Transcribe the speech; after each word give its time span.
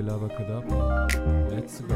Labakadabra. 0.00 1.06
Let's 1.50 1.82
go. 1.86 1.94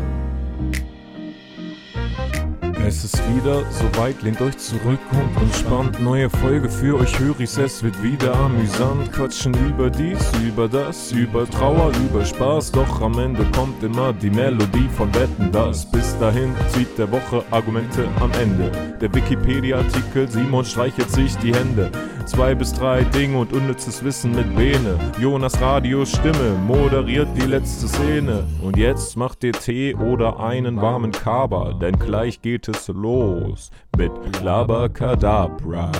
Es 2.86 3.02
ist 3.02 3.20
wieder 3.34 3.64
soweit, 3.72 4.22
lehnt 4.22 4.40
euch 4.40 4.56
zurück 4.58 5.00
und 5.10 5.42
entspannt. 5.42 6.00
Neue 6.00 6.30
Folge 6.30 6.68
für 6.68 6.96
euch, 7.00 7.18
höre 7.18 7.40
ich's, 7.40 7.56
es 7.56 7.82
wird 7.82 8.00
wieder 8.00 8.32
amüsant. 8.36 9.10
Quatschen 9.12 9.54
über 9.68 9.90
dies, 9.90 10.30
über 10.46 10.68
das, 10.68 11.10
über 11.10 11.50
Trauer, 11.50 11.90
über 12.08 12.24
Spaß. 12.24 12.70
Doch 12.70 13.00
am 13.00 13.18
Ende 13.18 13.44
kommt 13.56 13.82
immer 13.82 14.12
die 14.12 14.30
Melodie 14.30 14.88
von 14.96 15.12
Wetten, 15.14 15.50
das. 15.50 15.90
Bis 15.90 16.16
dahin 16.18 16.54
zieht 16.68 16.96
der 16.96 17.10
Woche 17.10 17.42
Argumente 17.50 18.06
am 18.20 18.30
Ende. 18.40 18.70
Der 19.00 19.12
Wikipedia-Artikel, 19.12 20.28
Simon 20.28 20.64
streichelt 20.64 21.10
sich 21.10 21.36
die 21.38 21.52
Hände. 21.52 21.90
Zwei 22.26 22.56
bis 22.56 22.72
drei 22.72 23.04
Dinge 23.04 23.38
und 23.38 23.52
unnützes 23.52 24.02
Wissen 24.02 24.34
mit 24.34 24.56
Bene. 24.56 24.98
Jonas 25.20 25.60
Radios 25.60 26.10
Stimme 26.10 26.58
moderiert 26.66 27.28
die 27.36 27.46
letzte 27.46 27.86
Szene. 27.86 28.42
Und 28.60 28.76
jetzt 28.76 29.16
macht 29.16 29.44
ihr 29.44 29.52
Tee 29.52 29.94
oder 29.94 30.40
einen 30.40 30.82
warmen 30.82 31.12
Kaba, 31.12 31.74
denn 31.74 31.96
gleich 31.96 32.42
geht 32.42 32.66
es 32.66 32.88
los 32.88 33.70
mit 33.96 34.10
Labakadabra. 34.42 35.92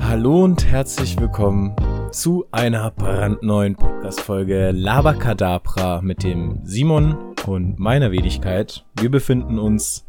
Hallo 0.00 0.42
und 0.42 0.66
herzlich 0.66 1.20
willkommen 1.20 1.76
zu 2.10 2.46
einer 2.50 2.90
brandneuen 2.90 3.76
Podcast-Folge 3.76 4.72
Labakadabra 4.72 6.00
mit 6.02 6.24
dem 6.24 6.58
Simon 6.64 7.16
und 7.46 7.78
meiner 7.78 8.10
Wenigkeit. 8.10 8.84
Wir 8.98 9.08
befinden 9.08 9.60
uns 9.60 10.04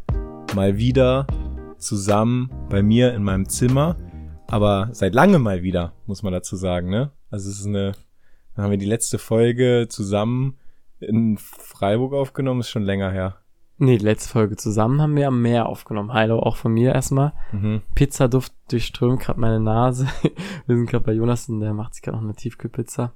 mal 0.56 0.78
wieder 0.78 1.28
zusammen 1.82 2.50
bei 2.70 2.82
mir 2.82 3.14
in 3.14 3.24
meinem 3.24 3.50
Zimmer, 3.50 3.98
aber 4.48 4.90
seit 4.94 5.14
langem 5.14 5.42
mal 5.44 5.64
wieder, 5.64 5.94
muss 6.06 6.24
man 6.24 6.34
dazu 6.34 6.56
sagen, 6.56 6.90
ne? 6.90 7.12
Also 7.30 7.50
es 7.50 7.60
ist 7.60 7.66
eine, 7.68 7.94
dann 8.56 8.66
haben 8.66 8.72
wir 8.72 8.78
die 8.78 8.86
letzte 8.86 9.18
Folge 9.20 9.88
zusammen 9.90 10.58
in 11.00 11.38
Freiburg 11.38 12.14
aufgenommen, 12.14 12.60
ist 12.62 12.70
schon 12.70 12.84
länger 12.84 13.12
her. 13.12 13.38
Nee, 13.78 13.98
die 13.98 14.06
letzte 14.06 14.30
Folge 14.30 14.58
zusammen 14.58 15.02
haben 15.02 15.16
wir 15.16 15.28
am 15.28 15.42
Meer 15.42 15.68
aufgenommen. 15.68 16.14
Hallo, 16.14 16.38
auch 16.40 16.56
von 16.56 16.72
mir 16.74 16.94
erstmal. 16.94 17.34
Mhm. 17.52 17.82
Pizzaduft 17.96 18.54
durchströmt 18.70 19.22
gerade 19.22 19.40
meine 19.40 19.60
Nase. 19.60 20.06
wir 20.68 20.76
sind 20.76 20.88
gerade 20.88 21.04
bei 21.06 21.14
Jonas 21.14 21.50
und 21.50 21.62
der 21.62 21.74
macht 21.74 21.96
sich 21.96 22.04
gerade 22.04 22.18
noch 22.18 22.24
eine 22.24 22.36
Tiefkühlpizza. 22.36 23.14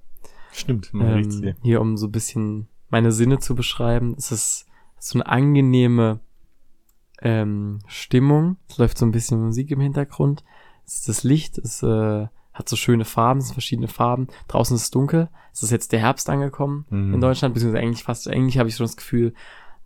Stimmt, 0.52 0.92
man 0.94 1.08
riecht 1.14 1.26
Ähm, 1.26 1.32
sie. 1.32 1.54
hier, 1.62 1.82
um 1.82 1.98
so 1.98 2.08
ein 2.08 2.12
bisschen 2.12 2.68
meine 2.90 3.12
Sinne 3.12 3.38
zu 3.38 3.54
beschreiben. 3.54 4.16
Es 4.18 4.32
ist 4.32 4.66
so 4.98 5.20
eine 5.20 5.28
angenehme 5.28 6.20
ähm, 7.26 7.80
Stimmung. 7.88 8.58
Es 8.70 8.78
läuft 8.78 8.98
so 9.00 9.06
ein 9.06 9.12
bisschen 9.12 9.44
Musik 9.44 9.72
im 9.72 9.82
Hintergrund. 9.82 10.44
Es 10.86 11.00
ist 11.00 11.10
das 11.10 11.24
Licht, 11.24 11.58
es 11.58 11.82
äh, 11.84 12.28
hat 12.54 12.70
so 12.70 12.76
schöne 12.76 13.04
Farben, 13.04 13.40
es 13.40 13.48
sind 13.48 13.56
verschiedene 13.56 13.88
Farben. 13.88 14.28
Draußen 14.48 14.76
ist 14.76 14.84
es 14.84 14.92
dunkel. 14.92 15.30
Es 15.52 15.64
ist 15.64 15.72
jetzt 15.72 15.92
der 15.92 16.00
Herbst 16.00 16.30
angekommen 16.30 16.86
Mhm. 16.90 17.16
in 17.16 17.22
Deutschland, 17.22 17.54
beziehungsweise 17.56 17.84
eigentlich 17.84 18.04
fast, 18.04 18.28
eigentlich 18.30 18.60
habe 18.60 18.70
ich 18.70 18.76
schon 18.76 18.86
das 18.86 18.96
Gefühl, 18.96 19.34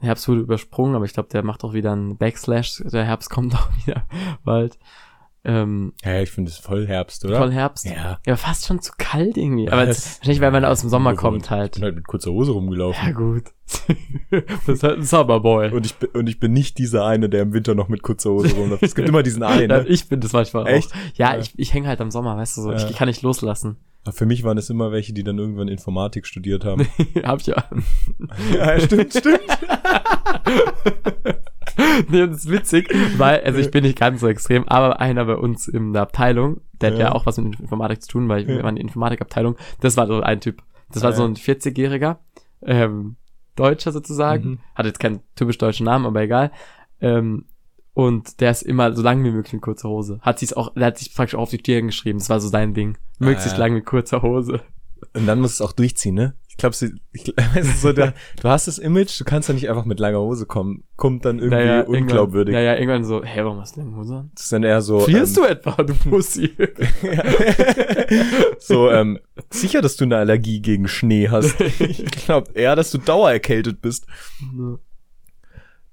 der 0.02 0.08
Herbst 0.10 0.28
wurde 0.28 0.42
übersprungen, 0.42 0.96
aber 0.96 1.06
ich 1.06 1.14
glaube, 1.14 1.30
der 1.30 1.44
macht 1.44 1.64
auch 1.64 1.74
wieder 1.74 1.94
einen 1.94 2.18
Backslash. 2.18 2.84
Der 2.86 3.06
Herbst 3.06 3.30
kommt 3.30 3.54
auch 3.56 3.70
wieder 3.86 4.06
bald. 4.44 4.78
Ähm, 5.46 5.94
Ja, 6.04 6.20
ich 6.22 6.32
finde 6.32 6.52
es 6.52 6.58
voll 6.58 6.86
Herbst, 6.86 7.24
oder? 7.24 7.38
voll 7.38 7.52
Herbst. 7.54 7.86
Ja. 7.86 8.20
Ja, 8.26 8.36
fast 8.36 8.66
schon 8.68 8.82
zu 8.82 8.92
kalt 8.98 9.38
irgendwie. 9.38 9.70
Aber 9.70 9.88
es, 9.88 10.18
wahrscheinlich, 10.20 10.42
weil 10.42 10.52
man 10.52 10.66
aus 10.66 10.82
dem 10.82 10.90
Sommer 10.90 11.16
kommt 11.16 11.46
Ich 11.46 11.50
halt. 11.50 11.74
bin 11.76 11.84
halt 11.84 11.96
mit 11.96 12.08
kurzer 12.08 12.32
Hose 12.32 12.52
rumgelaufen. 12.52 13.02
Ja, 13.08 13.12
gut. 13.14 13.44
das 14.32 14.68
ist 14.68 14.84
halt 14.84 14.98
ein 14.98 15.04
Summerboy. 15.04 15.72
Und 15.72 15.86
ich, 15.86 15.96
bin, 15.96 16.10
und 16.10 16.28
ich 16.28 16.40
bin 16.40 16.52
nicht 16.52 16.78
dieser 16.78 17.06
eine, 17.06 17.30
der 17.30 17.44
im 17.44 17.54
Winter 17.54 17.74
noch 17.76 17.88
mit 17.88 18.02
kurzer 18.02 18.32
Hose 18.32 18.54
rumläuft. 18.56 18.84
Es 18.84 18.96
gibt 18.96 19.08
immer 19.08 19.24
diesen 19.24 19.44
einen. 19.44 19.68
Ne? 19.68 19.86
ich 19.88 20.10
bin 20.10 20.20
das 20.20 20.34
manchmal 20.34 20.68
Echt? 20.68 20.92
auch. 20.92 20.96
Ja, 21.16 21.34
Ja. 21.36 21.40
ich, 21.40 21.54
ich 21.58 21.74
hänge 21.74 21.88
halt 21.88 22.02
am 22.02 22.12
Sommer, 22.12 22.36
weißt 22.36 22.58
du 22.58 22.62
so. 22.62 22.72
Ja. 22.74 22.90
Ich 22.90 22.96
kann 22.96 23.08
nicht 23.08 23.22
loslassen. 23.22 23.78
Für 24.12 24.26
mich 24.26 24.44
waren 24.44 24.58
es 24.58 24.70
immer 24.70 24.92
welche, 24.92 25.14
die 25.14 25.24
dann 25.24 25.38
irgendwann 25.38 25.68
Informatik 25.68 26.26
studiert 26.26 26.66
haben. 26.66 26.88
Hab 27.24 27.42
ich 27.42 27.48
ja. 27.48 27.64
ja, 28.56 28.80
stimmt, 28.80 29.14
stimmt. 29.14 29.40
nee, 32.10 32.28
das 32.28 32.38
ist 32.46 32.52
witzig, 32.52 32.90
weil, 33.18 33.42
also 33.42 33.60
ich 33.60 33.72
bin 33.72 33.84
nicht 33.84 33.98
ganz 33.98 34.22
so 34.22 34.28
extrem, 34.28 34.68
aber 34.68 35.00
einer 35.00 35.26
bei 35.26 35.36
uns 35.36 35.68
in 35.68 35.94
der 35.94 36.04
Abteilung, 36.04 36.62
der 36.74 36.92
hat 36.92 37.00
Ja. 37.00 37.06
ja 37.08 37.12
auch 37.14 37.26
was 37.26 37.38
mit 37.38 37.60
Informatik 37.60 38.02
zu 38.04 38.10
tun, 38.10 38.30
weil 38.30 38.42
Ja. 38.42 38.48
wir 38.50 38.64
waren 38.64 38.76
die 38.76 38.82
Informatikabteilung, 38.82 39.56
das 39.82 39.98
war 39.98 40.08
so 40.08 40.22
ein 40.22 40.42
Typ. 40.42 40.62
Das 40.92 41.04
war 41.04 41.12
Ah, 41.12 41.14
so 41.14 41.24
ja. 41.24 41.30
ein 41.30 41.36
40-Jähriger, 41.36 42.18
ähm, 42.64 43.16
Deutscher 43.56 43.92
sozusagen, 43.92 44.50
Mhm. 44.50 44.60
hat 44.76 44.86
jetzt 44.86 45.00
keinen 45.00 45.20
typisch 45.36 45.58
deutschen 45.58 45.86
Namen, 45.86 46.06
aber 46.06 46.22
egal. 46.22 46.52
Ähm, 47.02 47.46
und 47.94 48.40
der 48.40 48.52
ist 48.52 48.62
immer 48.62 48.94
so 48.96 49.02
lang 49.02 49.24
wie 49.24 49.32
möglich 49.32 49.52
mit 49.54 49.62
kurzer 49.62 49.90
Hose. 49.90 50.20
Hat 50.22 50.40
sich's 50.40 50.54
auch, 50.54 50.74
der 50.74 50.88
hat 50.88 50.98
sich 50.98 51.14
praktisch 51.14 51.36
auch 51.36 51.42
auf 51.44 51.50
die 51.50 51.58
Stirn 51.60 51.88
geschrieben. 51.88 52.20
Das 52.20 52.30
war 52.30 52.40
so 52.40 52.48
sein 52.48 52.74
Ding. 52.74 52.98
Möglichst 53.20 53.50
Ah, 53.50 53.58
ja. 53.58 53.58
lang 53.66 53.74
mit 53.74 53.86
kurzer 53.86 54.22
Hose. 54.22 54.62
Und 55.14 55.26
dann 55.28 55.42
musst 55.42 55.60
du 55.60 55.64
es 55.64 55.70
auch 55.70 55.74
durchziehen, 55.74 56.16
ne? 56.16 56.34
Ich 56.60 56.62
glaube, 56.62 56.76
ich, 57.14 57.34
es 57.56 57.68
ist 57.68 57.82
so 57.82 57.94
der, 57.94 58.14
du 58.42 58.50
hast 58.50 58.68
das 58.68 58.80
Image, 58.80 59.18
du 59.18 59.24
kannst 59.24 59.48
ja 59.48 59.56
nicht 59.56 59.70
einfach 59.70 59.86
mit 59.86 59.98
langer 60.00 60.20
Hose 60.20 60.46
kommen. 60.46 60.84
Kommt 60.98 61.24
dann 61.24 61.40
irgendwie 61.40 61.56
irgendwann- 61.58 62.02
unglaubwürdig. 62.02 62.54
Naja, 62.54 62.74
irgendwann 62.76 63.06
so, 63.06 63.24
hey, 63.24 63.46
warum 63.46 63.62
hast 63.62 63.78
du 63.78 63.80
lange 63.80 63.96
Hose 63.96 64.16
an? 64.18 64.32
Das 64.36 64.44
ist 64.44 64.52
dann 64.52 64.64
eher 64.64 64.82
so. 64.82 65.00
Frierst 65.00 65.38
ähm, 65.38 65.44
du 65.44 65.50
etwa, 65.50 65.84
du 65.84 65.94
Pussy? 65.96 66.50
so, 68.60 68.90
ähm, 68.92 69.20
sicher, 69.50 69.82
dass 69.82 69.96
du 69.96 70.04
eine 70.04 70.18
Allergie 70.18 70.62
gegen 70.62 70.88
Schnee 70.88 71.30
hast. 71.30 71.60
ich 71.62 72.06
glaube 72.12 72.52
eher, 72.54 72.76
dass 72.76 72.92
du 72.92 72.98
dauererkältet 72.98 73.82
bist. 73.82 74.06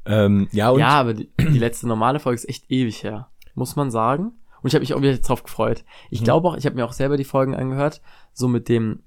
Ähm, 0.04 0.48
ja, 0.52 0.70
und 0.70 0.80
ja, 0.80 0.88
aber 0.88 1.14
die, 1.14 1.30
die 1.38 1.58
letzte 1.58 1.88
normale 1.88 2.20
Folge 2.20 2.36
ist 2.36 2.48
echt 2.48 2.70
ewig 2.70 3.02
her, 3.02 3.28
muss 3.54 3.76
man 3.76 3.90
sagen. 3.90 4.32
Und 4.62 4.68
ich 4.68 4.74
habe 4.74 4.82
mich 4.82 4.94
auch 4.94 5.02
wieder 5.02 5.16
drauf 5.18 5.42
gefreut. 5.44 5.84
Ich 6.10 6.20
Mhm. 6.20 6.24
glaube 6.24 6.48
auch, 6.48 6.56
ich 6.56 6.66
habe 6.66 6.76
mir 6.76 6.84
auch 6.84 6.92
selber 6.92 7.16
die 7.16 7.24
Folgen 7.24 7.54
angehört, 7.54 8.00
so 8.32 8.48
mit 8.48 8.68
dem, 8.68 9.00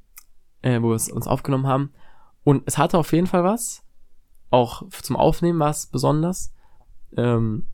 äh, 0.62 0.82
wo 0.82 0.90
wir 0.90 0.96
es 0.96 1.10
uns 1.12 1.28
aufgenommen 1.28 1.68
haben. 1.68 1.92
Und 2.44 2.64
es 2.66 2.78
hatte 2.78 2.98
auf 2.98 3.12
jeden 3.14 3.28
Fall 3.28 3.44
was. 3.44 3.84
Auch 4.50 4.84
zum 4.90 5.16
Aufnehmen 5.16 5.60
war 5.60 5.70
es 5.70 5.88
besonders. 5.88 6.54
Ähm, 7.16 7.68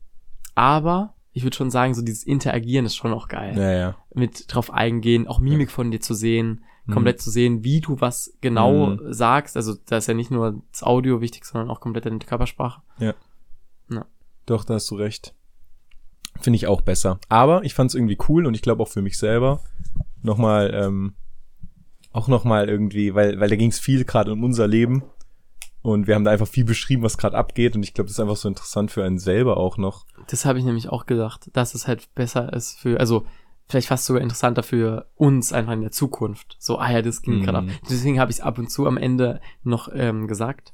aber 0.54 1.14
ich 1.32 1.42
würde 1.42 1.56
schon 1.56 1.70
sagen, 1.70 1.94
so 1.94 2.02
dieses 2.02 2.24
Interagieren 2.24 2.86
ist 2.86 2.96
schon 2.96 3.12
auch 3.12 3.28
geil. 3.28 3.56
ja, 3.56 3.72
ja. 3.72 3.96
Mit 4.14 4.52
drauf 4.54 4.70
eingehen, 4.72 5.26
auch 5.28 5.38
Mimik 5.38 5.70
von 5.70 5.90
dir 5.90 6.00
zu 6.00 6.14
sehen, 6.14 6.64
Mhm. 6.86 6.92
komplett 6.92 7.20
zu 7.20 7.30
sehen, 7.30 7.64
wie 7.64 7.80
du 7.80 8.00
was 8.00 8.36
genau 8.40 8.86
Mhm. 8.90 9.12
sagst. 9.12 9.56
Also 9.56 9.74
da 9.86 9.96
ist 9.98 10.06
ja 10.08 10.14
nicht 10.14 10.30
nur 10.30 10.62
das 10.72 10.82
Audio 10.82 11.20
wichtig, 11.20 11.44
sondern 11.44 11.70
auch 11.70 11.80
komplett 11.80 12.06
deine 12.06 12.18
Körpersprache. 12.18 12.80
Doch, 14.46 14.64
da 14.64 14.74
hast 14.74 14.88
du 14.92 14.94
recht. 14.94 15.34
Finde 16.40 16.56
ich 16.56 16.68
auch 16.68 16.80
besser. 16.80 17.18
Aber 17.28 17.64
ich 17.64 17.74
fand 17.74 17.90
es 17.90 17.96
irgendwie 17.96 18.16
cool 18.28 18.46
und 18.46 18.54
ich 18.54 18.62
glaube 18.62 18.80
auch 18.80 18.86
für 18.88 19.02
mich 19.02 19.18
selber 19.18 19.60
nochmal, 20.22 20.70
ähm, 20.72 21.14
auch 22.16 22.28
nochmal 22.28 22.68
irgendwie, 22.68 23.14
weil, 23.14 23.38
weil 23.40 23.48
da 23.48 23.56
ging 23.56 23.70
es 23.70 23.78
viel 23.78 24.04
gerade 24.04 24.32
um 24.32 24.42
unser 24.44 24.66
Leben 24.66 25.02
und 25.82 26.06
wir 26.06 26.14
haben 26.14 26.24
da 26.24 26.30
einfach 26.32 26.48
viel 26.48 26.64
beschrieben, 26.64 27.02
was 27.02 27.18
gerade 27.18 27.36
abgeht 27.36 27.76
und 27.76 27.82
ich 27.82 27.94
glaube, 27.94 28.06
das 28.08 28.14
ist 28.16 28.20
einfach 28.20 28.36
so 28.36 28.48
interessant 28.48 28.90
für 28.90 29.04
einen 29.04 29.18
selber 29.18 29.56
auch 29.56 29.76
noch. 29.78 30.06
Das 30.28 30.44
habe 30.44 30.58
ich 30.58 30.64
nämlich 30.64 30.88
auch 30.88 31.06
gedacht, 31.06 31.50
dass 31.52 31.74
es 31.74 31.86
halt 31.86 32.12
besser 32.14 32.52
ist 32.52 32.78
für, 32.78 32.98
also 33.00 33.26
vielleicht 33.68 33.88
fast 33.88 34.04
sogar 34.04 34.22
interessanter 34.22 34.62
für 34.62 35.06
uns 35.16 35.52
einfach 35.52 35.72
in 35.72 35.80
der 35.80 35.90
Zukunft. 35.90 36.56
So, 36.60 36.78
ah 36.78 36.90
ja, 36.90 37.02
das 37.02 37.22
ging 37.22 37.38
Mhm. 37.38 37.42
gerade 37.42 37.58
ab. 37.58 37.64
Deswegen 37.90 38.20
habe 38.20 38.30
ich 38.30 38.38
es 38.38 38.40
ab 38.42 38.58
und 38.58 38.70
zu 38.70 38.86
am 38.86 38.96
Ende 38.96 39.40
noch 39.64 39.88
ähm, 39.92 40.28
gesagt, 40.28 40.72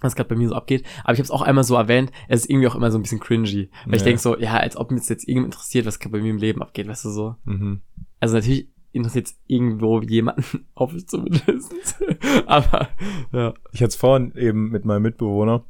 was 0.00 0.16
gerade 0.16 0.28
bei 0.28 0.34
mir 0.36 0.48
so 0.48 0.54
abgeht. 0.56 0.84
Aber 1.04 1.12
ich 1.12 1.18
habe 1.20 1.24
es 1.24 1.30
auch 1.30 1.42
einmal 1.42 1.62
so 1.64 1.76
erwähnt, 1.76 2.10
es 2.28 2.40
ist 2.42 2.50
irgendwie 2.50 2.66
auch 2.68 2.74
immer 2.74 2.90
so 2.90 2.98
ein 2.98 3.02
bisschen 3.02 3.20
cringy. 3.20 3.70
Weil 3.86 3.94
ich 3.96 4.00
Ja. 4.02 4.04
denk 4.06 4.18
so, 4.20 4.36
ja, 4.36 4.56
als 4.56 4.76
ob 4.76 4.90
mich 4.90 5.08
jetzt 5.08 5.24
irgendjemand 5.28 5.54
interessiert, 5.54 5.86
was 5.86 5.98
gerade 6.00 6.12
bei 6.12 6.20
mir 6.20 6.30
im 6.30 6.38
Leben 6.38 6.60
abgeht, 6.62 6.88
weißt 6.88 7.04
du 7.04 7.10
so. 7.10 7.36
Mhm. 7.44 7.82
Also 8.20 8.34
natürlich 8.36 8.68
interessiert 8.92 9.26
es 9.26 9.38
irgendwo 9.46 10.00
jemanden, 10.00 10.66
ich 10.96 11.08
zumindest. 11.08 11.74
Aber 12.46 12.88
ja. 13.32 13.54
Ich 13.72 13.80
hatte 13.80 13.88
es 13.88 13.96
vorhin 13.96 14.34
eben 14.36 14.70
mit 14.70 14.84
meinem 14.84 15.02
Mitbewohner. 15.02 15.64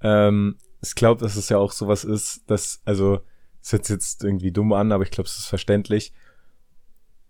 Ähm, 0.00 0.56
ich 0.82 0.94
glaube, 0.94 1.20
dass 1.22 1.36
es 1.36 1.48
ja 1.48 1.58
auch 1.58 1.72
sowas 1.72 2.04
ist, 2.04 2.48
dass, 2.50 2.80
also, 2.84 3.20
es 3.62 3.72
hört 3.72 3.84
sich 3.84 3.94
jetzt 3.94 4.22
irgendwie 4.22 4.52
dumm 4.52 4.72
an, 4.72 4.92
aber 4.92 5.02
ich 5.02 5.10
glaube, 5.10 5.26
es 5.26 5.38
ist 5.38 5.46
verständlich, 5.46 6.12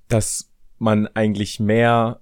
dass 0.09 0.53
man 0.79 1.07
eigentlich 1.09 1.59
mehr 1.59 2.21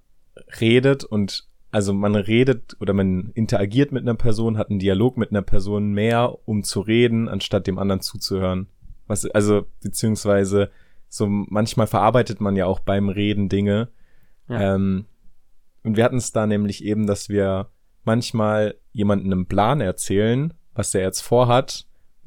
redet 0.61 1.05
und 1.05 1.49
also 1.71 1.93
man 1.93 2.15
redet 2.15 2.77
oder 2.79 2.93
man 2.93 3.33
interagiert 3.35 3.91
mit 3.91 4.03
einer 4.03 4.15
Person, 4.15 4.59
hat 4.59 4.71
einen 4.71 4.79
Dialog 4.79 5.17
mit 5.17 5.31
einer 5.31 5.43
Person 5.43 5.93
mehr, 5.93 6.39
um 6.47 6.63
zu 6.63 6.81
reden, 6.81 7.29
anstatt 7.29 7.67
dem 7.67 7.79
anderen 7.79 8.01
zuzuhören. 8.01 8.69
Was, 9.09 9.27
also, 9.27 9.67
beziehungsweise, 9.83 10.71
so 11.15 11.29
manchmal 11.29 11.87
verarbeitet 11.87 12.41
man 12.41 12.57
ja 12.57 12.67
auch 12.67 12.81
beim 12.81 13.09
Reden 13.09 13.49
Dinge. 13.49 13.89
Ja. 14.49 14.75
Ähm, 14.75 15.05
und 15.85 15.97
wir 15.97 16.03
hatten 16.03 16.17
es 16.17 16.33
da 16.33 16.47
nämlich 16.47 16.85
eben, 16.85 17.07
dass 17.07 17.29
wir 17.29 17.69
manchmal 18.03 18.75
jemanden 18.91 19.33
einen 19.33 19.47
Plan 19.47 19.81
erzählen, 19.81 20.55
was 20.75 20.91
der 20.91 21.03
jetzt 21.03 21.21
vorhat, 21.21 21.87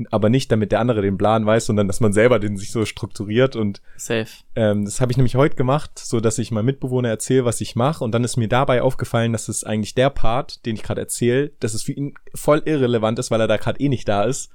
aber 0.10 0.30
nicht 0.30 0.50
damit 0.54 0.72
der 0.72 0.80
andere 0.80 1.02
den 1.02 1.18
Plan 1.18 1.46
weiß, 1.46 1.66
sondern 1.66 1.88
dass 1.88 2.00
man 2.00 2.14
selber 2.14 2.40
den 2.40 2.56
sich 2.56 2.72
so 2.72 2.86
strukturiert 2.86 3.58
und 3.58 3.82
Safe. 3.98 4.30
ähm, 4.56 4.86
das 4.86 5.02
habe 5.02 5.12
ich 5.12 5.18
nämlich 5.18 5.36
heute 5.36 5.58
gemacht, 5.58 6.00
so 6.00 6.22
dass 6.22 6.38
ich 6.38 6.52
meinem 6.52 6.68
Mitbewohner 6.68 7.10
erzähle, 7.10 7.44
was 7.44 7.60
ich 7.60 7.76
mache 7.76 8.06
und 8.06 8.14
dann 8.14 8.24
ist 8.24 8.38
mir 8.38 8.48
dabei 8.48 8.84
aufgefallen, 8.84 9.34
dass 9.34 9.50
es 9.50 9.66
eigentlich 9.66 9.96
der 9.96 10.12
Part, 10.12 10.66
den 10.66 10.76
ich 10.76 10.84
gerade 10.84 11.02
erzähle, 11.02 11.52
dass 11.60 11.74
es 11.74 11.84
für 11.84 11.92
ihn 11.92 12.14
voll 12.34 12.62
irrelevant 12.64 13.20
ist, 13.20 13.32
weil 13.32 13.42
er 13.42 13.48
da 13.48 13.58
gerade 13.58 13.82
eh 13.82 13.90
nicht 13.90 14.08
da 14.08 14.24
ist 14.24 14.50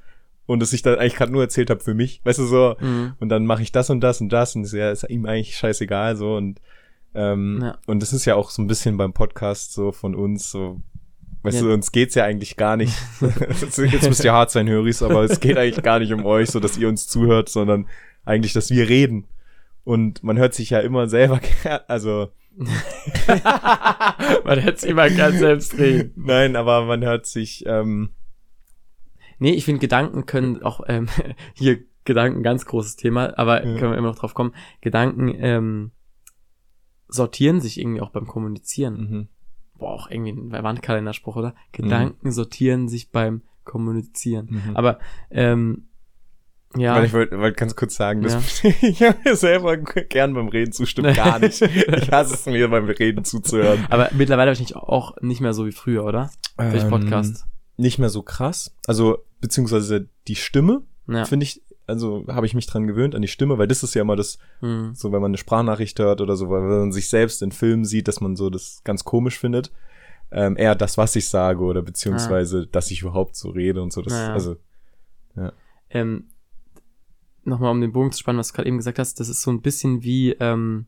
und 0.46 0.60
dass 0.60 0.72
ich 0.72 0.82
da 0.82 0.94
eigentlich 0.94 1.16
gerade 1.16 1.32
nur 1.32 1.42
erzählt 1.42 1.70
habe 1.70 1.80
für 1.80 1.94
mich, 1.94 2.20
weißt 2.24 2.38
du 2.40 2.46
so 2.46 2.76
Mhm. 2.80 3.14
und 3.20 3.28
dann 3.28 3.46
mache 3.46 3.62
ich 3.62 3.72
das 3.72 3.90
und 3.90 4.00
das 4.00 4.20
und 4.20 4.30
das 4.30 4.54
und 4.56 4.64
ist 4.64 4.72
ja 4.72 4.90
ist 4.90 5.08
ihm 5.08 5.26
eigentlich 5.26 5.56
scheißegal 5.56 6.16
so 6.16 6.34
und 6.36 6.60
Ähm, 7.14 7.58
Ja. 7.62 7.76
Und 7.86 8.00
das 8.00 8.14
ist 8.14 8.24
ja 8.24 8.36
auch 8.36 8.48
so 8.48 8.62
ein 8.62 8.66
bisschen 8.66 8.96
beim 8.96 9.12
Podcast 9.12 9.74
so 9.74 9.92
von 9.92 10.14
uns 10.14 10.50
so. 10.50 10.80
Weißt 11.42 11.58
Ja. 11.60 11.64
du, 11.66 11.74
uns 11.74 11.92
geht's 11.92 12.14
ja 12.14 12.24
eigentlich 12.24 12.56
gar 12.56 12.78
nicht. 12.78 12.94
Jetzt 13.60 14.08
müsst 14.08 14.24
ihr 14.24 14.32
hart 14.32 14.50
sein, 14.50 14.66
Höris, 14.66 15.02
aber 15.02 15.22
es 15.22 15.38
geht 15.38 15.58
eigentlich 15.58 15.82
gar 15.84 15.98
nicht 15.98 16.14
um 16.14 16.24
euch, 16.24 16.48
so 16.50 16.58
dass 16.58 16.78
ihr 16.78 16.88
uns 16.88 17.06
zuhört, 17.08 17.50
sondern 17.50 17.86
eigentlich, 18.24 18.54
dass 18.54 18.70
wir 18.70 18.88
reden. 18.88 19.26
Und 19.84 20.22
man 20.22 20.38
hört 20.38 20.54
sich 20.54 20.70
ja 20.70 20.78
immer 20.80 21.06
selber, 21.06 21.38
also 21.86 22.28
Man 24.44 24.58
hätte 24.58 24.76
es 24.76 24.84
immer 24.84 25.08
ganz 25.10 25.38
selbst 25.38 25.76
reden. 25.78 26.12
nein, 26.16 26.56
aber 26.56 26.84
man 26.86 27.04
hört 27.04 27.26
sich, 27.26 27.64
ähm, 27.66 28.10
Nee, 29.42 29.54
ich 29.54 29.64
finde, 29.64 29.80
Gedanken 29.80 30.24
können 30.24 30.62
auch, 30.62 30.82
ähm, 30.86 31.08
hier 31.54 31.80
Gedanken, 32.04 32.44
ganz 32.44 32.64
großes 32.64 32.94
Thema, 32.94 33.36
aber 33.36 33.64
Ja. 33.66 33.76
können 33.76 33.90
wir 33.92 33.98
immer 33.98 34.08
noch 34.08 34.18
drauf 34.18 34.34
kommen. 34.34 34.54
Gedanken 34.80 35.34
ähm, 35.36 35.90
sortieren 37.08 37.60
sich 37.60 37.78
irgendwie 37.80 38.00
auch 38.00 38.10
beim 38.10 38.26
Kommunizieren. 38.28 38.94
mhm. 38.94 39.28
Boah, 39.76 39.94
auch 39.94 40.08
irgendwie 40.10 40.30
ein 40.30 40.52
Wandkalenderspruch, 40.52 41.34
oder? 41.34 41.56
Gedanken 41.72 42.30
sortieren 42.30 42.88
sich 42.88 43.10
beim 43.10 43.42
Kommunizieren. 43.64 44.46
Mhm. 44.64 44.76
Aber, 44.76 45.00
ähm, 45.30 45.88
ja. 46.76 46.94
Weil 46.94 47.04
ich 47.06 47.12
wollte 47.12 47.36
wollt 47.40 47.56
ganz 47.56 47.74
kurz 47.74 47.96
sagen, 47.96 48.22
dass 48.22 48.62
ich 48.82 49.02
habe 49.02 49.18
mir 49.24 49.34
selber 49.34 49.76
gern 49.76 50.34
beim 50.34 50.46
Reden 50.48 50.72
zustimmen, 50.72 51.14
gar 51.16 51.40
nicht. 51.40 51.60
ich 51.62 52.12
hasse 52.12 52.34
es 52.34 52.46
mir 52.46 52.68
beim 52.68 52.84
Reden 52.86 53.24
zuzuhören. 53.24 53.84
aber 53.90 54.08
mittlerweile 54.12 54.52
habe 54.52 54.62
ich 54.62 54.76
auch 54.76 55.16
nicht 55.20 55.40
mehr 55.40 55.52
so 55.52 55.66
wie 55.66 55.72
früher, 55.72 56.04
oder? 56.04 56.30
Durch 56.56 56.84
Ähm, 56.84 56.90
Podcast. 56.90 57.44
Nicht 57.76 57.98
mehr 57.98 58.08
so 58.10 58.22
krass. 58.22 58.74
Also, 58.86 59.18
beziehungsweise 59.40 60.08
die 60.28 60.36
Stimme, 60.36 60.82
Ja. 61.08 61.24
finde 61.24 61.44
ich, 61.44 61.62
also 61.86 62.24
habe 62.28 62.46
ich 62.46 62.54
mich 62.54 62.66
dran 62.66 62.86
gewöhnt 62.86 63.14
an 63.14 63.22
die 63.22 63.28
Stimme, 63.28 63.58
weil 63.58 63.66
das 63.66 63.82
ist 63.82 63.94
ja 63.94 64.02
immer 64.02 64.14
das, 64.16 64.38
Hm. 64.60 64.94
so 64.94 65.10
wenn 65.12 65.20
man 65.20 65.30
eine 65.30 65.38
Sprachnachricht 65.38 65.98
hört 65.98 66.20
oder 66.20 66.36
so, 66.36 66.48
weil 66.48 66.62
wenn 66.62 66.78
man 66.78 66.92
sich 66.92 67.08
selbst 67.08 67.42
in 67.42 67.50
Filmen 67.52 67.84
sieht, 67.84 68.06
dass 68.08 68.20
man 68.20 68.36
so 68.36 68.50
das 68.50 68.82
ganz 68.84 69.04
komisch 69.04 69.38
findet. 69.38 69.72
Ähm, 70.30 70.56
eher 70.56 70.74
das, 70.74 70.96
was 70.96 71.14
ich 71.16 71.28
sage 71.28 71.60
oder 71.62 71.82
beziehungsweise, 71.82 72.66
dass 72.66 72.90
ich 72.90 73.02
überhaupt 73.02 73.36
so 73.36 73.50
rede 73.50 73.82
und 73.82 73.92
so. 73.92 74.00
Das, 74.00 74.12
Ja. 74.14 74.32
Also, 74.32 74.56
ähm, 75.90 76.28
nochmal 77.44 77.70
um 77.70 77.80
den 77.80 77.92
Bogen 77.92 78.12
zu 78.12 78.20
spannen, 78.20 78.38
was 78.38 78.48
du 78.48 78.54
gerade 78.54 78.68
eben 78.68 78.78
gesagt 78.78 78.98
hast, 78.98 79.20
das 79.20 79.28
ist 79.28 79.42
so 79.42 79.50
ein 79.50 79.60
bisschen 79.62 80.02
wie, 80.02 80.30
ähm, 80.40 80.86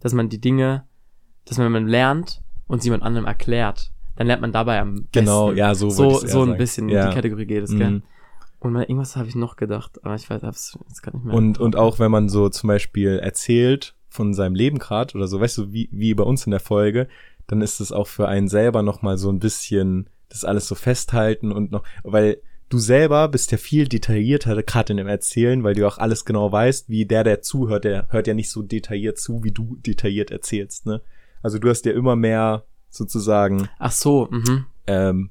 dass 0.00 0.12
man 0.12 0.28
die 0.28 0.40
Dinge, 0.40 0.86
dass 1.44 1.58
man, 1.58 1.66
wenn 1.66 1.72
man 1.84 1.86
lernt 1.88 2.42
und 2.66 2.82
sie 2.82 2.86
jemand 2.88 3.02
anderem 3.02 3.26
erklärt, 3.26 3.92
dann 4.20 4.26
lernt 4.26 4.42
man 4.42 4.52
dabei 4.52 4.78
am 4.80 5.06
genau, 5.12 5.46
besten. 5.46 5.58
ja, 5.58 5.74
so 5.74 5.88
so, 5.88 6.18
so 6.18 6.42
ein 6.42 6.48
sagen. 6.48 6.58
bisschen 6.58 6.88
in 6.90 6.94
ja. 6.94 7.08
die 7.08 7.14
Kategorie 7.14 7.46
geht 7.46 7.64
es, 7.64 7.70
gell? 7.70 7.90
Mhm. 7.90 8.02
Und 8.58 8.74
mal, 8.74 8.82
irgendwas 8.82 9.16
habe 9.16 9.28
ich 9.28 9.34
noch 9.34 9.56
gedacht, 9.56 9.98
aber 10.04 10.14
ich 10.14 10.28
weiß, 10.28 10.42
hab's 10.42 10.78
jetzt 10.88 11.02
gar 11.02 11.14
nicht 11.14 11.24
mehr. 11.24 11.34
Und, 11.34 11.58
und 11.58 11.74
auch 11.74 11.98
wenn 11.98 12.10
man 12.10 12.28
so 12.28 12.50
zum 12.50 12.68
Beispiel 12.68 13.18
erzählt 13.18 13.94
von 14.10 14.34
seinem 14.34 14.54
Leben 14.54 14.78
gerade 14.78 15.14
oder 15.14 15.26
so, 15.26 15.40
weißt 15.40 15.56
du, 15.56 15.72
wie, 15.72 15.88
wie 15.90 16.12
bei 16.12 16.24
uns 16.24 16.44
in 16.44 16.50
der 16.50 16.60
Folge, 16.60 17.08
dann 17.46 17.62
ist 17.62 17.80
es 17.80 17.92
auch 17.92 18.08
für 18.08 18.28
einen 18.28 18.48
selber 18.48 18.82
nochmal 18.82 19.16
so 19.16 19.30
ein 19.30 19.38
bisschen 19.38 20.10
das 20.28 20.44
alles 20.44 20.68
so 20.68 20.74
festhalten 20.74 21.50
und 21.50 21.72
noch, 21.72 21.82
weil 22.04 22.42
du 22.68 22.76
selber 22.76 23.26
bist 23.26 23.52
ja 23.52 23.56
viel 23.56 23.88
detaillierter, 23.88 24.62
gerade 24.62 24.92
in 24.92 24.98
dem 24.98 25.08
Erzählen, 25.08 25.64
weil 25.64 25.72
du 25.72 25.88
auch 25.88 25.96
alles 25.96 26.26
genau 26.26 26.52
weißt, 26.52 26.90
wie 26.90 27.06
der, 27.06 27.24
der 27.24 27.40
zuhört, 27.40 27.84
der 27.84 28.06
hört 28.10 28.26
ja 28.26 28.34
nicht 28.34 28.50
so 28.50 28.60
detailliert 28.60 29.18
zu, 29.18 29.42
wie 29.44 29.50
du 29.50 29.76
detailliert 29.76 30.30
erzählst, 30.30 30.84
ne? 30.84 31.00
Also 31.42 31.58
du 31.58 31.70
hast 31.70 31.86
ja 31.86 31.92
immer 31.92 32.16
mehr 32.16 32.66
sozusagen 32.90 33.68
Ach 33.78 33.92
so, 33.92 34.28
mhm. 34.30 34.66
ähm, 34.86 35.30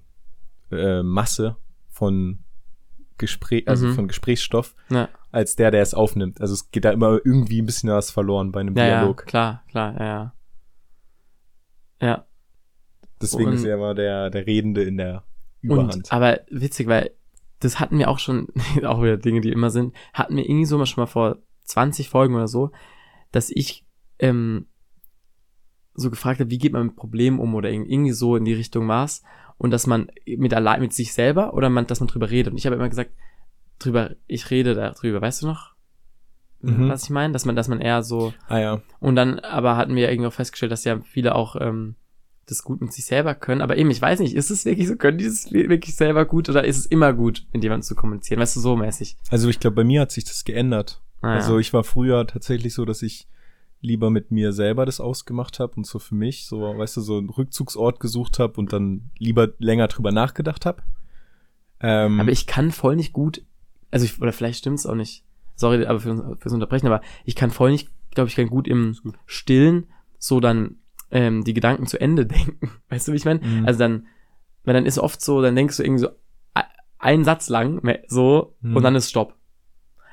äh, 0.71 1.03
Masse 1.03 1.57
von 1.89 2.39
Gespräch, 3.17 3.67
also 3.67 3.87
Mhm. 3.87 3.93
von 3.95 4.07
Gesprächsstoff, 4.07 4.73
Ja, 4.89 5.09
als 5.31 5.55
der, 5.55 5.71
der 5.71 5.81
es 5.81 5.93
aufnimmt. 5.93 6.39
Also 6.41 6.53
es 6.53 6.71
geht 6.71 6.85
da 6.85 6.91
immer 6.91 7.19
irgendwie 7.23 7.61
ein 7.61 7.65
bisschen 7.65 7.89
was 7.89 8.09
verloren 8.11 8.51
bei 8.51 8.61
einem 8.61 8.75
ja, 8.77 8.85
ja, 8.87 8.99
Dialog. 9.01 9.25
klar, 9.25 9.63
klar, 9.69 9.93
ja, 9.99 10.05
ja. 10.05 10.33
Ja, 12.01 12.25
Deswegen 13.21 13.49
Und- 13.49 13.55
ist 13.55 13.65
er 13.65 13.75
immer 13.75 13.93
der, 13.93 14.29
der 14.29 14.47
Redende 14.47 14.81
in 14.83 14.95
der 14.97 15.23
Überhand. 15.61 15.93
Und, 15.95 16.11
aber 16.13 16.39
witzig, 16.49 16.87
weil 16.87 17.11
das 17.59 17.81
hatten 17.81 17.97
wir 17.99 18.07
auch 18.09 18.19
schon, 18.19 18.47
auch 18.85 19.01
wieder 19.03 19.17
Dinge, 19.17 19.41
die 19.41 19.51
immer 19.51 19.69
sind, 19.71 19.93
hatten 20.13 20.37
wir 20.37 20.45
irgendwie 20.47 20.63
so 20.65 20.77
mal 20.77 20.85
schon 20.85 21.01
mal 21.01 21.07
vor 21.07 21.37
20 21.65 22.07
Folgen 22.09 22.35
oder 22.35 22.47
so, 22.47 22.71
dass 23.33 23.49
ich 23.49 23.85
ähm, 24.19 24.67
so 25.99 26.09
gefragt 26.09 26.39
habe, 26.39 26.49
wie 26.49 26.57
geht 26.57 26.73
man 26.73 26.87
mit 26.87 26.95
Problemen 26.95 27.39
um 27.39 27.55
oder 27.55 27.69
irg- 27.69 27.85
irgendwie 27.87 28.11
so 28.11 28.35
in 28.35 28.45
die 28.45 28.53
Richtung 28.53 28.85
Maß 28.85 29.23
und 29.57 29.71
dass 29.71 29.87
man 29.87 30.09
mit 30.25 30.53
allein 30.53 30.81
mit 30.81 30.93
sich 30.93 31.13
selber 31.13 31.53
oder 31.53 31.69
man, 31.69 31.87
dass 31.87 31.99
man 31.99 32.07
drüber 32.07 32.29
redet. 32.29 32.51
Und 32.51 32.57
ich 32.57 32.65
habe 32.65 32.75
immer 32.75 32.89
gesagt, 32.89 33.11
drüber, 33.79 34.11
ich 34.27 34.49
rede 34.51 34.73
darüber, 34.75 35.21
weißt 35.21 35.41
du 35.43 35.47
noch? 35.47 35.73
Mhm. 36.61 36.89
Was 36.89 37.03
ich 37.03 37.09
meine? 37.09 37.31
Dass 37.33 37.45
man, 37.45 37.55
dass 37.55 37.67
man 37.69 37.79
eher 37.79 38.03
so 38.03 38.33
ah 38.47 38.57
ja. 38.59 38.81
und 38.99 39.15
dann 39.15 39.39
aber 39.39 39.77
hatten 39.77 39.95
wir 39.95 40.11
irgendwie 40.11 40.27
auch 40.27 40.33
festgestellt, 40.33 40.71
dass 40.73 40.83
ja 40.83 40.99
viele 41.01 41.35
auch 41.35 41.55
ähm, 41.59 41.95
das 42.47 42.63
gut 42.63 42.81
mit 42.81 42.91
sich 42.91 43.05
selber 43.05 43.35
können. 43.35 43.61
Aber 43.61 43.77
eben, 43.77 43.91
ich 43.91 44.01
weiß 44.01 44.19
nicht, 44.19 44.35
ist 44.35 44.49
es 44.51 44.65
wirklich 44.65 44.87
so, 44.87 44.95
können 44.97 45.17
die 45.19 45.25
das 45.25 45.51
wirklich 45.53 45.95
selber 45.95 46.25
gut 46.25 46.49
oder 46.49 46.65
ist 46.65 46.77
es 46.77 46.85
immer 46.85 47.13
gut, 47.13 47.45
mit 47.53 47.63
jemandem 47.63 47.83
zu 47.83 47.95
kommunizieren? 47.95 48.41
Weißt 48.41 48.55
du, 48.55 48.59
so 48.59 48.75
mäßig. 48.75 49.17
Also 49.29 49.47
ich 49.49 49.59
glaube, 49.59 49.75
bei 49.75 49.83
mir 49.85 50.01
hat 50.01 50.11
sich 50.11 50.25
das 50.25 50.43
geändert. 50.43 51.01
Ah, 51.21 51.35
Also 51.35 51.53
ja. 51.53 51.59
ich 51.59 51.73
war 51.73 51.83
früher 51.83 52.25
tatsächlich 52.27 52.73
so, 52.73 52.83
dass 52.85 53.01
ich 53.03 53.27
lieber 53.81 54.09
mit 54.09 54.31
mir 54.31 54.51
selber 54.51 54.85
das 54.85 54.99
ausgemacht 54.99 55.59
habe 55.59 55.73
und 55.75 55.85
so 55.85 55.99
für 55.99 56.15
mich, 56.15 56.45
so, 56.45 56.59
weißt 56.77 56.97
du, 56.97 57.01
so 57.01 57.17
einen 57.17 57.29
Rückzugsort 57.29 57.99
gesucht 57.99 58.39
habe 58.39 58.53
und 58.59 58.73
dann 58.73 59.09
lieber 59.17 59.49
länger 59.59 59.87
drüber 59.87 60.11
nachgedacht 60.11 60.65
habe. 60.65 60.83
Ähm, 61.79 62.19
aber 62.19 62.31
ich 62.31 62.45
kann 62.45 62.71
voll 62.71 62.95
nicht 62.95 63.13
gut, 63.13 63.41
also 63.91 64.05
ich, 64.05 64.21
oder 64.21 64.33
vielleicht 64.33 64.59
stimmt's 64.59 64.85
auch 64.85 64.95
nicht. 64.95 65.23
Sorry, 65.55 65.85
aber 65.85 65.99
für, 65.99 66.37
fürs 66.39 66.53
Unterbrechen, 66.53 66.87
aber 66.87 67.01
ich 67.25 67.35
kann 67.35 67.51
voll 67.51 67.71
nicht, 67.71 67.89
glaube 68.11 68.29
ich, 68.29 68.35
kann 68.35 68.47
gut 68.47 68.67
im 68.67 68.95
gut. 69.01 69.15
Stillen 69.25 69.87
so 70.17 70.39
dann 70.41 70.77
ähm, 71.11 71.43
die 71.45 71.53
Gedanken 71.53 71.85
zu 71.87 71.99
Ende 71.99 72.25
denken. 72.25 72.69
Weißt 72.89 73.07
du, 73.07 73.13
wie 73.13 73.17
ich 73.17 73.25
meine? 73.25 73.39
Mhm. 73.45 73.65
Also 73.65 73.79
dann, 73.79 74.07
weil 74.65 74.73
dann 74.73 74.85
ist 74.85 74.99
oft 74.99 75.21
so, 75.21 75.41
dann 75.41 75.55
denkst 75.55 75.77
du 75.77 75.83
irgendwie 75.83 76.01
so 76.03 76.09
einen 77.01 77.23
Satz 77.23 77.47
lang, 77.47 77.81
so, 78.07 78.55
Mhm. 78.61 78.75
und 78.75 78.83
dann 78.83 78.95
ist 78.95 79.09
Stopp. 79.09 79.35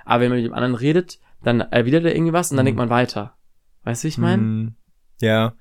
Aber 0.05 0.21
wenn 0.23 0.29
man 0.31 0.39
mit 0.39 0.47
dem 0.47 0.55
anderen 0.55 0.77
redet, 0.77 1.19
dann 1.43 1.61
erwidert 1.61 2.05
er 2.05 2.15
irgendwie 2.15 2.33
was 2.33 2.53
und 2.53 2.57
dann 2.57 2.65
Mhm. 2.65 2.69
denkt 2.69 2.79
man 2.79 2.91
weiter. 2.91 3.36
Weißt 3.87 4.05
du, 4.05 4.09
ich 4.09 4.19
meine? 4.19 4.43
Mm, 4.43 4.75
Ja, 5.21 5.55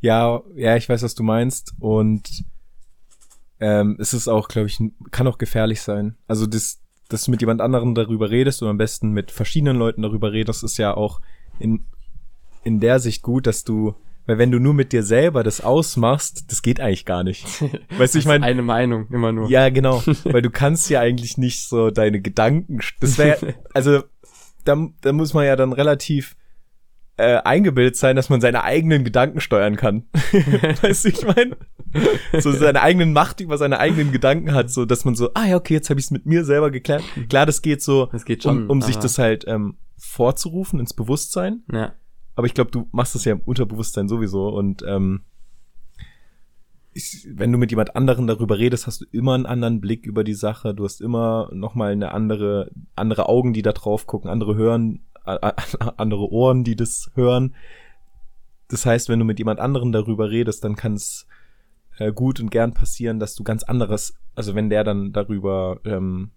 ja, 0.00 0.42
ja, 0.56 0.76
ich 0.76 0.88
weiß, 0.88 1.02
was 1.02 1.14
du 1.14 1.22
meinst. 1.22 1.74
Und 1.78 2.28
ähm, 3.60 3.96
es 4.00 4.12
ist 4.14 4.28
auch, 4.28 4.48
glaube 4.48 4.68
ich, 4.68 4.78
kann 5.10 5.26
auch 5.26 5.38
gefährlich 5.38 5.80
sein. 5.82 6.16
Also 6.26 6.46
das, 6.46 6.80
dass 7.08 7.24
du 7.24 7.30
mit 7.30 7.40
jemand 7.40 7.60
anderem 7.60 7.94
darüber 7.94 8.30
redest 8.30 8.62
und 8.62 8.68
am 8.68 8.78
besten 8.78 9.10
mit 9.10 9.30
verschiedenen 9.30 9.76
Leuten 9.76 10.02
darüber 10.02 10.32
redest, 10.32 10.64
ist 10.64 10.76
ja 10.78 10.94
auch 10.96 11.20
in, 11.58 11.86
in 12.64 12.80
der 12.80 12.98
Sicht 12.98 13.22
gut, 13.22 13.46
dass 13.46 13.62
du, 13.64 13.94
weil 14.26 14.38
wenn 14.38 14.50
du 14.50 14.58
nur 14.58 14.74
mit 14.74 14.92
dir 14.92 15.02
selber 15.02 15.42
das 15.44 15.60
ausmachst, 15.60 16.50
das 16.50 16.62
geht 16.62 16.80
eigentlich 16.80 17.04
gar 17.04 17.24
nicht. 17.24 17.46
Weißt 17.98 18.14
du, 18.14 18.18
ich 18.18 18.26
meine, 18.26 18.44
Eine 18.44 18.62
Meinung, 18.62 19.06
immer 19.10 19.32
nur. 19.32 19.48
ja, 19.50 19.68
genau. 19.68 20.02
Weil 20.24 20.42
du 20.42 20.50
kannst 20.50 20.90
ja 20.90 21.00
eigentlich 21.00 21.38
nicht 21.38 21.68
so 21.68 21.90
deine 21.90 22.20
Gedanken. 22.20 22.80
Das 23.00 23.18
wäre, 23.18 23.54
also 23.74 24.02
da, 24.64 24.88
da 25.00 25.12
muss 25.12 25.32
man 25.32 25.44
ja 25.46 25.56
dann 25.56 25.72
relativ 25.72 26.36
äh, 27.18 27.36
eingebildet 27.44 27.96
sein, 27.96 28.16
dass 28.16 28.28
man 28.28 28.40
seine 28.40 28.62
eigenen 28.62 29.04
Gedanken 29.04 29.40
steuern 29.40 29.76
kann. 29.76 30.04
weißt 30.82 31.04
du, 31.04 31.08
ich 31.08 31.26
meine? 31.26 31.56
So 32.40 32.52
seine 32.52 32.82
eigenen 32.82 33.12
Macht 33.12 33.40
über 33.40 33.56
seine 33.56 33.78
eigenen 33.78 34.12
Gedanken 34.12 34.52
hat, 34.52 34.70
so 34.70 34.84
dass 34.84 35.04
man 35.04 35.14
so, 35.14 35.30
ah 35.34 35.46
ja, 35.46 35.56
okay, 35.56 35.74
jetzt 35.74 35.88
habe 35.88 35.98
ich 35.98 36.06
es 36.06 36.10
mit 36.10 36.26
mir 36.26 36.44
selber 36.44 36.70
geklärt. 36.70 37.02
Klar, 37.28 37.46
das 37.46 37.62
geht 37.62 37.82
so, 37.82 38.06
Das 38.06 38.24
geht 38.24 38.42
schon. 38.42 38.64
um, 38.64 38.70
um 38.70 38.82
sich 38.82 38.96
das 38.96 39.18
halt 39.18 39.44
ähm, 39.46 39.76
vorzurufen 39.96 40.78
ins 40.78 40.92
Bewusstsein. 40.92 41.62
Ja. 41.72 41.94
Aber 42.34 42.46
ich 42.46 42.54
glaube, 42.54 42.70
du 42.70 42.86
machst 42.92 43.14
das 43.14 43.24
ja 43.24 43.32
im 43.32 43.40
Unterbewusstsein 43.40 44.08
sowieso 44.08 44.48
und 44.48 44.84
ähm, 44.86 45.22
ich, 46.92 47.28
wenn 47.34 47.52
du 47.52 47.58
mit 47.58 47.70
jemand 47.70 47.94
anderen 47.94 48.26
darüber 48.26 48.58
redest, 48.58 48.86
hast 48.86 49.02
du 49.02 49.04
immer 49.10 49.34
einen 49.34 49.46
anderen 49.46 49.80
Blick 49.80 50.06
über 50.06 50.24
die 50.24 50.34
Sache. 50.34 50.74
Du 50.74 50.84
hast 50.84 51.02
immer 51.02 51.50
noch 51.52 51.74
mal 51.74 51.92
eine 51.92 52.12
andere, 52.12 52.70
andere 52.94 53.28
Augen, 53.28 53.52
die 53.52 53.62
da 53.62 53.72
drauf 53.72 54.06
gucken, 54.06 54.30
andere 54.30 54.54
hören, 54.54 55.00
andere 55.96 56.30
Ohren, 56.30 56.64
die 56.64 56.76
das 56.76 57.10
hören. 57.14 57.54
Das 58.68 58.86
heißt, 58.86 59.08
wenn 59.08 59.18
du 59.18 59.24
mit 59.24 59.38
jemand 59.38 59.60
anderen 59.60 59.92
darüber 59.92 60.30
redest, 60.30 60.64
dann 60.64 60.76
kann 60.76 60.94
es 60.94 61.26
äh, 61.98 62.12
gut 62.12 62.40
und 62.40 62.50
gern 62.50 62.74
passieren, 62.74 63.18
dass 63.18 63.34
du 63.34 63.44
ganz 63.44 63.62
anderes, 63.62 64.14
also 64.34 64.54
wenn 64.54 64.70
der 64.70 64.84
dann 64.84 65.12
darüber, 65.12 65.80
ähm, 65.84 66.30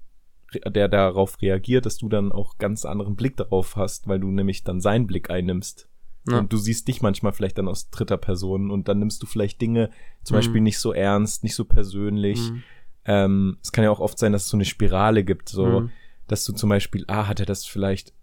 der 0.66 0.88
darauf 0.88 1.42
reagiert, 1.42 1.86
dass 1.86 1.98
du 1.98 2.10
dann 2.10 2.32
auch 2.32 2.58
ganz 2.58 2.86
anderen 2.86 3.16
Blick 3.16 3.38
darauf 3.38 3.76
hast, 3.76 4.08
weil 4.08 4.20
du 4.20 4.30
nämlich 4.32 4.64
dann 4.64 4.82
seinen 4.82 5.06
Blick 5.08 5.30
einnimmst. 5.30 5.88
Ja. 6.28 6.40
Und 6.40 6.52
du 6.52 6.58
siehst 6.58 6.88
dich 6.88 7.02
manchmal 7.02 7.34
vielleicht 7.34 7.58
dann 7.58 7.68
aus 7.68 7.90
dritter 7.90 8.18
Person 8.18 8.72
und 8.72 8.88
dann 8.88 9.00
nimmst 9.00 9.22
du 9.24 9.28
vielleicht 9.28 9.62
Dinge 9.62 9.90
zum 10.24 10.36
Mhm. 10.36 10.40
Beispiel 10.40 10.62
nicht 10.62 10.80
so 10.80 10.92
ernst, 10.94 11.44
nicht 11.44 11.56
so 11.56 11.66
persönlich. 11.66 12.52
Mhm. 12.52 12.64
Ähm, 13.06 13.58
es 13.64 13.72
kann 13.72 13.84
ja 13.84 13.92
auch 13.92 14.00
oft 14.00 14.20
sein, 14.20 14.34
dass 14.34 14.44
es 14.44 14.50
so 14.50 14.58
eine 14.58 14.66
Spirale 14.66 15.24
gibt, 15.24 15.50
so, 15.50 15.82
Mhm. 15.82 15.90
Dass 16.30 16.46
du 16.46 16.54
zum 16.54 16.70
Beispiel, 16.70 17.04
ah, 17.08 17.28
hat 17.28 17.40
er 17.42 17.46
das 17.46 17.66
vielleicht, 17.66 18.14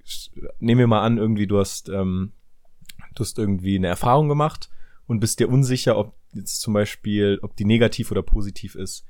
nehmen 0.59 0.79
wir 0.79 0.87
mal 0.87 1.03
an, 1.03 1.19
irgendwie, 1.19 1.47
du 1.47 1.59
hast, 1.59 1.89
ähm, 1.91 2.33
du 3.15 3.21
hast 3.25 3.39
irgendwie 3.39 3.77
eine 3.77 3.89
Erfahrung 3.89 4.29
gemacht 4.29 4.71
und 5.07 5.21
bist 5.21 5.41
dir 5.41 5.49
unsicher, 5.49 5.99
ob 5.99 6.15
jetzt 6.33 6.61
zum 6.61 6.73
Beispiel, 6.75 7.39
ob 7.43 7.57
die 7.57 7.65
negativ 7.65 8.11
oder 8.11 8.23
positiv 8.23 8.75
ist. 8.75 9.05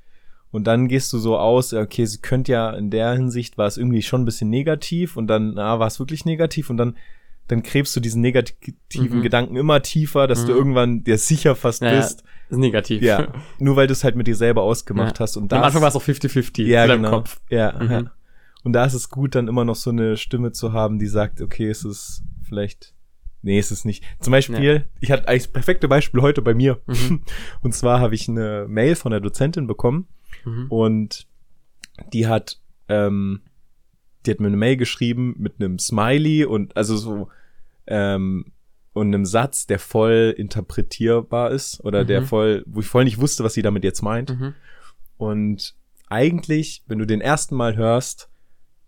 Und 0.51 0.65
dann 0.65 0.87
gehst 0.87 1.11
du 1.11 1.17
so 1.19 1.37
aus, 1.37 1.73
okay, 1.73 2.05
sie 2.05 2.19
könnte 2.19 2.53
ja 2.53 2.71
in 2.71 2.89
der 2.89 3.13
Hinsicht 3.13 3.57
war 3.57 3.67
es 3.67 3.77
irgendwie 3.77 4.01
schon 4.01 4.21
ein 4.21 4.25
bisschen 4.25 4.49
negativ 4.49 5.17
und 5.17 5.27
dann, 5.27 5.57
ah, 5.57 5.77
war 5.79 5.87
es 5.87 5.99
wirklich 5.99 6.25
negativ 6.25 6.69
und 6.69 6.77
dann 6.77 6.97
dann 7.49 7.63
gräbst 7.63 7.95
du 7.95 8.01
diesen 8.01 8.19
negativen 8.21 9.19
Mhm. 9.19 9.23
Gedanken 9.23 9.55
immer 9.55 9.81
tiefer, 9.81 10.27
dass 10.27 10.43
du 10.45 10.51
Mhm. 10.51 10.57
irgendwann 10.57 11.03
dir 11.05 11.17
sicher 11.17 11.55
fast 11.55 11.81
Ja, 11.81 11.91
bist. 11.91 12.23
Ist 12.49 12.57
negativ. 12.57 13.01
Ja, 13.01 13.31
nur 13.59 13.77
weil 13.77 13.87
du 13.87 13.93
es 13.93 14.03
halt 14.03 14.17
mit 14.17 14.27
dir 14.27 14.35
selber 14.35 14.63
ausgemacht 14.63 15.15
Ja. 15.17 15.23
hast. 15.23 15.37
Und 15.37 15.43
Am 15.53 15.61
da 15.61 15.61
Anfang 15.61 15.81
war 15.81 15.87
es 15.87 15.95
auch 15.95 16.03
50-50 16.03 16.65
ja, 16.67 16.83
in 16.83 16.89
deinem 16.89 17.03
genau. 17.03 17.17
Kopf. 17.19 17.39
Ja, 17.49 17.71
Mhm. 17.81 17.89
ja. 17.91 18.11
Und 18.63 18.73
da 18.73 18.85
ist 18.85 18.93
es 18.93 19.09
gut, 19.09 19.35
dann 19.35 19.47
immer 19.47 19.63
noch 19.65 19.75
so 19.75 19.89
eine 19.91 20.17
Stimme 20.17 20.51
zu 20.51 20.73
haben, 20.73 20.99
die 20.99 21.07
sagt, 21.07 21.41
okay, 21.41 21.69
es 21.69 21.85
ist 21.85 22.23
vielleicht, 22.43 22.93
nee, 23.41 23.57
es 23.59 23.71
ist 23.71 23.85
nicht. 23.85 24.03
Zum 24.19 24.31
Beispiel, 24.31 24.85
ich 24.99 25.11
hatte 25.11 25.27
eigentlich 25.27 25.43
das 25.43 25.53
perfekte 25.53 25.87
Beispiel 25.87 26.21
heute 26.21 26.41
bei 26.41 26.53
mir. 26.53 26.81
Mhm. 26.87 27.21
Und 27.61 27.73
zwar 27.73 27.99
habe 27.99 28.15
ich 28.15 28.27
eine 28.27 28.65
Mail 28.67 28.95
von 28.95 29.11
der 29.11 29.21
Dozentin 29.21 29.67
bekommen 29.67 30.07
Mhm. 30.45 30.67
und 30.69 31.27
die 32.13 32.27
hat, 32.27 32.59
ähm, 32.89 33.41
die 34.25 34.31
hat 34.31 34.39
mir 34.39 34.47
eine 34.47 34.57
Mail 34.57 34.75
geschrieben 34.77 35.35
mit 35.37 35.55
einem 35.59 35.79
Smiley 35.79 36.45
und 36.45 36.75
also 36.77 36.95
so, 36.97 37.29
ähm, 37.87 38.51
und 38.93 39.07
einem 39.07 39.25
Satz, 39.25 39.67
der 39.67 39.79
voll 39.79 40.33
interpretierbar 40.37 41.51
ist 41.51 41.83
oder 41.83 42.03
der 42.05 42.21
Mhm. 42.21 42.25
voll, 42.25 42.63
wo 42.67 42.81
ich 42.81 42.87
voll 42.87 43.03
nicht 43.05 43.19
wusste, 43.19 43.43
was 43.43 43.53
sie 43.53 43.61
damit 43.61 43.83
jetzt 43.83 44.01
meint. 44.01 44.37
Mhm. 44.37 44.53
Und 45.17 45.75
eigentlich, 46.07 46.83
wenn 46.87 46.99
du 46.99 47.05
den 47.05 47.21
ersten 47.21 47.55
Mal 47.55 47.75
hörst, 47.77 48.29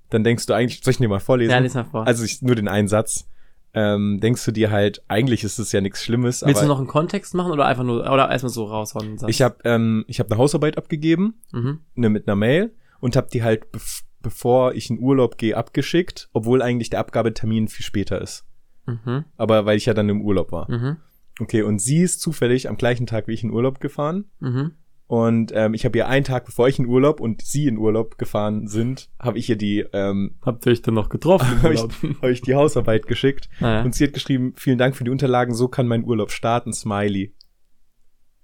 dann 0.10 0.24
denkst 0.24 0.46
du 0.46 0.54
eigentlich, 0.54 0.82
soll 0.84 0.92
ich 0.92 0.98
dir 0.98 1.08
mal 1.10 1.20
vorlesen? 1.20 1.52
Ja, 1.52 1.60
lies 1.60 1.74
mal 1.74 1.84
vor. 1.86 2.06
also 2.08 2.24
ich, 2.24 2.42
nur 2.42 2.56
den 2.56 2.68
einen 2.68 2.88
Satz. 2.88 3.28
Ähm, 3.72 4.20
denkst 4.20 4.44
du 4.46 4.52
dir 4.52 4.72
halt, 4.72 5.04
eigentlich 5.08 5.44
ist 5.44 5.60
es 5.60 5.72
ja 5.72 5.80
nichts 5.80 6.04
Schlimmes, 6.04 6.44
Willst 6.44 6.64
du 6.64 6.66
noch 6.68 6.80
einen 6.80 6.88
Kontext 6.88 7.36
machen 7.36 7.52
oder 7.52 7.68
einfach 7.68 7.84
nur, 7.84 8.00
oder 8.12 8.28
erstmal 8.32 8.50
so 8.52 8.64
raushauen? 8.66 9.18
ich 9.28 9.44
habe 9.44 9.58
ähm, 9.64 10.06
ich 10.08 10.20
hab 10.20 10.32
eine 10.32 10.40
Hausarbeit 10.40 10.76
abgegeben, 10.80 11.36
Mhm. 11.52 11.80
ne, 11.94 12.10
mit 12.10 12.28
einer 12.28 12.36
Mail 12.36 12.74
und 13.00 13.16
habe 13.16 13.28
die 13.32 13.44
halt, 13.44 13.72
bef 13.72 14.02
bevor 14.22 14.74
ich 14.74 14.90
in 14.90 15.00
Urlaub 15.00 15.38
gehe, 15.38 15.56
abgeschickt, 15.56 16.30
obwohl 16.34 16.62
eigentlich 16.62 16.90
der 16.90 17.00
Abgabetermin 17.00 17.68
viel 17.70 17.86
später 17.86 18.20
ist. 18.20 18.44
Mhm. 18.86 19.24
Aber 19.38 19.66
weil 19.66 19.78
ich 19.78 19.86
ja 19.86 19.94
dann 19.94 20.10
im 20.10 20.22
Urlaub 20.24 20.52
war. 20.52 20.70
Mhm. 20.70 20.98
Okay, 21.40 21.62
und 21.62 21.80
sie 21.80 22.02
ist 22.02 22.20
zufällig 22.20 22.68
am 22.68 22.76
gleichen 22.76 23.08
Tag 23.08 23.28
wie 23.30 23.34
ich 23.34 23.44
in 23.46 23.52
Urlaub 23.52 23.80
gefahren. 23.80 24.26
Mhm. 24.42 24.72
Und 25.10 25.52
ähm, 25.56 25.74
ich 25.74 25.86
habe 25.86 25.98
ihr 25.98 26.08
einen 26.08 26.24
Tag, 26.24 26.46
bevor 26.46 26.68
ich 26.68 26.78
in 26.78 26.86
Urlaub 26.86 27.20
und 27.20 27.42
sie 27.42 27.66
in 27.66 27.80
Urlaub 27.80 28.20
gefahren 28.20 28.68
sind, 28.68 29.10
habe 29.20 29.40
ich 29.40 29.50
ihr 29.50 29.56
die, 29.56 29.84
ähm, 29.92 30.36
Habt 30.46 30.68
ihr 30.68 30.72
euch 30.72 30.84
dann 30.84 30.94
noch 30.94 31.10
getroffen 31.10 31.48
habe 31.64 31.74
ich, 31.74 31.82
hab 31.82 32.30
ich 32.30 32.42
die 32.42 32.54
Hausarbeit 32.54 33.08
geschickt. 33.08 33.50
Naja. 33.60 33.82
Und 33.82 33.96
sie 33.96 34.04
hat 34.04 34.14
geschrieben, 34.14 34.54
vielen 34.56 34.78
Dank 34.78 34.96
für 34.96 35.04
die 35.04 35.10
Unterlagen, 35.10 35.56
so 35.56 35.68
kann 35.68 35.88
mein 35.88 36.04
Urlaub 36.04 36.30
starten, 36.30 36.74
Smiley. 36.74 37.34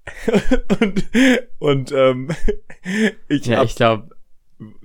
und 0.80 1.04
und 1.60 1.92
ähm, 1.92 2.32
ich 3.28 3.46
Ja, 3.46 3.60
hab 3.60 3.66
ich 3.66 3.76
glaube, 3.76 4.10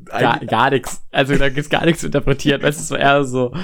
gar, 0.04 0.38
gar 0.40 0.68
nichts. 0.68 1.02
Also 1.10 1.34
da 1.38 1.48
gibt's 1.48 1.70
gar 1.70 1.86
nichts 1.86 2.02
zu 2.02 2.08
interpretieren. 2.08 2.62
Weißt 2.62 2.78
du, 2.78 2.82
es 2.82 2.90
war 2.90 2.98
eher 2.98 3.24
so, 3.24 3.54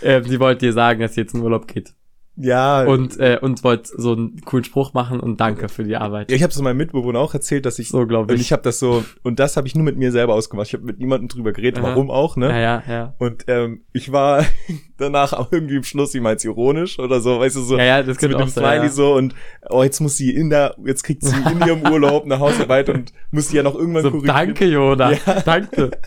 äh, 0.00 0.22
sie 0.22 0.38
wollte 0.38 0.66
dir 0.66 0.72
sagen, 0.72 1.00
dass 1.00 1.14
sie 1.14 1.22
jetzt 1.22 1.34
in 1.34 1.42
Urlaub 1.42 1.66
geht. 1.66 1.92
Ja, 2.36 2.84
Und, 2.84 3.18
äh, 3.20 3.38
und 3.40 3.62
wollte 3.62 3.90
so 3.96 4.12
einen 4.12 4.40
coolen 4.44 4.64
Spruch 4.64 4.92
machen 4.92 5.20
und 5.20 5.40
danke 5.40 5.68
für 5.68 5.84
die 5.84 5.96
Arbeit. 5.96 6.32
ich 6.32 6.42
habe 6.42 6.50
es 6.52 6.60
meinem 6.60 6.76
Mitbewohner 6.78 7.18
auch 7.20 7.32
erzählt, 7.34 7.64
dass 7.66 7.78
ich 7.78 7.88
So, 7.90 8.06
glaube 8.06 8.32
und 8.32 8.40
ich. 8.40 8.46
ich 8.46 8.52
habe 8.52 8.62
das 8.62 8.78
so 8.78 9.04
und 9.22 9.38
das 9.38 9.56
habe 9.56 9.66
ich 9.68 9.74
nur 9.74 9.84
mit 9.84 9.96
mir 9.96 10.10
selber 10.12 10.34
ausgemacht. 10.34 10.66
Ich 10.68 10.74
habe 10.74 10.84
mit 10.84 10.98
niemandem 10.98 11.28
drüber 11.28 11.52
geredet, 11.52 11.78
Aha. 11.82 11.88
warum 11.90 12.10
auch, 12.10 12.36
ne? 12.36 12.48
Ja, 12.50 12.58
ja, 12.58 12.82
ja. 12.88 13.14
Und 13.18 13.44
ähm, 13.46 13.82
ich 13.92 14.10
war 14.12 14.44
danach 14.98 15.32
auch 15.32 15.52
irgendwie 15.52 15.76
im 15.76 15.84
Schluss, 15.84 16.14
ich 16.14 16.20
mein's 16.22 16.44
ironisch 16.44 16.98
oder 16.98 17.20
so, 17.20 17.38
weißt 17.40 17.56
du, 17.56 17.60
so, 17.62 17.78
Ja, 17.78 17.84
ja, 17.84 18.02
das 18.02 18.18
so 18.18 18.26
mit 18.28 18.36
auch 18.36 18.40
dem. 18.40 18.48
Smiley 18.48 18.84
Ja. 18.86 18.88
so 18.88 19.14
und 19.14 19.34
oh, 19.70 19.82
jetzt 19.82 20.00
muss 20.00 20.16
sie 20.16 20.34
in 20.34 20.50
der, 20.50 20.74
jetzt 20.84 21.02
kriegt 21.04 21.22
sie 21.22 21.34
in 21.36 21.60
ihrem 21.66 21.82
Urlaub 21.92 22.24
eine 22.24 22.38
Hausarbeit 22.40 22.88
und 22.88 23.12
muss 23.30 23.48
die 23.48 23.56
ja 23.56 23.62
noch 23.62 23.74
irgendwann 23.76 24.02
So, 24.02 24.10
korrigieren. 24.10 24.36
danke, 24.36 24.64
Jona. 24.66 25.12
Ja. 25.12 25.40
Danke. 25.44 25.90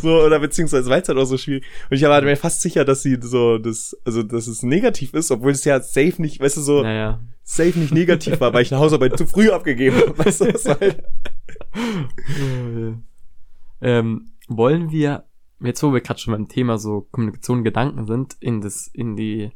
So, 0.00 0.22
oder 0.22 0.38
beziehungsweise 0.38 0.88
war 0.88 0.96
es 0.98 1.08
halt 1.08 1.18
auch 1.18 1.24
so 1.26 1.36
schwierig. 1.36 1.64
Und 1.90 1.96
ich 1.96 2.02
war 2.02 2.22
mir 2.22 2.36
fast 2.36 2.62
sicher, 2.62 2.84
dass 2.86 3.02
sie 3.02 3.18
so, 3.20 3.58
das, 3.58 3.94
also, 4.06 4.22
dass 4.22 4.46
es 4.46 4.62
negativ 4.62 4.89
ist, 5.14 5.30
obwohl 5.30 5.52
es 5.52 5.64
ja 5.64 5.80
safe 5.80 6.20
nicht, 6.20 6.40
weißt 6.40 6.56
du, 6.58 6.60
so, 6.62 6.82
Naja. 6.82 7.20
safe 7.42 7.78
nicht 7.78 7.92
negativ 7.92 8.40
war, 8.40 8.52
weil 8.52 8.62
ich 8.62 8.72
eine 8.72 8.80
Hausarbeit 8.80 9.16
zu 9.18 9.26
früh 9.26 9.50
abgegeben 9.50 9.96
habe. 9.96 10.18
Weißt 10.18 10.40
du, 10.40 10.44
ist 10.46 10.68
halt, 10.68 11.02
ähm, 13.80 14.30
wollen 14.48 14.90
wir, 14.90 15.24
jetzt 15.60 15.82
wo 15.82 15.92
wir 15.92 16.00
gerade 16.00 16.20
schon 16.20 16.32
beim 16.32 16.48
Thema 16.48 16.78
so 16.78 17.02
Kommunikation 17.10 17.64
Gedanken 17.64 18.06
sind, 18.06 18.36
in 18.40 18.60
das, 18.60 18.86
in 18.88 19.16
die, 19.16 19.50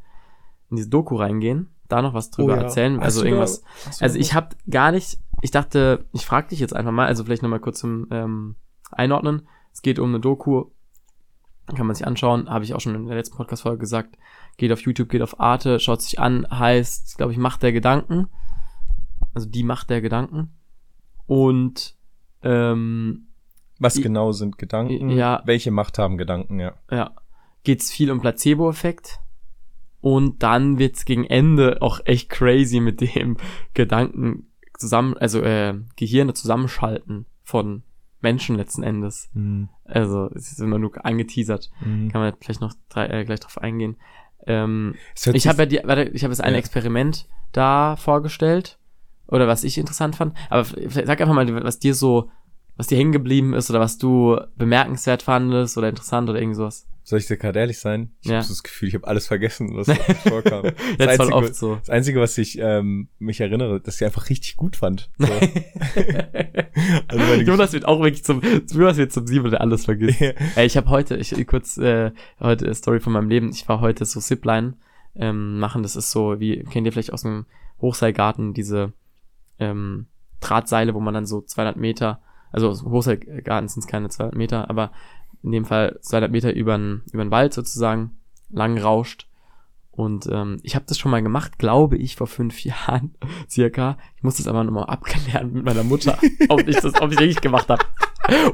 in 0.69 0.77
diese 0.77 0.89
Doku 0.89 1.15
reingehen, 1.15 1.69
da 1.87 2.01
noch 2.01 2.13
was 2.13 2.31
drüber 2.31 2.53
Oh 2.53 2.57
ja. 2.57 2.63
erzählen? 2.63 2.97
Hast 2.97 3.03
Also 3.05 3.21
da- 3.21 3.25
irgendwas. 3.27 3.61
du 3.61 3.67
Also 4.01 4.15
da 4.15 4.19
ich 4.21 4.33
habe 4.33 4.55
gar 4.69 4.91
nicht, 4.91 5.19
ich 5.41 5.51
dachte, 5.51 6.05
ich 6.13 6.25
frage 6.25 6.49
dich 6.49 6.59
jetzt 6.59 6.75
einfach 6.75 6.91
mal, 6.91 7.07
also 7.07 7.23
vielleicht 7.23 7.43
nochmal 7.43 7.59
kurz 7.59 7.79
zum 7.79 8.07
ähm, 8.11 8.55
Einordnen. 8.91 9.47
Es 9.73 9.81
geht 9.81 9.99
um 9.99 10.09
eine 10.09 10.19
Doku, 10.19 10.65
kann 11.75 11.85
man 11.87 11.95
sich 11.95 12.07
anschauen, 12.07 12.49
habe 12.49 12.63
ich 12.63 12.73
auch 12.73 12.79
schon 12.79 12.95
in 12.95 13.05
der 13.07 13.15
letzten 13.17 13.35
Podcast-Folge 13.37 13.79
gesagt. 13.79 14.17
Geht 14.57 14.71
auf 14.71 14.81
YouTube, 14.81 15.09
geht 15.09 15.21
auf 15.21 15.39
Arte, 15.39 15.79
schaut 15.79 16.01
sich 16.01 16.19
an, 16.19 16.47
heißt, 16.49 17.17
glaube 17.17 17.31
ich, 17.31 17.37
Macht 17.37 17.63
der 17.63 17.73
Gedanken. 17.73 18.27
Also 19.33 19.47
die 19.47 19.63
Macht 19.63 19.89
der 19.89 20.01
Gedanken. 20.01 20.53
Und 21.27 21.95
ähm, 22.41 23.27
Was 23.79 23.95
genau 23.95 24.31
sind 24.31 24.57
Gedanken? 24.57 25.09
Ja. 25.09 25.41
Welche 25.45 25.71
Macht 25.71 25.97
haben 25.97 26.17
Gedanken, 26.17 26.59
ja. 26.59 26.73
ja, 26.89 27.11
geht's 27.63 27.91
viel 27.91 28.11
um 28.11 28.21
Placebo-Effekt. 28.21 29.19
Und 29.99 30.43
dann 30.43 30.77
wird's 30.77 31.05
gegen 31.05 31.25
Ende 31.25 31.81
auch 31.81 31.99
echt 32.05 32.29
crazy 32.29 32.79
mit 32.79 33.01
dem 33.01 33.37
Gedanken 33.73 34.51
zusammen, 34.77 35.17
also 35.17 35.41
äh, 35.41 35.73
Gehirne 35.95 36.33
zusammenschalten 36.33 37.25
von 37.43 37.83
Menschen 38.21 38.55
letzten 38.55 38.83
Endes. 38.83 39.29
Mhm. 39.33 39.69
Also 39.83 40.29
es 40.35 40.51
ist 40.51 40.59
immer 40.59 40.79
nur 40.79 41.05
angeteasert. 41.05 41.71
Mhm. 41.83 42.09
Kann 42.09 42.21
man 42.21 42.33
vielleicht 42.39 42.61
noch 42.61 42.73
drei, 42.89 43.07
äh, 43.07 43.25
gleich 43.25 43.39
drauf 43.39 43.57
eingehen. 43.57 43.97
Ähm, 44.47 44.95
ich 45.33 45.47
habe 45.47 45.63
ja 45.63 45.65
die, 45.65 45.81
warte, 45.83 46.03
ich 46.03 46.23
habe 46.23 46.31
jetzt 46.31 46.41
ein 46.41 46.53
Ja. 46.53 46.59
Experiment 46.59 47.27
da 47.51 47.95
vorgestellt 47.95 48.77
oder 49.27 49.47
was 49.47 49.63
ich 49.63 49.77
interessant 49.77 50.15
fand. 50.15 50.35
Aber 50.49 50.65
sag 50.89 51.21
einfach 51.21 51.33
mal, 51.33 51.63
was 51.63 51.79
dir 51.79 51.95
so, 51.95 52.29
was 52.77 52.87
dir 52.87 52.97
hängen 52.97 53.11
geblieben 53.11 53.53
ist 53.53 53.69
oder 53.69 53.79
was 53.79 53.97
du 53.97 54.39
bemerkenswert 54.57 55.23
fandest 55.23 55.77
oder 55.77 55.89
interessant 55.89 56.29
oder 56.29 56.39
irgend 56.39 56.57
sowas. 56.57 56.87
Soll 57.07 57.19
ich 57.19 57.27
dir 57.27 57.37
gerade 57.37 57.59
ehrlich 57.59 57.77
sein? 57.77 58.11
Ich 58.21 58.31
Ja. 58.31 58.37
habe 58.37 58.47
das 58.47 58.63
Gefühl, 58.63 58.89
ich 58.89 58.95
habe 58.95 59.05
alles 59.05 59.27
vergessen, 59.27 59.69
was 59.75 59.85
vorkam. 60.27 60.63
Das 60.63 60.73
voll 60.97 61.07
Einzige, 61.07 61.33
oft 61.35 61.55
so. 61.55 61.75
das 61.75 61.89
Einzige, 61.91 62.19
was 62.19 62.35
ich 62.39 62.57
ähm, 62.59 63.09
mich 63.19 63.39
erinnere, 63.39 63.79
dass 63.79 63.97
ich 64.01 64.05
einfach 64.05 64.27
richtig 64.29 64.57
gut 64.57 64.75
fand. 64.75 65.09
So. 65.19 65.27
Also 67.07 67.33
Jonas 67.41 67.73
wird 67.73 67.85
auch 67.85 67.99
wirklich 68.01 68.23
zum, 68.23 68.41
Jonas 68.71 68.97
wird 68.97 69.11
zum 69.13 69.27
Sieben, 69.27 69.49
der 69.49 69.61
alles 69.61 69.85
vergisst. 69.85 70.19
Ja. 70.19 70.31
Ey, 70.55 70.65
ich 70.65 70.75
habe 70.77 70.89
heute, 70.89 71.15
ich 71.15 71.33
kurz, 71.47 71.77
äh, 71.77 72.11
heute 72.39 72.65
eine 72.65 72.75
Story 72.75 72.99
von 72.99 73.13
meinem 73.13 73.29
Leben. 73.29 73.49
Ich 73.49 73.67
war 73.69 73.79
heute 73.81 74.03
so 74.05 74.19
Zipline 74.19 74.73
ähm, 75.15 75.59
machen. 75.59 75.83
Das 75.83 75.95
ist 75.95 76.11
so, 76.11 76.39
wie 76.39 76.63
kennt 76.63 76.85
ihr 76.85 76.91
vielleicht 76.91 77.13
aus 77.13 77.21
dem 77.21 77.45
Hochseilgarten 77.81 78.53
diese 78.53 78.93
ähm, 79.59 80.07
Drahtseile, 80.41 80.93
wo 80.93 80.99
man 80.99 81.13
dann 81.13 81.25
so 81.25 81.41
200 81.41 81.77
Meter, 81.77 82.21
also 82.51 82.71
Hochseilgarten 82.89 83.67
sind 83.69 83.81
es 83.83 83.87
keine 83.87 84.09
200 84.09 84.35
Meter, 84.35 84.69
aber 84.69 84.91
in 85.45 85.51
dem 85.51 85.65
Fall 85.65 85.99
200 86.01 86.31
Meter 86.31 86.53
über 86.53 86.77
den 86.77 87.31
Wald 87.31 87.53
sozusagen 87.53 88.17
lang 88.49 88.77
rauscht. 88.77 89.27
Und 89.91 90.27
ähm, 90.29 90.57
ich 90.63 90.75
habe 90.75 90.83
das 90.89 90.97
schon 90.99 91.11
mal 91.11 91.21
gemacht, 91.23 91.57
glaube 91.57 91.97
ich, 91.97 92.15
vor 92.17 92.27
fünf 92.27 92.59
Jahren 92.65 93.15
circa. 93.49 93.97
Ich 94.17 94.23
muss 94.23 94.37
das 94.37 94.47
aber 94.47 94.63
nochmal 94.63 94.85
abklären 94.87 95.53
mit 95.53 95.63
meiner 95.63 95.83
Mutter, 95.83 96.17
ob 96.49 96.67
ich 96.67 96.75
das, 96.77 96.99
ob 97.01 97.11
ich 97.13 97.19
richtig 97.19 97.41
gemacht 97.41 97.69
habe. 97.69 97.85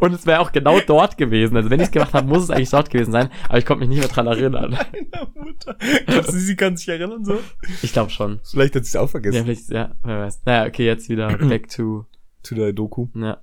Und 0.01 0.13
es 0.13 0.25
wäre 0.25 0.41
auch 0.41 0.51
genau 0.51 0.79
dort 0.81 1.17
gewesen. 1.17 1.55
Also 1.55 1.69
wenn 1.69 1.79
ich 1.79 1.85
es 1.87 1.91
gemacht 1.91 2.13
habe, 2.13 2.27
muss 2.27 2.43
es 2.43 2.49
eigentlich 2.49 2.69
dort 2.69 2.89
gewesen 2.89 3.13
sein. 3.13 3.29
Aber 3.47 3.57
ich 3.57 3.65
konnte 3.65 3.79
mich 3.79 3.89
nicht 3.89 3.99
mehr 3.99 4.09
dran 4.09 4.27
erinnern. 4.27 4.71
Meiner 5.11 5.29
Mutter. 5.33 5.77
Glaubst 6.07 6.33
du, 6.33 6.37
sie 6.39 6.55
kann 6.57 6.75
sich 6.75 6.89
erinnern 6.89 7.23
so? 7.23 7.39
Ich 7.81 7.93
glaube 7.93 8.09
schon. 8.11 8.41
Vielleicht 8.43 8.75
hat 8.75 8.83
sie 8.83 8.89
es 8.89 8.95
auch 8.97 9.03
Ja, 9.03 9.07
vergessen. 9.07 9.45
vielleicht, 9.45 9.69
ja, 9.69 9.95
wer 10.03 10.19
weiß. 10.19 10.41
Naja, 10.45 10.67
okay, 10.67 10.85
jetzt 10.85 11.07
wieder 11.09 11.37
back 11.37 11.69
to. 11.69 12.05
Zu 12.43 12.55
der 12.55 12.73
Doku. 12.73 13.07
Ja. 13.15 13.37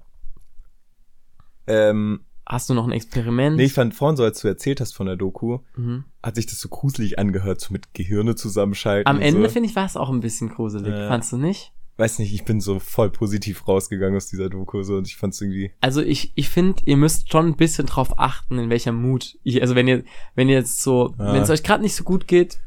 Ähm, 1.67 2.21
Hast 2.49 2.71
du 2.71 2.75
noch 2.75 2.87
ein 2.87 2.93
Experiment? 2.93 3.57
nee, 3.57 3.65
ich 3.65 3.75
fand 3.75 3.95
vorhin 3.95 4.17
so, 4.17 4.25
als 4.25 4.41
du 4.41 4.49
erzählt 4.49 4.81
hast 4.81 4.95
von 4.97 5.07
der 5.07 5.17
Doku, 5.17 5.59
mhm. 5.77 6.05
hat 6.23 6.37
sich 6.37 6.47
das 6.47 6.59
so 6.59 6.69
gruselig 6.71 7.19
angehört, 7.19 7.61
so 7.61 7.73
mit 7.73 7.93
Gehirne 7.93 8.37
zusammenschalten. 8.37 9.07
Am 9.07 9.21
Ende 9.21 9.43
so. 9.43 9.53
finde 9.53 9.69
ich, 9.69 9.77
war 9.77 9.85
es 9.85 9.97
auch 9.99 10.09
ein 10.09 10.21
bisschen 10.21 10.49
gruselig. 10.49 10.89
Ja. 10.89 11.09
Fandst 11.09 11.31
du 11.33 11.37
nicht? 11.37 11.73
Weiß 11.99 12.21
nicht, 12.21 12.33
ich 12.33 12.45
bin 12.45 12.61
so 12.61 12.79
voll 12.79 13.11
positiv 13.11 13.67
rausgegangen 13.67 14.17
aus 14.17 14.29
dieser 14.29 14.49
Doku 14.49 14.83
so 14.85 14.97
und 14.97 15.09
ich 15.09 15.17
fand's 15.17 15.41
irgendwie. 15.41 15.73
Also 15.81 16.01
ich, 16.01 16.33
ich 16.37 16.49
finde, 16.49 16.81
ihr 16.87 16.97
müsst 16.97 17.31
schon 17.33 17.47
ein 17.47 17.57
bisschen 17.57 17.87
drauf 17.87 18.21
achten, 18.21 18.57
in 18.59 18.71
welcher 18.71 18.93
Mut. 18.93 19.37
Ich, 19.43 19.61
also 19.61 19.75
wenn 19.75 19.89
ihr, 19.89 20.05
wenn 20.37 20.49
ihr 20.49 20.55
jetzt 20.55 20.81
so, 20.81 21.13
Ja. 21.19 21.33
wenn 21.35 21.43
es 21.43 21.51
euch 21.51 21.65
gerade 21.65 21.83
nicht 21.83 21.97
so 21.97 22.05
gut 22.05 22.29
geht 22.29 22.61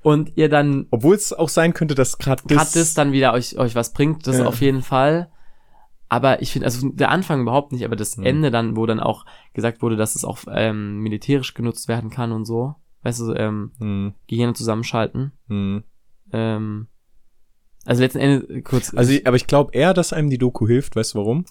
und 0.00 0.36
ihr 0.36 0.48
dann 0.48 0.86
Obwohl 0.90 1.16
es 1.16 1.32
auch 1.32 1.48
sein 1.48 1.74
könnte, 1.74 1.96
dass 1.96 2.18
gerade 2.18 2.44
gerade 2.46 2.70
das 2.72 2.94
dann 2.94 3.10
wieder 3.10 3.32
euch, 3.32 3.58
euch 3.58 3.74
was 3.74 3.92
bringt, 3.92 4.28
das 4.28 4.38
Ja. 4.38 4.46
auf 4.46 4.60
jeden 4.60 4.82
Fall. 4.82 5.28
Aber 6.12 6.42
ich 6.42 6.52
finde, 6.52 6.66
also 6.66 6.90
der 6.90 7.10
Anfang 7.10 7.40
überhaupt 7.40 7.72
nicht, 7.72 7.84
aber 7.86 7.96
das 7.96 8.18
Mhm. 8.18 8.26
Ende 8.26 8.50
dann, 8.50 8.76
wo 8.76 8.84
dann 8.84 9.00
auch 9.00 9.24
gesagt 9.54 9.80
wurde, 9.80 9.96
dass 9.96 10.14
es 10.14 10.24
auch 10.26 10.40
ähm, 10.50 10.98
militärisch 10.98 11.54
genutzt 11.54 11.88
werden 11.88 12.10
kann 12.10 12.32
und 12.32 12.44
so. 12.44 12.74
Weißt 13.02 13.20
du, 13.20 13.32
ähm, 13.32 13.72
Hm, 13.78 14.12
Gehirne 14.26 14.52
zusammenschalten. 14.52 15.32
hm. 15.48 15.82
Ähm, 16.32 16.86
also 17.86 18.02
letzten 18.02 18.18
Endes, 18.18 18.64
kurz. 18.64 18.92
Also, 18.94 19.12
ich- 19.12 19.26
aber 19.26 19.36
ich 19.36 19.46
glaube 19.46 19.72
eher, 19.72 19.94
dass 19.94 20.12
einem 20.12 20.28
die 20.28 20.36
Doku 20.38 20.66
hilft, 20.66 20.96
weißt 20.96 21.14
du 21.14 21.18
warum? 21.18 21.46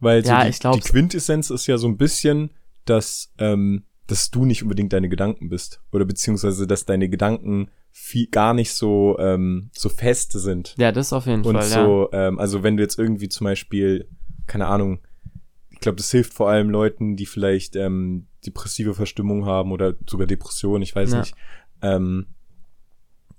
Weil 0.00 0.24
so 0.24 0.32
Ja, 0.32 0.44
die, 0.44 0.50
die 0.50 0.80
Quintessenz 0.80 1.50
ist 1.50 1.66
ja 1.66 1.76
so 1.76 1.86
ein 1.86 1.96
bisschen, 1.98 2.50
dass 2.86 3.32
ähm, 3.38 3.84
dass 4.06 4.30
du 4.30 4.44
nicht 4.44 4.62
unbedingt 4.62 4.92
deine 4.92 5.08
Gedanken 5.08 5.48
bist. 5.48 5.80
Oder 5.92 6.04
beziehungsweise, 6.04 6.66
dass 6.66 6.84
deine 6.84 7.08
Gedanken 7.08 7.70
viel, 7.90 8.26
gar 8.28 8.54
nicht 8.54 8.72
so, 8.72 9.16
ähm, 9.18 9.70
so 9.72 9.88
fest 9.88 10.32
sind. 10.32 10.74
Ja, 10.78 10.92
das 10.92 11.12
auf 11.12 11.26
jeden 11.26 11.44
Und 11.44 11.54
Fall, 11.56 11.68
ja. 11.70 11.84
so, 11.84 12.08
ähm, 12.12 12.38
also 12.38 12.62
wenn 12.62 12.76
du 12.76 12.82
jetzt 12.82 12.98
irgendwie 12.98 13.28
zum 13.28 13.44
Beispiel, 13.46 14.08
keine 14.46 14.66
Ahnung, 14.66 15.00
ich 15.70 15.80
glaube, 15.80 15.96
das 15.96 16.10
hilft 16.10 16.32
vor 16.34 16.48
allem 16.48 16.70
Leuten, 16.70 17.16
die 17.16 17.26
vielleicht 17.26 17.74
ähm, 17.76 18.26
depressive 18.46 18.94
Verstimmung 18.94 19.44
haben 19.44 19.72
oder 19.72 19.94
sogar 20.08 20.26
Depression, 20.26 20.82
ich 20.82 20.94
weiß 20.94 21.12
Ja. 21.12 21.20
nicht. 21.20 21.34
Ähm, 21.82 22.26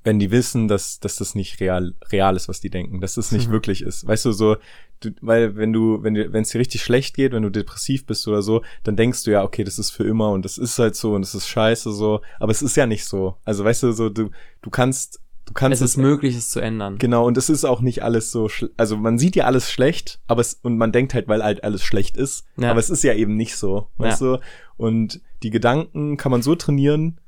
wenn 0.07 0.19
die 0.19 0.31
wissen, 0.31 0.67
dass, 0.69 0.99
dass 1.01 1.17
das 1.17 1.35
nicht 1.35 1.59
real, 1.59 1.93
real 2.11 2.35
ist, 2.37 2.47
was 2.47 2.61
die 2.61 2.69
denken, 2.69 3.01
dass 3.01 3.15
das 3.15 3.31
nicht 3.33 3.49
Mhm. 3.49 3.51
wirklich 3.51 3.81
ist. 3.81 4.07
Weißt 4.07 4.23
du, 4.25 4.31
so, 4.31 4.55
du, 5.01 5.09
weil 5.21 5.55
wenn 5.57 5.73
du, 5.73 6.01
wenn 6.01 6.13
dir, 6.13 6.31
wenn 6.31 6.43
es 6.43 6.49
dir 6.49 6.59
richtig 6.59 6.81
schlecht 6.81 7.13
geht, 7.15 7.33
wenn 7.33 7.43
du 7.43 7.49
depressiv 7.51 8.05
bist 8.05 8.27
oder 8.27 8.41
so, 8.41 8.63
dann 8.83 8.95
denkst 8.95 9.23
du 9.25 9.31
ja, 9.31 9.43
okay, 9.43 9.63
das 9.65 9.77
ist 9.77 9.91
für 9.91 10.05
immer 10.05 10.31
und 10.31 10.45
das 10.45 10.57
ist 10.57 10.79
halt 10.79 10.95
so 10.95 11.13
und 11.13 11.21
das 11.21 11.35
ist 11.35 11.47
scheiße 11.47 11.91
so, 11.91 12.21
aber 12.39 12.51
es 12.51 12.61
ist 12.61 12.77
ja 12.77 12.85
nicht 12.87 13.05
so. 13.05 13.35
Also 13.45 13.65
weißt 13.65 13.83
du, 13.83 13.91
so, 13.91 14.07
du, 14.09 14.29
du 14.61 14.69
kannst, 14.69 15.19
du 15.45 15.53
kannst 15.53 15.81
es 15.81 15.91
ist 15.91 15.97
möglich, 15.97 16.35
es 16.35 16.49
zu 16.49 16.59
ändern. 16.61 16.97
Genau, 16.99 17.25
und 17.27 17.37
es 17.37 17.49
ist 17.49 17.65
auch 17.65 17.81
nicht 17.81 18.01
alles 18.03 18.31
so, 18.31 18.49
also 18.77 18.95
man 18.97 19.19
sieht 19.19 19.35
ja 19.35 19.43
alles 19.45 19.69
schlecht, 19.69 20.19
aber 20.27 20.41
es, 20.41 20.59
und 20.63 20.77
man 20.77 20.91
denkt 20.91 21.13
halt, 21.13 21.27
weil 21.27 21.43
halt 21.43 21.63
alles 21.63 21.83
schlecht 21.83 22.15
ist, 22.17 22.45
Ja. 22.57 22.71
aber 22.71 22.79
es 22.79 22.89
ist 22.89 23.03
ja 23.03 23.13
eben 23.13 23.35
nicht 23.35 23.55
so, 23.57 23.87
weißt 23.97 24.21
du? 24.21 24.39
Und 24.77 25.19
die 25.43 25.49
Gedanken 25.49 26.17
kann 26.17 26.31
man 26.31 26.41
so 26.41 26.55
trainieren, 26.55 27.19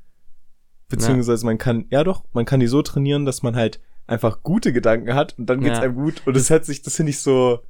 beziehungsweise 0.90 1.46
man 1.46 1.56
kann, 1.56 1.86
ja 1.88 2.04
doch, 2.04 2.24
man 2.34 2.44
kann 2.44 2.60
die 2.60 2.66
so 2.66 2.82
trainieren, 2.82 3.24
dass 3.24 3.42
man 3.42 3.56
halt 3.56 3.80
einfach 4.06 4.42
gute 4.42 4.72
Gedanken 4.72 5.14
hat 5.14 5.38
und 5.38 5.46
dann 5.46 5.60
geht's 5.60 5.78
Ja. 5.78 5.84
einem 5.84 5.94
gut 5.94 6.22
und 6.26 6.36
es 6.36 6.50
hört 6.50 6.64
sich, 6.66 6.82
das 6.82 6.96
finde 6.96 7.10
ich 7.10 7.20
so, 7.20 7.60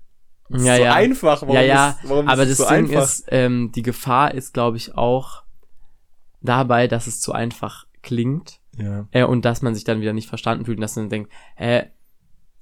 Ja, 0.48 0.76
so 0.76 0.82
ja. 0.82 0.94
einfach, 0.94 1.42
warum 1.42 1.54
ja, 1.54 1.62
ja, 1.62 1.90
ist, 1.90 1.98
warum 2.08 2.26
aber 2.28 2.42
ist 2.42 2.58
das 2.58 2.66
so 2.66 2.74
Ding 2.74 2.86
einfach? 2.86 3.04
ist, 3.04 3.24
ähm, 3.28 3.70
die 3.72 3.82
Gefahr 3.82 4.34
ist, 4.34 4.52
glaube 4.54 4.78
ich, 4.78 4.96
auch 4.96 5.44
dabei, 6.40 6.88
dass 6.88 7.06
es 7.06 7.20
zu 7.20 7.32
einfach 7.32 7.86
klingt 8.02 8.60
ja, 8.76 9.06
äh, 9.12 9.24
und 9.24 9.44
dass 9.44 9.62
man 9.62 9.74
sich 9.74 9.84
dann 9.84 10.00
wieder 10.00 10.12
nicht 10.14 10.28
verstanden 10.28 10.64
fühlt 10.64 10.78
und 10.78 10.82
dass 10.82 10.96
man 10.96 11.10
denkt, 11.10 11.30
äh, 11.56 11.84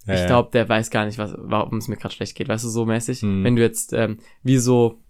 ja, 0.06 0.14
ich 0.14 0.20
ja. 0.20 0.26
glaube, 0.26 0.50
der 0.52 0.68
weiß 0.68 0.90
gar 0.90 1.04
nicht, 1.04 1.18
was, 1.18 1.34
warum 1.36 1.78
es 1.78 1.86
mir 1.88 1.96
gerade 1.96 2.14
schlecht 2.14 2.34
geht, 2.34 2.48
weißt 2.48 2.64
du, 2.64 2.68
so 2.68 2.86
mäßig. 2.86 3.22
Mhm. 3.22 3.44
Wenn 3.44 3.56
du 3.56 3.62
jetzt, 3.62 3.92
ähm, 3.92 4.18
wie 4.42 4.58
so, 4.58 5.00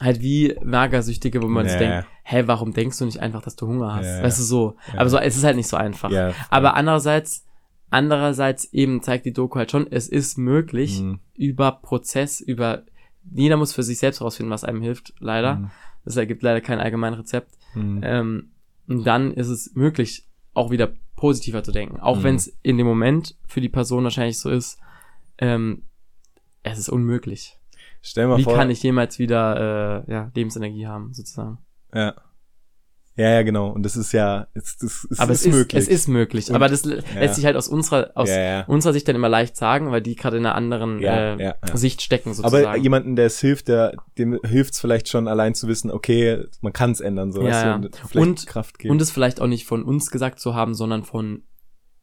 halt 0.00 0.20
wie 0.20 0.56
Magersüchtige, 0.64 1.40
wo 1.42 1.46
man 1.46 1.64
sich 1.68 1.80
Ja, 1.80 2.00
denkt, 2.00 2.08
hä, 2.24 2.42
warum 2.46 2.72
denkst 2.72 2.98
du 2.98 3.04
nicht 3.04 3.20
einfach, 3.20 3.42
dass 3.42 3.56
du 3.56 3.66
Hunger 3.66 3.94
hast? 3.94 4.06
Ja. 4.06 4.22
Weißt 4.22 4.38
du, 4.38 4.42
so. 4.42 4.76
Ja. 4.92 5.00
Aber 5.00 5.08
so, 5.10 5.18
es 5.18 5.36
ist 5.36 5.44
halt 5.44 5.56
nicht 5.56 5.68
so 5.68 5.76
einfach. 5.76 6.10
ja. 6.10 6.32
Aber 6.50 6.74
andererseits, 6.74 7.44
andererseits 7.90 8.64
eben 8.72 9.02
zeigt 9.02 9.24
die 9.26 9.32
Doku 9.32 9.58
halt 9.58 9.70
schon, 9.70 9.86
es 9.90 10.08
ist 10.08 10.36
möglich, 10.36 11.00
Mhm. 11.00 11.20
über 11.36 11.72
Prozess, 11.72 12.40
über, 12.40 12.82
jeder 13.32 13.56
muss 13.56 13.72
für 13.72 13.82
sich 13.82 13.98
selbst 13.98 14.20
herausfinden, 14.20 14.50
was 14.50 14.64
einem 14.64 14.82
hilft, 14.82 15.14
leider. 15.20 15.56
Mhm. 15.56 15.70
Es 16.04 16.16
ergibt 16.16 16.42
leider 16.42 16.60
kein 16.60 16.80
allgemeines 16.80 17.20
Rezept. 17.20 17.52
Mhm. 17.74 18.00
Ähm, 18.02 18.50
und 18.88 19.04
dann 19.06 19.32
ist 19.32 19.48
es 19.48 19.74
möglich, 19.74 20.26
auch 20.54 20.70
wieder 20.70 20.92
positiver 21.16 21.62
zu 21.62 21.72
denken. 21.72 22.00
Auch 22.00 22.18
Mhm. 22.18 22.22
wenn 22.24 22.34
es 22.34 22.48
in 22.62 22.76
dem 22.78 22.86
Moment 22.86 23.36
für 23.46 23.60
die 23.60 23.68
Person 23.68 24.04
wahrscheinlich 24.04 24.38
so 24.38 24.50
ist, 24.50 24.78
ähm, 25.38 25.82
es 26.62 26.78
ist 26.78 26.88
unmöglich. 26.88 27.56
Stell 28.06 28.26
mal 28.26 28.36
Wie 28.36 28.44
vor, 28.44 28.54
kann 28.54 28.68
ich 28.70 28.82
jemals 28.82 29.18
wieder 29.18 30.04
äh, 30.06 30.12
ja, 30.12 30.30
Lebensenergie 30.34 30.86
haben, 30.86 31.12
sozusagen? 31.14 31.58
ja. 31.94 32.14
Ja, 33.16 33.30
ja, 33.30 33.42
genau. 33.44 33.68
Und 33.70 33.84
das 33.84 33.96
ist 33.96 34.10
ja, 34.10 34.48
es, 34.54 34.76
das, 34.76 35.06
es 35.08 35.20
aber 35.20 35.32
ist 35.34 35.42
es 35.42 35.46
ist 35.46 35.52
möglich. 35.54 35.82
Es 35.84 35.88
ist 35.88 36.08
möglich. 36.08 36.48
Und- 36.48 36.56
aber 36.56 36.68
das 36.68 36.84
ja. 36.84 36.96
lässt 37.16 37.36
sich 37.36 37.44
halt 37.44 37.54
aus 37.54 37.68
unserer, 37.68 38.10
aus 38.16 38.28
ja, 38.28 38.40
ja. 38.40 38.64
unserer 38.66 38.92
Sicht 38.92 39.06
dann 39.06 39.14
immer 39.14 39.28
leicht 39.28 39.56
sagen, 39.56 39.92
weil 39.92 40.02
die 40.02 40.16
gerade 40.16 40.36
in 40.36 40.44
einer 40.44 40.56
anderen 40.56 40.98
Ja, 40.98 41.34
äh, 41.36 41.40
ja, 41.40 41.54
ja. 41.64 41.76
Sicht 41.76 42.02
stecken, 42.02 42.34
sozusagen. 42.34 42.66
Aber 42.66 42.76
jemanden, 42.76 43.14
der 43.14 43.26
es 43.26 43.38
hilft, 43.38 43.68
der, 43.68 43.94
dem 44.18 44.40
hilft 44.44 44.74
es 44.74 44.80
vielleicht 44.80 45.08
schon 45.08 45.28
allein 45.28 45.54
zu 45.54 45.68
wissen, 45.68 45.92
okay, 45.92 46.42
man 46.60 46.72
kann 46.72 46.90
es 46.90 46.98
ändern, 46.98 47.30
so 47.30 47.42
Ja, 47.42 47.46
weißt 47.46 47.62
du, 47.62 47.68
ja. 47.68 47.74
und 48.20 48.28
Und- 48.30 48.46
Kraft 48.48 48.80
geben. 48.80 48.90
und 48.90 49.00
es 49.00 49.12
vielleicht 49.12 49.40
auch 49.40 49.46
nicht 49.46 49.64
von 49.64 49.84
uns 49.84 50.10
gesagt 50.10 50.40
zu 50.40 50.56
haben, 50.56 50.74
sondern 50.74 51.04
von, 51.04 51.44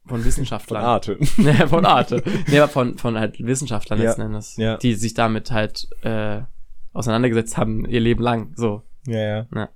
von 0.05 0.17
von 0.17 0.25
Wissenschaftlern. 0.25 0.83
Arte. 0.83 1.17
Ja, 1.37 1.67
von 1.67 1.85
Arte. 1.85 2.23
Nee, 2.47 2.59
aber 2.59 2.71
von, 2.71 2.97
von 2.97 3.17
halt 3.17 3.43
Wissenschaftlern 3.43 3.99
Ja, 3.99 4.05
letzten 4.05 4.21
Endes, 4.21 4.57
ja. 4.57 4.77
die 4.77 4.95
sich 4.95 5.13
damit 5.13 5.51
halt 5.51 5.89
äh, 6.01 6.41
auseinandergesetzt 6.93 7.57
haben, 7.57 7.85
ihr 7.85 7.99
Leben 7.99 8.21
lang. 8.21 8.53
So. 8.55 8.83
Ja, 9.05 9.19
ja. 9.19 9.47
Ja. 9.53 9.69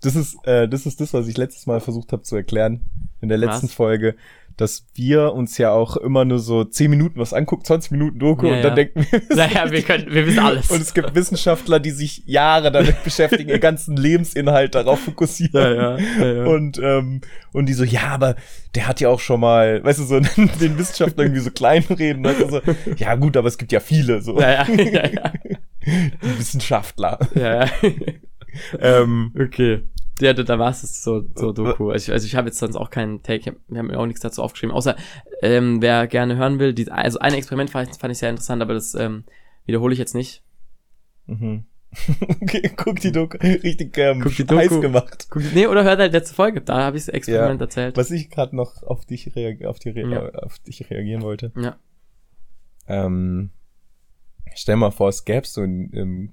Das 0.00 0.14
ist, 0.14 0.36
äh, 0.46 0.68
das 0.68 0.86
ist 0.86 1.00
das, 1.00 1.12
was 1.12 1.26
ich 1.26 1.36
letztes 1.36 1.66
Mal 1.66 1.80
versucht 1.80 2.12
habe 2.12 2.22
zu 2.22 2.36
erklären 2.36 2.84
in 3.20 3.28
der 3.28 3.38
letzten 3.38 3.66
Was? 3.66 3.74
Folge, 3.74 4.14
dass 4.58 4.86
wir 4.94 5.32
uns 5.32 5.56
ja 5.56 5.70
auch 5.70 5.96
immer 5.96 6.24
nur 6.24 6.40
so 6.40 6.64
10 6.64 6.90
Minuten 6.90 7.18
was 7.20 7.32
angucken, 7.32 7.64
20 7.64 7.92
Minuten 7.92 8.18
Doku 8.18 8.46
Ja, 8.46 8.56
und 8.56 8.62
dann 8.62 8.74
denken 8.74 9.06
wir, 9.08 9.22
Naja, 9.36 9.70
wir 9.70 9.82
können, 9.82 10.12
wir 10.12 10.26
wissen 10.26 10.40
alles. 10.40 10.70
und 10.70 10.82
es 10.82 10.92
gibt 10.92 11.14
Wissenschaftler, 11.14 11.78
die 11.78 11.92
sich 11.92 12.24
Jahre 12.26 12.72
damit 12.72 13.02
beschäftigen, 13.04 13.48
ihr 13.50 13.60
ganzen 13.60 13.96
Lebensinhalt 13.96 14.74
darauf 14.74 15.00
fokussieren. 15.00 15.76
ja, 15.76 15.98
ja, 15.98 16.32
ja. 16.32 16.44
Und, 16.44 16.78
ähm, 16.82 17.20
und 17.52 17.66
die 17.66 17.72
so, 17.72 17.84
ja, 17.84 18.08
aber 18.08 18.34
der 18.74 18.88
hat 18.88 19.00
ja 19.00 19.08
auch 19.08 19.20
schon 19.20 19.40
mal, 19.40 19.82
weißt 19.84 20.00
du, 20.00 20.04
so 20.04 20.20
den 20.60 20.76
Wissenschaftler 20.76 21.24
irgendwie 21.24 21.40
so 21.40 21.50
kleinreden. 21.52 22.24
Du, 22.24 22.48
so, 22.48 22.60
ja 22.96 23.14
gut, 23.14 23.36
aber 23.36 23.46
es 23.48 23.58
gibt 23.58 23.70
ja 23.70 23.80
viele, 23.80 24.20
so 24.22 24.40
ja, 24.40 24.50
ja, 24.50 24.66
ja, 24.68 25.08
ja. 25.08 25.32
die 25.86 26.38
Wissenschaftler. 26.38 27.18
ja, 27.34 27.64
ja. 27.64 27.70
ähm, 28.80 29.32
Okay. 29.38 29.82
Ja, 30.20 30.32
da, 30.32 30.42
da 30.42 30.58
war 30.58 30.70
es 30.70 31.02
so, 31.02 31.24
so 31.34 31.52
Doku. 31.52 31.90
Also 31.90 32.06
ich, 32.08 32.12
also 32.12 32.26
ich 32.26 32.34
habe 32.34 32.48
jetzt 32.48 32.58
sonst 32.58 32.76
auch 32.76 32.90
keinen 32.90 33.22
Take, 33.22 33.56
wir 33.68 33.78
haben 33.78 33.86
mir 33.88 33.98
auch 33.98 34.06
nichts 34.06 34.20
dazu 34.20 34.42
aufgeschrieben, 34.42 34.74
außer 34.74 34.96
ähm, 35.42 35.80
wer 35.80 36.06
gerne 36.06 36.36
hören 36.36 36.58
will, 36.58 36.72
die, 36.74 36.90
also 36.90 37.18
ein 37.20 37.34
Experiment 37.34 37.70
fand, 37.70 37.90
ich- 37.90 37.96
fand 37.98 38.12
ich 38.12 38.18
sehr 38.18 38.30
interessant, 38.30 38.60
aber 38.62 38.74
das 38.74 38.94
ähm, 38.94 39.24
wiederhole 39.66 39.92
ich 39.92 39.98
jetzt 39.98 40.14
nicht. 40.14 40.42
mhm. 41.26 41.64
guck 42.76 43.00
die 43.00 43.12
Doku, 43.12 43.38
richtig 43.38 43.96
ähm, 43.96 44.20
Guck 44.20 44.36
die 44.36 44.44
Doku. 44.44 44.60
heiß 44.60 44.80
gemacht. 44.82 45.28
Guck, 45.30 45.42
nee, 45.54 45.66
oder 45.66 45.84
hört 45.84 45.98
halt 45.98 46.12
letzte 46.12 46.34
Folge, 46.34 46.60
da 46.60 46.82
habe 46.82 46.98
ich 46.98 47.06
das 47.06 47.14
Experiment 47.14 47.62
erzählt. 47.62 47.96
Was 47.96 48.10
ich 48.10 48.28
gerade 48.28 48.54
noch 48.54 48.82
auf 48.82 49.06
dich, 49.06 49.26
auf, 49.66 49.78
die 49.78 49.90
Ja. 49.98 50.28
auf 50.34 50.58
dich 50.58 50.90
reagieren 50.90 51.22
wollte. 51.22 51.50
Ja. 51.56 51.76
Ähm, 52.86 53.50
stell 54.54 54.76
mal 54.76 54.90
vor, 54.90 55.08
es 55.08 55.24
gäbe 55.24 55.46
so 55.46 55.62
ein, 55.62 55.90
ähm, 55.94 56.32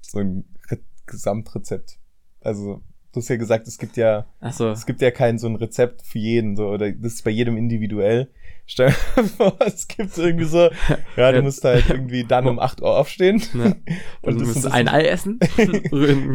so 0.00 0.18
ein 0.18 0.44
Re 0.68 0.78
Gesamtrezept. 1.06 1.98
Also, 2.40 2.82
du 3.12 3.20
hast 3.20 3.28
ja 3.28 3.36
gesagt, 3.36 3.66
es 3.68 3.78
gibt 3.78 3.96
ja 3.96 4.26
Achso. 4.40 4.70
Es 4.70 4.86
gibt 4.86 5.00
ja 5.02 5.10
kein 5.10 5.38
so 5.38 5.46
ein 5.46 5.56
Rezept 5.56 6.02
für 6.02 6.18
jeden, 6.18 6.56
so, 6.56 6.68
oder 6.68 6.90
das 6.92 7.14
ist 7.14 7.24
bei 7.24 7.30
jedem 7.30 7.56
individuell. 7.56 8.28
Stell 8.64 8.90
dir 9.16 9.22
vor, 9.36 9.56
es 9.66 9.88
gibt 9.88 10.16
irgendwie 10.16 10.44
so, 10.44 10.70
ja, 11.16 11.30
du 11.32 11.38
Ja. 11.38 11.42
musst 11.42 11.64
halt 11.64 11.88
irgendwie 11.90 12.24
dann 12.24 12.46
um 12.46 12.58
8 12.60 12.80
Uhr 12.80 12.96
aufstehen. 12.96 13.42
Ja. 13.54 13.64
Und 13.64 13.76
Und 14.22 14.40
du 14.40 14.46
musst 14.46 14.66
ein 14.70 14.88
Ei 14.88 15.02
essen, 15.04 15.40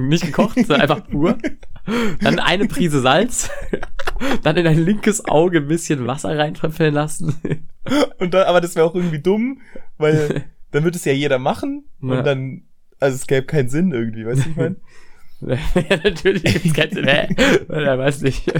nicht 0.09 0.25
gekocht, 0.25 0.55
sondern 0.55 0.81
einfach 0.81 1.07
pur. 1.07 1.37
Dann 2.21 2.39
eine 2.39 2.67
Prise 2.67 2.99
Salz, 3.01 3.49
dann 4.43 4.57
in 4.57 4.65
dein 4.65 4.77
linkes 4.77 5.25
Auge 5.25 5.59
ein 5.59 5.67
bisschen 5.67 6.05
Wasser 6.05 6.37
reintröpfeln 6.37 6.93
lassen. 6.93 7.33
Und 8.19 8.33
dann, 8.33 8.45
aber 8.45 8.59
das 8.59 8.75
wäre 8.75 8.85
auch 8.85 8.93
irgendwie 8.95 9.19
dumm, 9.21 9.61
weil 9.97 10.43
dann 10.71 10.83
würde 10.83 10.97
es 10.97 11.05
ja 11.05 11.13
jeder 11.13 11.39
machen 11.39 11.85
Ja. 12.01 12.17
und 12.19 12.25
dann, 12.25 12.63
also 12.99 13.15
es 13.15 13.25
gäbe 13.25 13.45
keinen 13.45 13.69
Sinn 13.69 13.91
irgendwie, 13.93 14.25
weißt 14.25 14.45
du, 14.45 14.49
ich 14.49 14.55
meine? 14.57 14.75
Ja, 15.41 15.97
natürlich 16.03 16.43
gibt's 16.43 16.73
keinen 16.73 16.93
Sinn. 16.93 17.05
Hä? 17.07 17.27
Er 17.69 17.97
weiß 17.97 18.21
nicht. 18.21 18.51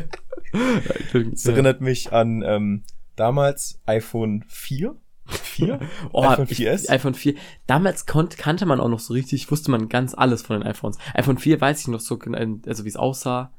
Das 1.13 1.45
erinnert 1.45 1.81
mich 1.81 2.13
an 2.13 2.43
ähm, 2.45 2.83
damals 3.15 3.79
iPhone 3.85 4.43
4. 4.47 4.95
4? 5.25 5.79
Oh, 6.13 6.23
iPhone 6.23 6.47
ich, 6.49 6.59
4S? 6.59 6.89
iPhone 6.89 7.13
4. 7.13 7.35
Damals 7.65 8.05
konnt, 8.05 8.37
kannte 8.37 8.65
man 8.65 8.79
auch 8.79 8.89
noch 8.89 8.99
so 8.99 9.13
richtig, 9.13 9.49
wusste 9.51 9.71
man 9.71 9.89
ganz 9.89 10.13
alles 10.13 10.41
von 10.41 10.59
den 10.59 10.67
iPhones. 10.67 10.97
iPhone 11.13 11.37
4 11.37 11.59
weiß 11.59 11.81
ich 11.81 11.87
noch 11.87 11.99
so, 11.99 12.17
also 12.17 12.85
wie 12.85 12.89
es 12.89 12.95
aussah. 12.95 13.51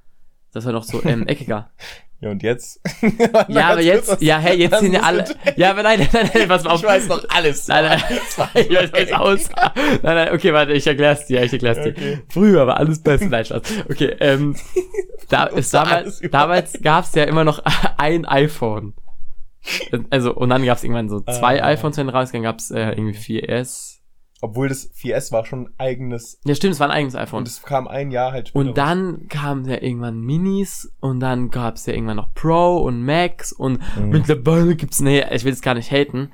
Das 0.52 0.64
war 0.64 0.72
noch 0.72 0.84
so 0.84 1.04
ähm, 1.04 1.26
eckiger. 1.26 1.70
Ja, 2.20 2.30
und 2.30 2.42
jetzt? 2.42 2.80
ja, 3.48 3.68
aber 3.68 3.80
jetzt, 3.80 4.20
ja, 4.20 4.38
hey, 4.38 4.56
jetzt 4.58 4.80
sind 4.80 4.92
ja 4.92 5.02
alle. 5.02 5.24
Ja, 5.56 5.70
aber 5.70 5.84
nein, 5.84 6.00
nein, 6.12 6.30
nein, 6.34 6.48
was 6.48 6.66
auf. 6.66 6.80
Ich 6.80 6.86
weiß 6.86 7.06
noch 7.08 7.24
alles. 7.28 7.68
Nein, 7.68 7.84
nein, 7.84 8.02
ich 8.54 8.70
weiß, 8.70 8.92
wie 8.92 8.98
es 8.98 9.12
aussah. 9.12 9.72
Nein, 9.76 10.00
nein, 10.02 10.32
okay, 10.32 10.52
warte, 10.52 10.72
ich 10.72 10.84
erklär's 10.86 11.26
dir, 11.26 11.42
ich 11.44 11.52
erklär's 11.52 11.78
dir. 11.80 11.90
Okay. 11.90 12.18
Früher 12.28 12.66
war 12.66 12.76
alles 12.78 13.00
besser, 13.00 13.26
nein, 13.26 13.44
Spaß. 13.44 13.62
Okay, 13.88 14.16
ähm, 14.18 14.56
da 15.28 15.44
ist 15.44 15.72
damals, 15.72 16.20
alles 16.20 16.30
damals 16.32 16.78
gab's 16.82 17.14
ja 17.14 17.22
immer 17.22 17.44
noch 17.44 17.62
ein 17.98 18.24
iPhone. 18.24 18.94
Also, 20.10 20.34
und 20.34 20.48
dann 20.50 20.64
gab's 20.64 20.82
irgendwann 20.82 21.08
so 21.08 21.20
zwei 21.20 21.62
Ah. 21.62 21.68
iPhones, 21.68 21.98
wenn 21.98 22.08
rausgegangen, 22.08 22.44
gab's 22.50 22.70
äh, 22.72 22.90
irgendwie 22.90 23.16
4S. 23.16 23.87
Obwohl 24.40 24.68
das 24.68 24.92
4S 24.94 25.32
war 25.32 25.44
schon 25.44 25.62
ein 25.66 25.74
eigenes 25.78 26.38
Ja, 26.44 26.54
stimmt, 26.54 26.74
es 26.74 26.80
war 26.80 26.88
ein 26.88 26.92
eigenes 26.96 27.16
iPhone. 27.16 27.38
Und 27.40 27.48
es 27.48 27.60
kam 27.62 27.88
ein 27.88 28.10
Jahr 28.12 28.30
halt 28.32 28.48
später. 28.48 28.68
Und 28.68 28.78
dann 28.78 29.26
kamen 29.28 29.64
ja 29.64 29.82
irgendwann 29.82 30.20
Minis 30.20 30.92
und 31.00 31.18
dann 31.20 31.50
gab's 31.50 31.86
ja 31.86 31.92
irgendwann 31.94 32.16
noch 32.18 32.32
Pro 32.34 32.76
und 32.78 33.04
Max 33.04 33.52
und 33.52 33.80
Mhm. 33.96 34.10
mittlerweile 34.10 34.76
gibt's, 34.76 35.00
nee, 35.00 35.24
ich 35.32 35.44
will 35.44 35.52
jetzt 35.52 35.62
gar 35.62 35.74
nicht 35.74 35.90
haten. 35.90 36.30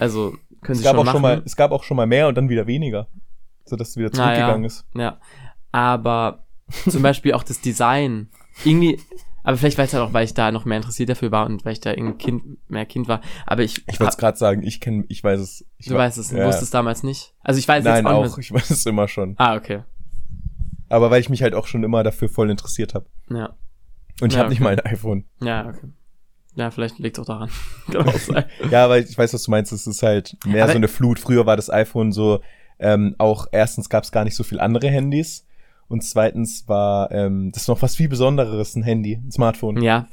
Also, 0.00 0.32
können 0.62 0.72
es 0.72 0.78
Sie 0.78 0.84
gab 0.84 0.96
schon 0.96 1.06
auch 1.08 1.12
schon 1.12 1.22
machen. 1.22 1.38
mal, 1.38 1.42
es 1.46 1.54
gab 1.56 1.70
auch 1.70 1.84
schon 1.84 1.96
mal 1.96 2.06
mehr 2.06 2.26
und 2.26 2.34
dann 2.36 2.48
wieder 2.48 2.66
weniger. 2.66 3.06
So 3.66 3.76
dass 3.76 3.90
es 3.90 3.96
wieder 3.96 4.10
zurückgegangen 4.12 4.64
ist. 4.64 4.84
Ja. 4.94 5.18
Aber 5.72 6.44
zum 6.88 7.02
Beispiel 7.02 7.34
auch 7.34 7.42
das 7.44 7.60
Design. 7.60 8.28
Irgendwie, 8.64 9.00
aber 9.44 9.56
vielleicht 9.56 9.78
weiß 9.78 9.94
halt 9.94 10.02
auch, 10.02 10.12
weil 10.12 10.24
ich 10.24 10.34
da 10.34 10.50
noch 10.50 10.64
mehr 10.64 10.78
interessiert 10.78 11.08
dafür 11.10 11.30
war 11.30 11.46
und 11.46 11.64
weil 11.64 11.74
ich 11.74 11.80
da 11.80 11.90
irgendwie 11.92 12.18
Kind, 12.18 12.70
mehr 12.70 12.86
Kind 12.86 13.06
war. 13.06 13.20
Aber 13.46 13.62
ich, 13.62 13.84
Ich 13.86 14.00
wollte 14.00 14.10
es 14.10 14.16
gerade 14.16 14.36
sagen, 14.36 14.62
ich 14.64 14.80
kenne, 14.80 15.04
ich 15.08 15.22
weiß 15.22 15.38
es. 15.40 15.64
Ich 15.78 15.86
du 15.86 15.94
weißt 15.94 16.18
es, 16.18 16.30
du 16.30 16.38
ja. 16.38 16.46
wusstest 16.46 16.74
damals 16.74 17.02
nicht. 17.04 17.34
Also 17.40 17.58
ich 17.58 17.68
weiß 17.68 17.84
Nein, 17.84 18.04
jetzt 18.04 18.12
auch. 18.12 18.24
nicht. 18.24 18.38
Ich 18.38 18.52
weiß 18.52 18.70
es 18.70 18.84
immer 18.86 19.06
schon. 19.06 19.34
Ah, 19.38 19.54
okay. 19.54 19.84
Aber 20.88 21.10
weil 21.10 21.20
ich 21.20 21.28
mich 21.28 21.42
halt 21.42 21.54
auch 21.54 21.66
schon 21.66 21.84
immer 21.84 22.02
dafür 22.02 22.28
voll 22.28 22.50
interessiert 22.50 22.94
habe. 22.94 23.06
Ja. 23.30 23.54
Und 24.20 24.28
ich 24.28 24.34
Ja, 24.34 24.40
habe 24.40 24.48
nicht 24.50 24.60
okay. 24.60 24.64
mal 24.64 24.80
ein 24.80 24.92
iPhone. 24.92 25.24
Ja, 25.42 25.68
okay. 25.68 25.88
Ja, 26.56 26.70
vielleicht 26.70 26.98
liegt 27.00 27.18
auch 27.18 27.24
daran. 27.24 27.50
Auch. 27.96 28.14
Ja, 28.70 28.88
weil 28.88 29.02
ich 29.02 29.18
weiß, 29.18 29.34
was 29.34 29.42
du 29.42 29.50
meinst. 29.50 29.72
Es 29.72 29.86
ist 29.88 30.02
halt 30.02 30.36
mehr 30.46 30.62
Aber- 30.64 30.72
so 30.72 30.78
eine 30.78 30.88
Flut. 30.88 31.18
Früher 31.18 31.46
war 31.46 31.56
das 31.56 31.68
iPhone 31.68 32.12
so, 32.12 32.40
ähm, 32.78 33.14
auch 33.18 33.46
erstens 33.52 33.88
gab 33.88 34.04
es 34.04 34.12
gar 34.12 34.24
nicht 34.24 34.36
so 34.36 34.44
viel 34.44 34.60
andere 34.60 34.88
Handys. 34.88 35.46
Und 35.88 36.02
zweitens 36.02 36.66
war 36.68 37.10
ähm, 37.10 37.50
das 37.52 37.68
noch 37.68 37.82
was 37.82 37.96
viel 37.96 38.08
Besonderes, 38.08 38.74
ein 38.76 38.82
Handy, 38.82 39.14
ein 39.16 39.30
Smartphone. 39.30 39.82
Ja, 39.82 40.06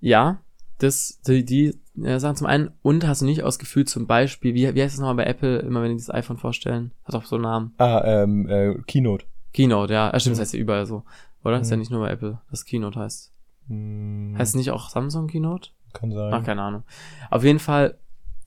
ja, 0.00 0.38
das, 0.78 1.20
die, 1.26 1.44
die 1.44 1.78
äh, 2.02 2.18
sagen 2.18 2.36
zum 2.36 2.46
einen, 2.46 2.70
und 2.82 3.06
hast 3.06 3.20
du 3.22 3.26
nicht 3.26 3.42
ausgefühlt 3.42 3.88
zum 3.88 4.06
Beispiel, 4.06 4.54
wie, 4.54 4.74
wie 4.74 4.82
heißt 4.82 4.94
es 4.94 5.00
nochmal 5.00 5.16
bei 5.16 5.24
Apple, 5.26 5.58
immer 5.58 5.82
wenn 5.82 5.90
die 5.90 5.96
das 5.96 6.10
iPhone 6.10 6.36
vorstellen? 6.38 6.92
Hat 7.04 7.14
auch 7.14 7.24
so 7.24 7.36
einen 7.36 7.42
Namen. 7.42 7.74
Ah, 7.78 8.02
ähm, 8.22 8.48
äh, 8.48 8.74
Keynote. 8.86 9.26
Keynote, 9.52 9.92
ja. 9.92 10.10
Ah, 10.12 10.18
stimmt, 10.20 10.34
das 10.34 10.38
Mhm. 10.38 10.42
heißt 10.42 10.54
ja 10.54 10.60
überall 10.60 10.86
so. 10.86 11.04
Oder? 11.44 11.60
Ist 11.60 11.70
ja 11.70 11.76
Mhm. 11.76 11.80
nicht 11.80 11.90
nur 11.90 12.00
bei 12.00 12.10
Apple, 12.10 12.40
das 12.50 12.64
Keynote 12.64 12.98
heißt. 13.00 13.32
Hm, 13.68 14.34
Heißt 14.38 14.50
es 14.50 14.56
nicht 14.56 14.70
auch 14.70 14.88
Samsung 14.88 15.26
Keynote? 15.26 15.70
kann 15.92 16.12
sein. 16.12 16.32
Ach, 16.32 16.44
keine 16.44 16.62
Ahnung. 16.62 16.82
Auf 17.30 17.44
jeden 17.44 17.58
Fall 17.58 17.98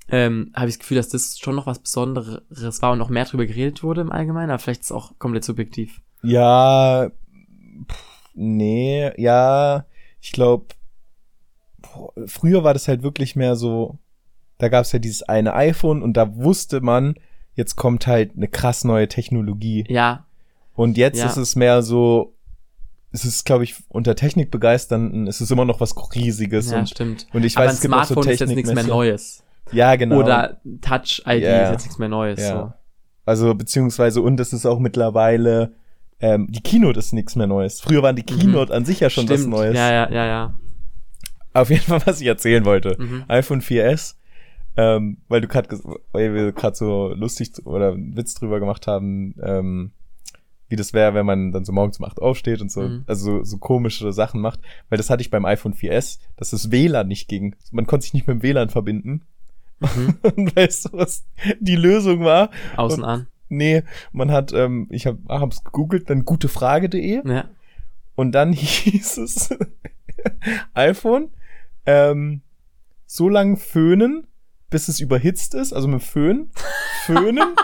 ähm, 0.08 0.52
habe 0.56 0.68
ich 0.68 0.76
das 0.76 0.80
Gefühl, 0.80 0.98
dass 0.98 1.10
das 1.10 1.38
schon 1.40 1.56
noch 1.56 1.68
was 1.68 1.80
Besonderes 1.80 2.82
war 2.82 2.92
und 2.92 2.98
noch 3.00 3.10
mehr 3.10 3.26
drüber 3.26 3.46
geredet 3.46 3.82
wurde 3.84 4.02
im 4.02 4.12
Allgemeinen, 4.12 4.50
aber 4.52 4.60
vielleicht 4.60 4.82
ist 4.82 4.88
es 4.88 4.92
auch 4.92 5.18
komplett 5.20 5.44
subjektiv. 5.44 6.02
Ja, 6.24 7.10
pff, 7.90 8.30
nee, 8.34 9.12
ja, 9.18 9.86
ich 10.22 10.32
glaube, 10.32 10.66
früher 12.28 12.64
war 12.64 12.74
das 12.74 12.88
halt 12.88 13.04
wirklich 13.04 13.36
mehr 13.36 13.56
so, 13.56 13.98
da 14.58 14.70
gab 14.70 14.86
es 14.86 14.92
ja 14.92 15.00
dieses 15.00 15.24
eine 15.24 15.54
iPhone 15.54 16.02
und 16.02 16.14
da 16.16 16.36
wusste 16.36 16.82
man, 16.82 17.16
jetzt 17.56 17.76
kommt 17.76 18.08
halt 18.08 18.32
eine 18.36 18.48
krass 18.48 18.84
neue 18.84 19.08
Technologie. 19.08 19.86
Ja, 19.90 20.26
Und 20.74 20.98
jetzt 20.98 21.20
Ja. 21.20 21.26
ist 21.26 21.38
es 21.38 21.56
mehr 21.56 21.82
so, 21.84 22.34
es 23.12 23.26
ist, 23.26 23.44
glaube 23.46 23.66
ich, 23.66 23.76
unter 23.90 24.16
Technikbegeisternden, 24.16 25.28
es 25.28 25.42
ist 25.42 25.52
immer 25.52 25.66
noch 25.66 25.82
was 25.82 25.94
Riesiges 26.16 26.72
ja, 26.72 26.80
und, 26.80 26.90
stimmt. 26.90 27.28
und 27.34 27.44
ich 27.44 27.58
aber 27.58 27.66
weiß, 27.66 27.72
ein 27.72 27.76
es 27.76 27.82
gibt 27.82 27.94
auch 27.94 28.04
so 28.06 28.14
Smartphone 28.14 28.34
ist 28.34 28.40
jetzt 28.40 28.56
nichts 28.56 28.74
mehr. 28.74 28.84
Neues. 28.86 29.44
Ja, 29.74 29.96
genau. 29.98 30.18
Oder 30.20 30.62
Touch-ID 30.82 31.44
Ja. 31.44 31.64
ist 31.64 31.72
jetzt 31.72 31.84
nichts 31.84 31.98
mehr 32.00 32.08
Neues. 32.10 32.40
Ja. 32.40 32.76
Also 33.26 33.54
beziehungsweise 33.54 34.22
und 34.22 34.40
es 34.40 34.54
ist 34.54 34.66
auch 34.66 34.80
mittlerweile 34.80 35.74
ähm, 36.22 36.48
die 36.50 36.62
Keynote 36.62 37.00
ist 37.00 37.14
nichts 37.14 37.36
mehr 37.36 37.48
Neues. 37.48 37.82
Früher 37.82 38.02
waren 38.04 38.16
die 38.16 38.24
Keynote 38.24 38.74
an 38.74 38.86
sich 38.86 39.00
ja 39.00 39.10
schon 39.10 39.28
was 39.30 39.46
Neues. 39.46 39.76
Ja, 39.76 39.92
ja, 39.92 40.10
ja, 40.12 40.26
ja. 40.26 40.54
Auf 41.54 41.70
jeden 41.70 41.82
Fall, 41.82 42.02
was 42.06 42.22
ich 42.22 42.28
erzählen 42.28 42.64
wollte. 42.64 42.96
Mhm. 42.98 43.24
iPhone 43.28 43.62
4S, 43.62 44.16
ähm, 44.78 45.18
weil 45.28 45.42
du 45.42 45.48
gerade, 45.48 45.68
weil 46.14 46.34
wir 46.34 46.52
gerade 46.54 46.76
so 46.78 47.14
lustig 47.14 47.52
oder 47.66 47.92
einen 47.94 48.16
Witz 48.16 48.36
drüber 48.36 48.60
gemacht 48.60 48.88
haben, 48.88 49.36
ähm, 49.44 49.92
wie 50.70 50.78
das 50.78 50.94
wäre, 50.94 51.14
wenn 51.14 51.26
man 51.26 51.52
dann 51.52 51.66
so 51.66 51.74
morgens 51.74 52.00
um 52.00 52.06
8 52.06 52.22
aufsteht 52.22 52.62
und 52.62 52.72
so, 52.72 52.82
Mhm. 52.84 53.04
also 53.06 53.40
so, 53.40 53.44
so 53.44 53.58
komische 53.58 54.14
Sachen 54.14 54.40
macht. 54.40 54.62
Weil 54.88 54.96
das 54.98 55.10
hatte 55.10 55.22
ich 55.22 55.30
beim 55.30 55.44
iPhone 55.44 55.74
4S, 55.74 56.20
dass 56.38 56.52
das 56.52 56.72
WLAN 56.72 57.10
nicht 57.10 57.28
ging. 57.28 57.56
Man 57.72 57.86
konnte 57.88 58.04
sich 58.06 58.14
nicht 58.14 58.28
mit 58.28 58.36
dem 58.36 58.44
WLAN 58.44 58.70
verbinden. 58.70 59.24
Mhm. 59.82 60.18
Und 60.38 60.56
weißt 60.56 60.86
du, 60.86 60.90
was 60.94 61.26
die 61.60 61.76
Lösung 61.76 62.24
war? 62.24 62.52
Außen 62.78 63.04
an. 63.04 63.28
Nee, 63.52 63.84
man 64.12 64.32
hat, 64.32 64.54
ähm, 64.54 64.88
ich 64.90 65.06
habe 65.06 65.20
hab's 65.28 65.64
gegoogelt, 65.64 66.10
dann 66.10 66.26
gutefrage.de 66.26 67.28
Ja. 67.28 67.46
und 68.16 68.32
dann 68.32 68.54
hieß 68.54 69.18
es 69.18 69.50
iPhone, 70.74 71.30
ähm, 71.86 72.42
so 73.06 73.30
lang 73.30 73.58
föhnen, 73.58 74.28
bis 74.70 74.88
es 74.88 75.00
überhitzt 75.00 75.54
ist, 75.54 75.74
also 75.74 75.88
mit 75.88 76.02
Föhn, 76.02 76.50
föhnen 77.06 77.56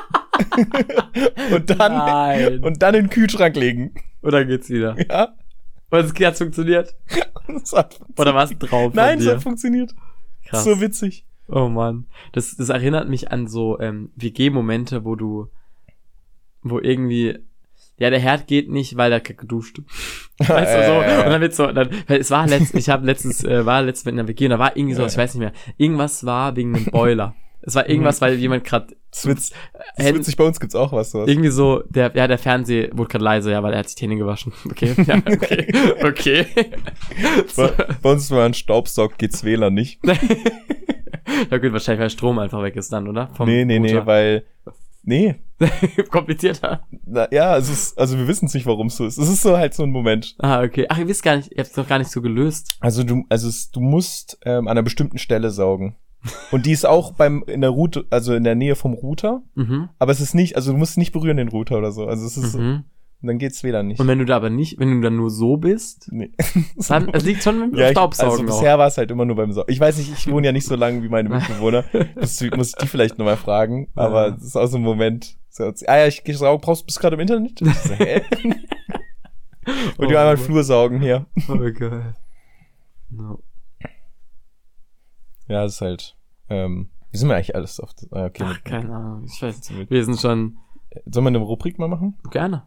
und 1.53 1.69
dann 1.69 1.91
Nein. 1.93 2.63
und 2.63 2.81
dann 2.81 2.95
in 2.95 3.05
den 3.05 3.09
Kühlschrank 3.09 3.55
legen. 3.55 3.93
Oder 4.21 4.43
geht's 4.45 4.69
wieder? 4.69 4.95
Ja, 5.09 5.35
Und 5.89 5.99
es 5.99 6.13
hat's 6.25 6.39
funktioniert? 6.39 6.95
das 7.47 7.71
hat 7.71 7.99
Oder 8.17 8.35
war 8.35 8.43
es 8.43 8.57
drauf? 8.57 8.93
Nein, 8.93 9.19
es 9.19 9.27
hat 9.27 9.41
funktioniert. 9.41 9.93
Krass. 10.45 10.63
So 10.63 10.81
witzig. 10.81 11.25
Oh 11.47 11.69
Mann. 11.69 12.07
Das, 12.33 12.55
das 12.57 12.69
erinnert 12.69 13.07
mich 13.07 13.31
an 13.31 13.47
so 13.47 13.79
ähm, 13.79 14.11
WG-Momente, 14.15 15.05
wo 15.05 15.15
du, 15.15 15.47
wo 16.63 16.79
irgendwie, 16.79 17.37
ja, 17.97 18.09
der 18.09 18.19
Herd 18.19 18.47
geht 18.47 18.69
nicht, 18.69 18.95
weil 18.97 19.09
der 19.09 19.19
hat 19.19 19.37
geduscht. 19.37 19.79
Weißt 20.37 20.73
du, 20.75 20.85
so. 20.85 21.01
Äh. 21.01 21.23
Und 21.25 21.31
dann 21.31 21.41
wird 21.41 21.53
so, 21.55 21.67
dann, 21.71 21.89
es 22.07 22.29
war 22.31 22.47
letztens, 22.47 22.85
ich 22.85 22.89
habe 22.89 23.05
letztens, 23.05 23.43
äh, 23.43 23.65
war 23.65 23.81
letztens 23.81 24.05
mit 24.05 24.13
einer 24.19 24.27
WG 24.27 24.45
und 24.45 24.51
da 24.51 24.59
war 24.59 24.75
irgendwie 24.77 24.95
so, 24.95 25.05
ich 25.05 25.17
weiß 25.17 25.33
nicht 25.35 25.41
mehr, 25.41 25.53
irgendwas 25.77 26.25
war 26.25 26.55
wegen 26.55 26.75
einem 26.75 26.85
Boiler. 26.85 27.35
Es 27.61 27.75
war 27.75 27.89
irgendwas, 27.89 28.21
weil 28.21 28.35
jemand 28.35 28.63
gerade 28.63 28.95
Das 29.11 29.25
ist, 29.25 29.27
witz, 29.27 29.49
das 29.73 29.97
ist 29.97 30.05
Händ- 30.05 30.17
witzig, 30.19 30.37
bei 30.37 30.43
uns 30.45 30.59
gibt's 30.59 30.75
auch 30.75 30.93
was 30.93 31.11
sowas. 31.11 31.27
irgendwie 31.27 31.49
so, 31.49 31.83
der, 31.89 32.11
ja, 32.15 32.25
der 32.27 32.37
Fernseher 32.37 32.89
wurde 32.93 33.09
gerade 33.09 33.25
leise, 33.25 33.51
ja, 33.51 33.61
weil 33.61 33.73
er 33.73 33.79
hat 33.79 33.87
sich 33.89 33.95
die 33.95 34.03
Hände 34.05 34.15
gewaschen. 34.17 34.53
Okay, 34.69 34.93
ja, 35.05 35.15
okay, 35.25 35.67
okay. 36.03 36.45
so. 37.47 37.63
Bei, 37.63 37.87
bei 38.01 38.11
uns, 38.11 38.29
wenn 38.31 38.37
man 38.37 38.53
Staubsaugt, 38.53 39.17
geht's 39.17 39.43
WLAN 39.43 39.73
nicht. 39.73 39.99
Ja 41.51 41.57
gut, 41.57 41.73
wahrscheinlich, 41.73 42.01
weil 42.01 42.09
Strom 42.09 42.39
einfach 42.39 42.61
weg 42.63 42.75
ist 42.77 42.93
dann, 42.93 43.07
oder? 43.07 43.27
Vom 43.35 43.49
nee, 43.49 43.65
nee, 43.65 43.79
nee, 43.79 43.91
Router. 43.93 44.05
weil, 44.05 44.45
nee, 45.07 45.35
Komplizierter. 46.11 46.85
Na, 47.05 47.27
ja, 47.31 47.57
es 47.57 47.69
ist, 47.69 47.97
also 47.97 48.17
wir 48.17 48.27
wissen 48.27 48.45
es 48.45 48.53
nicht, 48.53 48.65
warum 48.67 48.87
es 48.87 48.97
so 48.97 49.05
ist. 49.05 49.17
Es 49.17 49.27
ist 49.29 49.41
so 49.41 49.57
halt 49.57 49.73
so 49.73 49.83
ein 49.83 49.89
Moment. 49.91 50.35
Ah, 50.39 50.61
okay. 50.61 50.85
Ach, 50.89 50.97
ihr 50.99 51.07
wisst 51.07 51.23
gar 51.23 51.35
nicht, 51.37 51.51
ihr 51.51 51.57
habt 51.59 51.71
es 51.71 51.77
noch 51.77 51.87
gar 51.87 51.97
nicht 51.97 52.11
so 52.11 52.21
gelöst. 52.21 52.77
Also 52.79 53.03
du, 53.03 53.23
also 53.29 53.47
es, 53.49 53.71
du 53.71 53.79
musst 53.79 54.37
ähm, 54.45 54.67
an 54.67 54.71
einer 54.71 54.83
bestimmten 54.83 55.17
Stelle 55.17 55.49
saugen. 55.49 55.95
Und 56.51 56.65
die 56.65 56.71
ist 56.71 56.85
auch 56.85 57.13
beim 57.13 57.43
in 57.47 57.61
der 57.61 57.69
Route, 57.69 58.05
also 58.09 58.35
in 58.35 58.43
der 58.43 58.55
Nähe 58.55 58.75
vom 58.75 58.93
Router, 58.93 59.43
Mhm. 59.55 59.89
aber 59.97 60.11
es 60.11 60.19
ist 60.19 60.33
nicht, 60.35 60.55
also 60.55 60.71
du 60.73 60.77
musst 60.77 60.97
nicht 60.97 61.11
berühren 61.13 61.37
den 61.37 61.47
Router 61.47 61.77
oder 61.77 61.91
so. 61.91 62.05
Also 62.05 62.25
es 62.25 62.37
ist 62.37 62.51
so, 62.51 62.59
dann 63.21 63.39
geht's 63.39 63.63
WLAN 63.63 63.87
nicht. 63.87 63.99
Und 63.99 64.07
wenn 64.07 64.19
du 64.19 64.25
da 64.25 64.35
aber 64.35 64.49
nicht, 64.51 64.79
wenn 64.79 64.91
du 64.91 65.01
dann 65.01 65.15
nur 65.15 65.29
so 65.31 65.57
bist, 65.57 66.07
nee. 66.11 66.31
dann, 66.87 67.09
es 67.09 67.25
liegt 67.25 67.41
schon 67.43 67.59
mit 67.59 67.71
dem 67.73 67.79
ja, 67.79 67.85
ich, 67.87 67.91
Staubsaugen 67.91 68.31
also 68.31 68.43
auch. 68.43 68.47
bisher 68.59 68.77
war 68.77 68.87
es 68.87 68.97
halt 68.97 69.09
immer 69.09 69.25
nur 69.25 69.35
beim 69.35 69.51
Saugen. 69.51 69.71
Ich 69.71 69.79
weiß 69.79 69.97
nicht, 69.97 70.11
ich 70.11 70.31
wohne 70.31 70.45
ja 70.47 70.51
nicht 70.53 70.67
so 70.67 70.75
lange 70.75 71.01
wie 71.01 71.09
meine 71.09 71.29
Mitbewohner. 71.35 71.83
Das 72.15 72.39
muss 72.55 72.69
ich 72.69 72.75
die 72.75 72.87
vielleicht 72.87 73.17
nochmal 73.17 73.37
fragen. 73.37 73.89
Aber 73.95 74.27
Ja. 74.29 74.35
es 74.35 74.43
ist 74.43 74.55
auch 74.55 74.67
so 74.67 74.77
ein 74.77 74.83
Moment. 74.83 75.37
So, 75.49 75.63
ah 75.87 75.97
ja, 75.97 76.05
ich 76.07 76.23
geh 76.23 76.33
saugen, 76.33 76.61
brauchst 76.61 76.83
du 76.83 76.85
bist 76.85 76.99
gerade 76.99 77.15
im 77.15 77.19
Internet? 77.21 77.59
Ich 77.61 77.73
so, 77.73 77.93
hä? 77.95 78.21
Und 79.97 80.05
Oh, 80.05 80.05
die 80.05 80.15
einmal. 80.15 80.37
Flur 80.37 80.63
saugen 80.63 81.01
hier. 81.01 81.25
Oh, 81.49 81.57
geil. 81.57 82.13
No. 83.09 83.43
Ja, 85.47 85.63
das 85.63 85.73
ist 85.75 85.81
halt. 85.81 86.15
Ähm, 86.49 86.89
wie 87.11 87.17
sind 87.17 87.27
wir 87.29 87.35
eigentlich 87.35 87.55
alles 87.55 87.79
auf? 87.79 87.89
Ah, 88.11 88.25
okay, 88.25 88.43
Ach, 88.45 88.63
keine 88.63 88.93
Ahnung. 88.95 89.25
Ich 89.25 89.41
weiß. 89.41 89.71
mit- 89.71 89.89
Wir 89.89 90.05
sind 90.05 90.19
schon 90.19 90.57
Sollen 91.05 91.25
wir 91.25 91.27
eine 91.29 91.37
Rubrik 91.39 91.79
mal 91.79 91.87
machen? 91.89 92.17
gerne. 92.31 92.65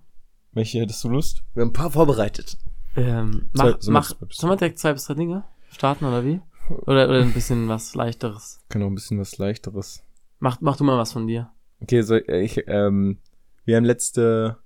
Welche 0.52 0.80
hättest 0.80 1.02
du 1.04 1.08
Lust? 1.10 1.42
Wir 1.54 1.62
haben 1.62 1.70
ein 1.70 1.72
paar 1.72 1.90
vorbereitet. 1.90 2.56
Ähm, 2.96 3.48
Zwei- 3.54 3.70
mach, 3.72 3.80
so 3.80 3.90
mach, 3.92 4.08
zwei 4.08 4.26
bis- 4.26 4.36
sollen 4.36 4.52
wir 4.52 4.56
direkt 4.56 4.78
zwei 4.78 4.92
bis 4.92 5.04
drei 5.04 5.14
Dinge 5.14 5.44
starten 5.70 6.04
oder 6.04 6.24
wie? 6.24 6.40
Oder, 6.86 7.08
oder 7.08 7.20
ein 7.22 7.32
bisschen 7.32 7.68
was 7.68 7.94
leichteres? 7.94 8.60
Genau, 8.68 8.86
ein 8.86 8.94
bisschen 8.94 9.18
was 9.18 9.38
leichteres. 9.38 10.02
Mach, 10.38 10.60
mach 10.60 10.76
du 10.76 10.84
mal 10.84 10.98
was 10.98 11.12
von 11.12 11.26
dir. 11.26 11.50
Okay, 11.80 12.02
so 12.02 12.16
ich, 12.16 12.64
ähm, 12.66 13.18
wir 13.64 13.76
haben 13.76 13.84
letzte, 13.84 14.58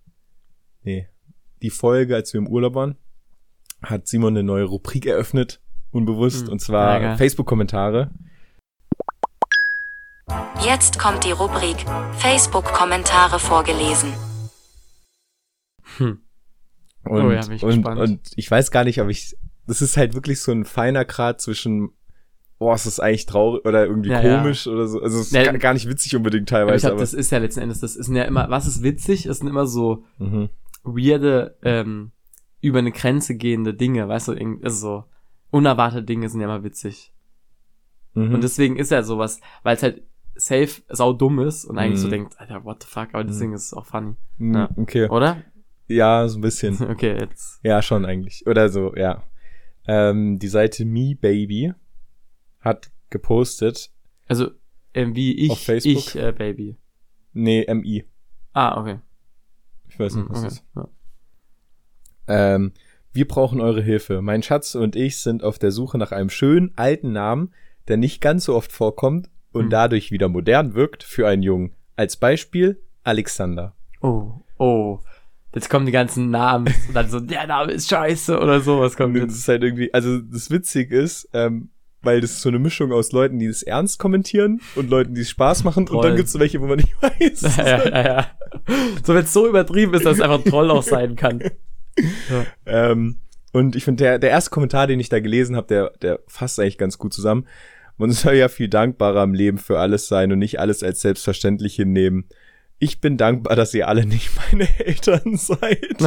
nee, 0.82 1.08
die 1.62 1.70
Folge, 1.70 2.14
als 2.14 2.32
wir 2.32 2.38
im 2.38 2.48
Urlaub 2.48 2.74
waren, 2.74 2.96
hat 3.82 4.06
Simon 4.06 4.34
eine 4.34 4.42
neue 4.42 4.64
Rubrik 4.64 5.06
eröffnet, 5.06 5.60
unbewusst, 5.90 6.46
Hm, 6.46 6.52
und 6.52 6.58
zwar 6.60 7.00
ja. 7.00 7.16
Facebook-Kommentare. 7.16 8.10
Jetzt 10.64 10.98
kommt 10.98 11.24
die 11.24 11.32
Rubrik 11.32 11.76
Facebook-Kommentare 12.16 13.38
vorgelesen. 13.38 14.12
Hm. 15.98 16.18
Und, 17.04 17.22
Oh 17.22 17.30
ja, 17.30 17.42
bin 17.42 17.52
ich 17.56 17.62
und, 17.62 17.70
gespannt. 17.82 18.00
und 18.00 18.20
ich 18.36 18.50
weiß 18.50 18.70
gar 18.70 18.84
nicht, 18.84 19.00
ob 19.00 19.08
ich, 19.10 19.36
das 19.66 19.82
ist 19.82 19.96
halt 19.96 20.14
wirklich 20.14 20.40
so 20.40 20.52
ein 20.52 20.64
feiner 20.64 21.04
Grad 21.04 21.40
zwischen, 21.40 21.90
oh, 22.58 22.72
es 22.72 22.86
ist 22.86 23.00
eigentlich 23.00 23.26
traurig 23.26 23.64
oder 23.66 23.84
irgendwie 23.86 24.08
Ja, 24.10 24.22
ja. 24.22 24.38
komisch 24.38 24.66
oder 24.66 24.86
so. 24.86 25.00
Also 25.02 25.20
es 25.20 25.26
ist 25.26 25.32
Ja, 25.34 25.52
gar, 25.52 25.74
nicht 25.74 25.88
witzig 25.88 26.16
unbedingt 26.16 26.50
Aber 26.52 26.62
ich 26.62 26.66
teilweise, 26.66 26.80
glaube, 26.86 26.94
aber. 26.94 27.00
das 27.02 27.12
ist 27.14 27.30
ja 27.30 27.38
letzten 27.38 27.60
Endes, 27.60 27.80
das 27.80 27.94
ist 27.96 28.08
ja 28.10 28.22
immer, 28.24 28.48
was 28.48 28.66
ist 28.66 28.82
witzig, 28.82 29.26
ist 29.26 29.42
immer 29.42 29.66
so 29.66 30.04
mhm. 30.18 30.48
weirde, 30.82 31.58
ähm, 31.62 32.12
über 32.62 32.78
eine 32.78 32.92
Grenze 32.92 33.36
gehende 33.36 33.74
Dinge, 33.74 34.08
weißt 34.08 34.28
du, 34.28 34.32
also 34.62 34.76
so 34.78 35.04
unerwartete 35.50 36.04
Dinge 36.04 36.28
sind 36.30 36.40
ja 36.40 36.46
immer 36.46 36.64
witzig. 36.64 37.12
Mhm. 38.14 38.34
Und 38.34 38.42
deswegen 38.44 38.76
ist 38.76 38.90
ja 38.90 39.02
sowas, 39.02 39.40
weil 39.62 39.76
es 39.76 39.82
halt 39.82 40.02
safe 40.36 40.82
sau 40.88 41.12
dumm 41.12 41.38
ist 41.40 41.64
und 41.66 41.78
eigentlich 41.78 42.00
so 42.00 42.06
Mhm. 42.06 42.12
denkt, 42.12 42.40
Alter, 42.40 42.64
what 42.64 42.82
the 42.82 42.88
fuck, 42.88 43.08
aber 43.12 43.24
deswegen 43.24 43.52
ist 43.52 43.66
es 43.66 43.74
auch 43.74 43.84
funny. 43.84 44.14
Mhm, 44.38 44.54
ja. 44.54 44.70
Okay. 44.76 45.08
Oder? 45.10 45.42
Ja, 45.86 46.26
so 46.28 46.38
ein 46.38 46.42
bisschen. 46.42 46.78
Okay, 46.90 47.18
jetzt. 47.18 47.60
Ja, 47.62 47.82
schon 47.82 48.04
eigentlich. 48.04 48.46
Oder 48.46 48.68
so, 48.68 48.94
ja. 48.96 49.22
Ähm, 49.86 50.38
die 50.38 50.48
Seite 50.48 50.84
Me 50.84 51.14
Baby 51.14 51.72
hat 52.60 52.90
gepostet, 53.10 53.90
Also, 54.28 54.50
ähm, 54.94 55.14
wie 55.14 55.36
ich, 55.38 55.50
Auf 55.50 55.62
Facebook? 55.62 55.96
ich, 55.96 56.16
äh, 56.16 56.32
Baby. 56.32 56.76
nee, 57.32 57.64
MI. 57.72 58.04
Ah, 58.54 58.80
okay. 58.80 59.00
Ich 59.88 59.98
weiß 59.98 60.14
nicht, 60.14 60.24
Hm, 60.24 60.30
was 60.30 60.38
okay. 60.38 60.46
das 60.48 60.52
ist. 60.54 60.64
Ja. 60.74 60.88
Ähm, 62.26 62.72
wir 63.12 63.28
brauchen 63.28 63.60
eure 63.60 63.82
Hilfe. 63.82 64.22
Mein 64.22 64.42
Schatz 64.42 64.74
und 64.74 64.96
ich 64.96 65.18
sind 65.18 65.44
auf 65.44 65.58
der 65.58 65.70
Suche 65.70 65.98
nach 65.98 66.10
einem 66.12 66.30
schönen 66.30 66.72
alten 66.76 67.12
Namen, 67.12 67.52
der 67.88 67.96
nicht 67.98 68.20
ganz 68.20 68.44
so 68.46 68.54
oft 68.56 68.72
vorkommt 68.72 69.28
und 69.52 69.64
Hm. 69.64 69.70
dadurch 69.70 70.10
wieder 70.10 70.28
modern 70.28 70.74
wirkt 70.74 71.02
für 71.02 71.28
einen 71.28 71.42
Jungen. 71.42 71.74
Als 71.96 72.16
Beispiel 72.16 72.80
Alexander. 73.04 73.76
Oh, 74.00 74.40
oh. 74.58 74.98
Jetzt 75.54 75.70
kommen 75.70 75.86
die 75.86 75.92
ganzen 75.92 76.30
Namen 76.30 76.66
und 76.88 76.94
dann 76.94 77.08
so, 77.08 77.20
der 77.20 77.46
Name 77.46 77.72
ist 77.72 77.88
scheiße 77.88 78.38
oder 78.38 78.60
so. 78.60 78.80
Was 78.80 78.96
kommt 78.96 79.16
Und 79.16 79.28
das 79.28 79.38
ist 79.38 79.48
halt 79.48 79.62
irgendwie, 79.62 79.94
also 79.94 80.18
das 80.18 80.50
Witzige 80.50 80.98
ist, 80.98 81.28
ähm, 81.32 81.70
weil 82.02 82.20
das 82.20 82.32
ist 82.32 82.42
so 82.42 82.48
eine 82.48 82.58
Mischung 82.58 82.92
aus 82.92 83.12
Leuten, 83.12 83.38
die 83.38 83.46
das 83.46 83.62
ernst 83.62 83.98
kommentieren 83.98 84.60
und 84.74 84.90
Leuten, 84.90 85.14
die 85.14 85.22
es 85.22 85.30
Spaß 85.30 85.64
machen 85.64 85.80
und 85.80 85.86
Troll. 85.86 86.02
dann 86.08 86.16
gibt's 86.16 86.32
so 86.32 86.40
welche, 86.40 86.60
wo 86.60 86.66
man 86.66 86.78
nicht 86.78 86.94
weiß. 87.00 87.56
ja, 87.56 87.88
ja, 87.88 88.04
ja. 88.04 88.26
So, 89.04 89.14
wenn 89.14 89.24
es 89.24 89.32
so 89.32 89.48
übertrieben 89.48 89.94
ist, 89.94 90.04
dass 90.04 90.16
es 90.16 90.20
einfach 90.20 90.38
ein 90.38 90.50
Troll 90.50 90.70
auch 90.70 90.82
sein 90.82 91.16
kann. 91.16 91.40
Ja. 91.98 92.46
Ähm, 92.66 93.20
und 93.52 93.76
ich 93.76 93.84
finde, 93.84 94.02
der, 94.02 94.18
der 94.18 94.30
erste 94.30 94.50
Kommentar, 94.50 94.88
den 94.88 94.98
ich 94.98 95.08
da 95.08 95.20
gelesen 95.20 95.54
habe, 95.54 95.68
der, 95.68 95.92
der 96.02 96.20
fasst 96.26 96.58
eigentlich 96.58 96.78
ganz 96.78 96.98
gut 96.98 97.14
zusammen. 97.14 97.46
Man 97.96 98.10
soll 98.10 98.34
ja 98.34 98.48
viel 98.48 98.68
dankbarer 98.68 99.22
im 99.22 99.34
Leben 99.34 99.58
für 99.58 99.78
alles 99.78 100.08
sein 100.08 100.32
und 100.32 100.40
nicht 100.40 100.58
alles 100.58 100.82
als 100.82 101.00
selbstverständlich 101.00 101.76
hinnehmen. 101.76 102.28
Ich 102.78 103.00
bin 103.00 103.16
dankbar, 103.16 103.56
dass 103.56 103.74
ihr 103.74 103.88
alle 103.88 104.06
nicht 104.06 104.30
meine 104.50 104.68
Eltern 104.78 105.36
seid. 105.36 105.96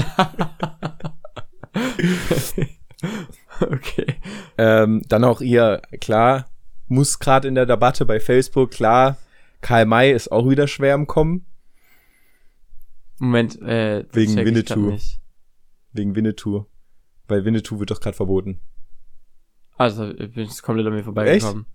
okay. 3.61 4.15
ähm, 4.57 5.01
dann 5.07 5.23
auch 5.23 5.41
ihr, 5.41 5.81
klar, 6.01 6.49
muss 6.87 7.19
gerade 7.19 7.47
in 7.47 7.55
der 7.55 7.65
Debatte 7.65 8.05
bei 8.05 8.19
Facebook, 8.19 8.71
klar, 8.71 9.17
Karl 9.61 9.85
May 9.85 10.13
ist 10.13 10.31
auch 10.31 10.49
wieder 10.49 10.67
schwer 10.67 10.95
im 10.95 11.07
Kommen, 11.07 11.45
Moment, 13.19 13.59
äh, 13.61 14.05
Wegen 14.11 14.37
ich 14.37 14.45
Winnetou. 14.45 14.97
wegen 15.93 16.15
Winnetou. 16.15 16.65
Weil 17.27 17.45
Winnetou 17.45 17.79
wird 17.79 17.91
doch 17.91 17.99
gerade 17.99 18.15
verboten. 18.15 18.59
Also, 19.75 20.11
ich 20.11 20.33
bin 20.33 20.45
jetzt 20.45 20.61
komplett 20.61 20.87
an 20.87 20.93
mir 20.93 21.03
vorbeigekommen. 21.03 21.65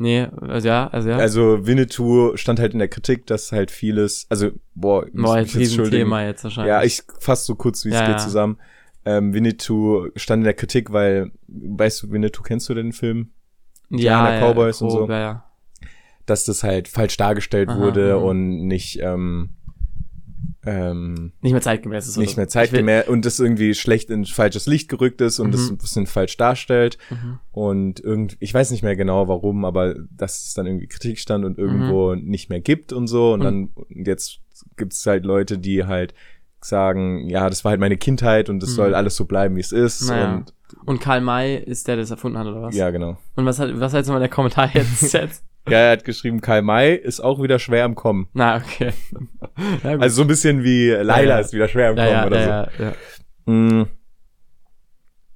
Nee, 0.00 0.28
also 0.40 0.68
ja, 0.68 0.86
also 0.86 1.10
ja. 1.10 1.16
Also 1.16 1.66
Winnetou 1.66 2.36
stand 2.36 2.60
halt 2.60 2.72
in 2.72 2.78
der 2.78 2.88
Kritik, 2.88 3.26
dass 3.26 3.50
halt 3.50 3.72
vieles, 3.72 4.26
also 4.28 4.50
boah, 4.74 5.06
ich 5.06 5.12
Boah, 5.12 5.38
jetzt 5.38 5.54
jetzt. 5.54 5.90
Thema 5.90 6.24
jetzt 6.24 6.44
wahrscheinlich. 6.44 6.68
Ja, 6.68 6.84
ich 6.84 7.02
fasse 7.18 7.44
so 7.44 7.56
kurz, 7.56 7.84
wie 7.84 7.88
es 7.88 7.96
Ja, 7.96 8.06
geht 8.06 8.10
ja. 8.10 8.18
zusammen. 8.18 8.58
Ähm, 9.04 9.34
Winnetou 9.34 10.08
stand 10.14 10.40
in 10.40 10.44
der 10.44 10.54
Kritik, 10.54 10.92
weil, 10.92 11.32
weißt 11.48 12.02
du, 12.04 12.12
Winnetou, 12.12 12.42
kennst 12.42 12.68
du 12.68 12.74
den 12.74 12.92
Film? 12.92 13.30
Indianer, 13.90 14.40
Cowboys 14.40 14.80
und 14.82 14.90
so. 14.90 14.98
grob, 14.98 15.10
Ja, 15.10 15.18
ja. 15.18 15.44
Dass 16.26 16.44
das 16.44 16.62
halt 16.62 16.86
falsch 16.88 17.16
dargestellt 17.16 17.70
Aha, 17.70 17.78
wurde 17.78 18.18
mhm. 18.18 18.22
und 18.22 18.66
nicht, 18.66 19.00
ähm, 19.00 19.50
ähm, 20.70 21.32
Nicht 21.40 21.52
mehr 21.52 21.62
zeitgemäß 21.62 22.06
ist. 22.08 22.16
nicht 22.16 22.36
mehr 22.36 22.48
zeitgemäß 22.48 23.08
und 23.08 23.24
das 23.24 23.38
irgendwie 23.40 23.74
schlecht 23.74 24.10
in 24.10 24.24
falsches 24.26 24.66
Licht 24.66 24.88
gerückt 24.88 25.20
ist 25.20 25.38
und 25.38 25.52
das 25.52 25.62
Mhm. 25.68 25.74
ein 25.74 25.78
bisschen 25.78 26.06
falsch 26.06 26.36
darstellt 26.36 26.98
Mhm. 27.10 27.38
und 27.52 28.00
irgendwie, 28.00 28.36
ich 28.40 28.52
weiß 28.52 28.70
nicht 28.70 28.82
mehr 28.82 28.96
genau 28.96 29.28
warum, 29.28 29.64
aber 29.64 29.94
dass 30.10 30.44
es 30.44 30.54
dann 30.54 30.66
irgendwie 30.66 30.86
Kritik 30.88 31.18
stand 31.18 31.44
und 31.44 31.58
irgendwo 31.58 32.14
nicht 32.14 32.50
mehr 32.50 32.60
gibt 32.60 32.92
und 32.92 33.06
so 33.06 33.32
und 33.32 33.40
Mhm. 33.40 33.44
dann 33.44 33.70
jetzt 34.04 34.40
gibt's 34.76 35.06
halt 35.06 35.24
Leute, 35.24 35.58
die 35.58 35.84
halt 35.84 36.14
sagen, 36.60 37.28
ja, 37.28 37.48
das 37.48 37.64
war 37.64 37.70
halt 37.70 37.80
meine 37.80 37.96
Kindheit 37.96 38.48
und 38.50 38.60
das 38.60 38.70
Mhm. 38.70 38.74
soll 38.74 38.94
alles 38.94 39.14
so 39.16 39.24
bleiben, 39.24 39.56
wie 39.56 39.60
es 39.60 39.72
ist 39.72 40.08
Naja. 40.08 40.34
und 40.36 40.52
Und 40.84 41.00
Karl 41.00 41.20
May 41.22 41.56
ist 41.56 41.88
der, 41.88 41.96
der 41.96 42.02
das 42.02 42.10
erfunden 42.10 42.36
hat, 42.36 42.46
oder 42.46 42.60
was? 42.60 42.74
ja, 42.76 42.90
genau. 42.90 43.16
Und 43.36 43.46
was 43.46 43.58
hat, 43.58 43.70
was 43.80 43.92
hat 43.92 44.00
jetzt 44.00 44.08
nochmal 44.08 44.20
der 44.20 44.28
Kommentar 44.28 44.68
jetzt? 44.74 45.12
jetzt? 45.14 45.42
Ja, 45.68 45.78
er 45.78 45.92
hat 45.92 46.04
geschrieben, 46.04 46.40
Karl 46.40 46.62
May 46.62 46.94
ist 46.94 47.20
auch 47.20 47.42
wieder 47.42 47.58
schwer 47.58 47.84
im 47.84 47.94
Kommen. 47.94 48.28
Na, 48.32 48.56
okay. 48.56 48.92
Gut. 49.82 50.00
Also 50.00 50.16
so 50.16 50.22
ein 50.22 50.28
bisschen 50.28 50.64
wie 50.64 50.88
Laila 50.90 51.22
Ja, 51.22 51.28
ja. 51.28 51.38
ist 51.38 51.52
wieder 51.52 51.68
schwer 51.68 51.90
im 51.90 51.96
Kommen 51.96 52.08
ja, 52.08 52.26
oder 52.26 52.42
so. 52.42 52.48
ja, 52.48 52.68
ja, 52.78 52.94
ja. 53.46 53.52
Mm. 53.52 53.88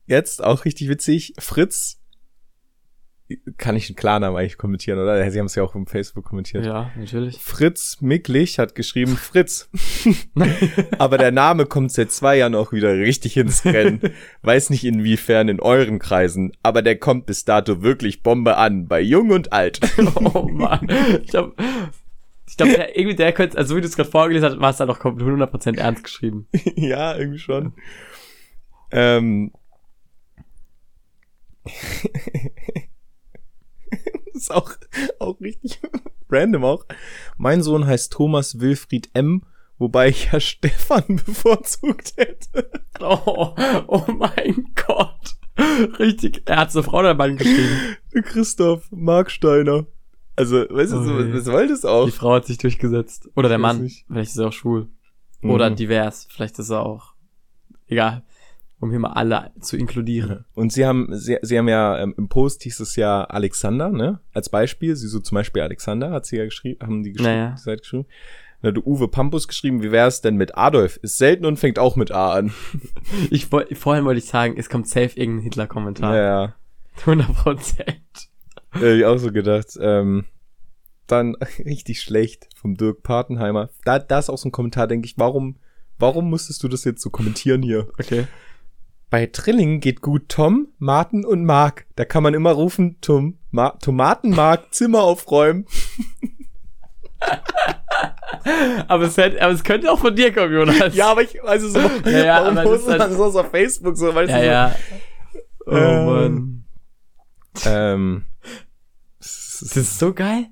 Jetzt 0.07 0.43
auch 0.43 0.65
richtig 0.65 0.89
witzig, 0.89 1.35
Fritz. 1.39 2.02
Kann 3.57 3.77
ich 3.77 3.89
einen 3.89 3.97
Klarnamen 3.97 4.39
eigentlich 4.39 4.59
kommentieren, 4.59 4.99
oder? 4.99 5.31
Sie 5.31 5.39
haben 5.39 5.47
es 5.47 5.55
ja 5.55 5.63
auch 5.63 5.75
im 5.75 5.87
Facebook 5.87 6.25
kommentiert. 6.25 6.65
Ja, 6.65 6.91
natürlich. 6.97 7.39
Fritz 7.39 7.99
Micklich 8.01 8.59
hat 8.59 8.75
geschrieben 8.75 9.17
Fritz. 9.17 9.71
Aber 10.99 11.19
der 11.19 11.33
Name 11.33 11.67
kommt 11.67 11.93
seit 11.93 12.13
zwei 12.13 12.39
Jahren 12.39 12.55
auch 12.55 12.73
wieder 12.73 12.93
richtig 12.95 13.37
ins 13.37 13.65
Rennen. 13.65 14.01
Weiß 14.43 14.71
nicht 14.71 14.85
inwiefern 14.85 15.49
in 15.49 15.61
euren 15.61 15.99
Kreisen, 15.99 16.53
aber 16.63 16.83
der 16.83 16.97
kommt 16.97 17.27
bis 17.27 17.45
dato 17.45 17.83
wirklich 17.83 18.23
Bombe 18.23 18.57
an, 18.57 18.89
bei 18.89 19.01
Jung 19.01 19.31
und 19.31 19.53
Alt. 19.53 19.81
Oh 20.35 20.49
Mann. 20.49 20.89
Ich 21.23 21.31
glaube, 21.31 21.55
ich 22.53 22.57
glaub, 22.57 22.69
der, 22.69 22.99
irgendwie 22.99 23.17
der 23.17 23.33
könnte, 23.33 23.57
also 23.57 23.77
wie 23.77 23.81
du 23.81 23.87
es 23.87 23.97
gerade 23.97 24.11
vorgelesen 24.11 24.51
hast, 24.51 24.61
war 24.61 24.71
es 24.71 24.77
dann 24.77 24.89
doch 24.89 24.99
komplett 24.99 25.27
100% 25.27 25.79
ernst 25.79 26.05
geschrieben. 26.05 26.49
ja, 26.77 27.17
irgendwie 27.17 27.39
schon. 27.39 27.73
Ähm. 28.91 29.53
Das 34.33 34.43
ist 34.43 34.51
auch, 34.53 34.73
auch 35.19 35.41
richtig 35.41 35.81
random 36.31 36.65
auch. 36.65 36.85
Mein 37.37 37.63
Sohn 37.63 37.87
heißt 37.87 38.13
Thomas 38.13 38.61
Wilfried 38.61 39.11
M., 39.15 39.43
wobei 39.79 40.09
ich 40.09 40.33
ja 40.33 40.41
Stefan 40.41 41.05
bevorzugt 41.25 42.15
hätte. 42.17 42.71
Oh, 43.01 43.55
oh 43.89 44.05
mein 44.13 44.67
Gott. 44.87 45.37
Richtig. 45.99 46.43
Er 46.47 46.57
hat 46.59 46.75
eine 46.75 46.83
Frau 46.83 47.03
Mann 47.15 47.37
geschrieben. 47.37 47.97
Christoph 48.25 48.91
Marksteiner. 48.91 49.87
Also, 50.35 50.57
weißt 50.69 50.93
du, 50.93 50.97
Oh 50.99 51.03
so, 51.03 51.33
was 51.35 51.45
soll 51.45 51.69
das 51.69 51.85
auch? 51.85 52.07
Die 52.07 52.11
Frau 52.11 52.33
hat 52.35 52.47
sich 52.47 52.57
durchgesetzt. 52.59 53.29
Oder 53.37 53.49
der 53.51 53.59
Mann. 53.59 53.91
Vielleicht 54.07 54.31
ist 54.31 54.39
er 54.39 54.49
auch 54.49 54.53
schwul. 54.53 54.89
Oder 55.43 55.69
Mhm. 55.71 55.77
divers. 55.77 56.27
Vielleicht 56.31 56.59
ist 56.59 56.71
er 56.71 56.87
auch. 56.87 57.13
Egal. 57.87 58.23
Um 58.83 58.91
hier 58.91 58.99
mal 58.99 59.13
alle 59.13 59.53
zu 59.61 59.77
inkludieren. 59.77 60.45
Und 60.55 60.73
sie 60.73 60.85
haben, 60.85 61.07
sie, 61.17 61.39
sie 61.43 61.57
haben 61.57 61.69
ja 61.69 62.01
ähm, 62.01 62.15
im 62.19 62.29
Post 62.29 62.65
hieß 62.65 62.81
es 62.81 62.97
ja 62.97 63.23
Alexander, 63.23 63.91
ne? 63.91 64.19
Als 64.35 64.49
Beispiel. 64.49 64.97
Sie 64.97 65.07
so 65.07 65.21
zum 65.21 65.37
Beispiel 65.37 65.63
Alexander 65.63 66.11
hat 66.11 66.27
sie 66.27 66.39
ja 66.39 66.45
geschrieben, 66.47 66.81
haben 66.83 67.03
die 67.05 67.13
geschrieben, 67.13 67.31
Naja. 67.33 67.55
die 67.57 67.61
Seite 67.63 67.81
geschrieben. 67.83 68.07
Dann 68.61 68.75
hat 68.77 68.85
Uwe 68.85 69.07
Pampus 69.07 69.47
geschrieben, 69.47 69.83
wie 69.85 69.93
wär's 69.93 70.21
denn 70.21 70.35
mit 70.37 70.59
Adolf? 70.59 70.97
Ist 70.97 71.17
selten 71.19 71.45
und 71.47 71.59
fängt 71.59 71.79
auch 71.79 71.95
mit 71.95 72.11
A 72.11 72.33
an. 72.33 72.53
Ich 73.31 73.53
wollte, 73.53 73.75
vorhin 73.77 74.05
wollte 74.05 74.19
ich 74.19 74.27
sagen, 74.27 74.55
es 74.59 74.69
kommt 74.69 74.89
safe 74.89 75.17
irgendein 75.19 75.45
Hitler-Kommentar. 75.45 76.17
Ja, 76.17 76.55
100 77.03 77.33
Prozent. 77.37 77.89
ja. 78.75 78.81
Hab 78.81 78.83
ich 78.83 79.05
auch 79.05 79.19
so 79.19 79.31
gedacht. 79.31 79.79
Ähm, 79.81 80.25
dann 81.07 81.37
richtig 81.65 82.01
schlecht 82.01 82.49
vom 82.57 82.77
Dirk 82.77 83.05
Patenheimer. 83.05 83.71
Da, 83.85 84.01
da 84.01 84.19
ist 84.19 84.29
auch 84.29 84.39
so 84.39 84.49
ein 84.49 84.53
Kommentar, 84.53 84.89
denke 84.89 85.07
ich, 85.07 85.19
warum, 85.19 85.57
warum 86.01 86.29
musstest 86.31 86.65
du 86.65 86.69
das 86.69 86.83
jetzt 86.85 87.01
so 87.03 87.11
kommentieren 87.11 87.63
hier? 87.63 87.89
Okay. 88.01 88.27
Bei 89.13 89.27
Trilling 89.27 89.81
geht 89.81 90.01
gut 90.01 90.31
Tom, 90.31 90.69
Martin 90.79 91.27
und 91.27 91.45
Mark. 91.45 91.85
Da 91.97 92.07
kann 92.07 92.23
man 92.23 92.33
immer 92.33 92.53
rufen, 92.53 92.97
Tom, 93.03 93.37
Ma 93.51 93.69
Tomatenmark, 93.79 94.73
Zimmer 94.73 95.03
aufräumen. 95.03 95.67
Aber 98.89 99.05
es, 99.05 99.17
hätte, 99.19 99.41
aber 99.41 99.53
es 99.53 99.63
könnte 99.63 99.93
auch 99.93 99.99
von 100.01 100.17
dir 100.17 100.33
kommen, 100.33 100.53
Jonas. 100.53 100.95
Ja, 100.97 101.13
aber 101.13 101.23
ich, 101.23 101.41
also 101.45 101.69
so, 101.69 101.79
Ja, 102.11 102.25
ja, 102.25 102.43
warum 102.43 102.65
postet 102.65 102.89
man 102.89 103.01
halt- 103.01 103.13
sowas 103.13 103.37
auf 103.37 103.51
Facebook 103.51 103.97
so, 103.97 104.13
weißt 104.13 104.31
ja. 104.31 104.39
du, 104.41 104.47
ja. 104.47 104.75
Oh 105.67 105.71
Ähm, 105.77 106.07
Mann. 106.07 106.65
so, 107.55 107.71
ähm, 107.71 108.25
Das 109.21 109.77
ist 109.77 109.99
so 110.01 110.13
geil. 110.13 110.47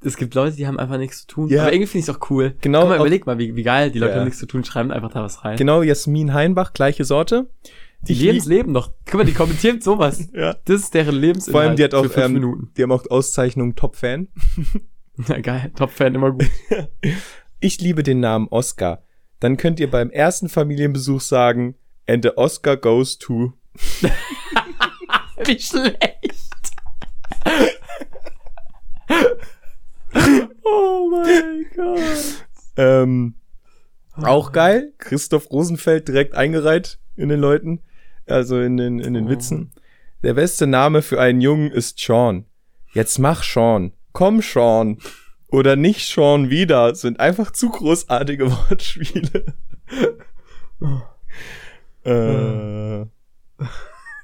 Es 0.00 0.16
gibt 0.16 0.34
Leute, 0.34 0.54
die 0.56 0.66
haben 0.66 0.78
einfach 0.78 0.96
nichts 0.98 1.22
zu 1.22 1.26
tun. 1.26 1.48
Ja. 1.48 1.62
Aber 1.62 1.72
irgendwie 1.72 1.88
finde 1.88 2.04
ich 2.04 2.08
es 2.08 2.14
auch 2.16 2.30
cool. 2.30 2.54
Genau, 2.60 2.80
Guck 2.82 2.88
mal, 2.90 2.96
überleg 3.00 3.26
mal, 3.26 3.38
wie, 3.38 3.56
wie 3.56 3.62
geil. 3.64 3.90
Die 3.90 3.98
Leute 3.98 4.12
Ja. 4.12 4.18
haben 4.18 4.24
nichts 4.26 4.38
zu 4.38 4.46
tun, 4.46 4.64
schreiben 4.64 4.92
einfach 4.92 5.10
da 5.10 5.22
was 5.22 5.44
rein. 5.44 5.56
genau, 5.56 5.82
Jasmin 5.82 6.32
Heinbach, 6.34 6.72
gleiche 6.72 7.04
Sorte. 7.04 7.50
Die 8.02 8.12
Ich 8.12 8.20
leben 8.20 8.38
das 8.38 8.46
Leben 8.46 8.74
doch. 8.74 8.92
Guck 9.06 9.14
mal, 9.14 9.24
die 9.24 9.32
kommentieren 9.34 9.80
sowas. 9.80 10.28
Ja. 10.32 10.54
Das 10.66 10.82
ist 10.82 10.94
deren 10.94 11.16
Lebensinhalt. 11.16 11.52
Vor 11.52 11.60
allem, 11.62 11.76
die 11.76 11.82
hat 11.82 11.94
auch, 11.94 12.06
ähm, 12.16 12.32
Minuten. 12.34 12.70
die 12.76 12.82
haben 12.84 12.92
auch 12.92 13.04
Auszeichnung 13.10 13.74
Top-Fan. 13.74 14.28
Ja, 15.28 15.40
geil. 15.40 15.72
Top-Fan, 15.74 16.14
immer 16.14 16.30
gut. 16.30 16.46
Ich 17.60 17.80
liebe 17.80 18.04
den 18.04 18.20
Namen 18.20 18.46
Oscar. 18.50 19.02
Dann 19.40 19.56
könnt 19.56 19.80
ihr 19.80 19.90
beim 19.90 20.10
ersten 20.10 20.48
Familienbesuch 20.48 21.20
sagen, 21.20 21.74
and 22.06 22.22
the 22.24 22.30
Oscar 22.36 22.76
goes 22.76 23.18
to. 23.18 23.52
Wie 25.44 25.58
schlecht. 25.58 26.38
oh 30.64 31.08
mein 31.10 31.66
Gott. 31.74 32.46
Ähm, 32.76 33.34
auch 34.16 34.52
geil. 34.52 34.92
Christoph 34.98 35.50
Rosenfeld 35.50 36.08
direkt 36.08 36.34
eingereiht 36.34 36.98
in 37.16 37.28
den 37.28 37.40
Leuten. 37.40 37.80
Also 38.26 38.60
in 38.60 38.76
den, 38.76 38.98
in 38.98 39.14
den 39.14 39.26
Oh. 39.26 39.30
Witzen. 39.30 39.72
Der 40.22 40.34
beste 40.34 40.66
Name 40.66 41.02
für 41.02 41.20
einen 41.20 41.40
Jungen 41.40 41.70
ist 41.70 42.00
Sean. 42.00 42.44
Jetzt 42.92 43.18
mach 43.18 43.42
Sean. 43.42 43.92
Komm 44.12 44.42
Sean. 44.42 44.98
Oder 45.50 45.76
nicht 45.76 46.06
Sean 46.12 46.50
wieder. 46.50 46.94
Sind 46.94 47.20
einfach 47.20 47.52
zu 47.52 47.70
großartige 47.70 48.50
Wortspiele. 48.70 49.44
äh, 52.04 53.06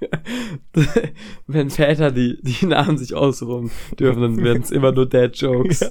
Wenn 1.47 1.71
Väter 1.71 2.11
die, 2.11 2.39
die 2.43 2.67
Namen 2.67 2.99
sich 2.99 3.15
ausruhen 3.15 3.71
dürfen, 3.99 4.23
dann 4.23 4.37
werden 4.45 4.63
es 4.63 4.71
immer 4.71 4.93
nur 4.93 5.09
Dad-Jokes. 5.09 5.81
Ja. 5.81 5.89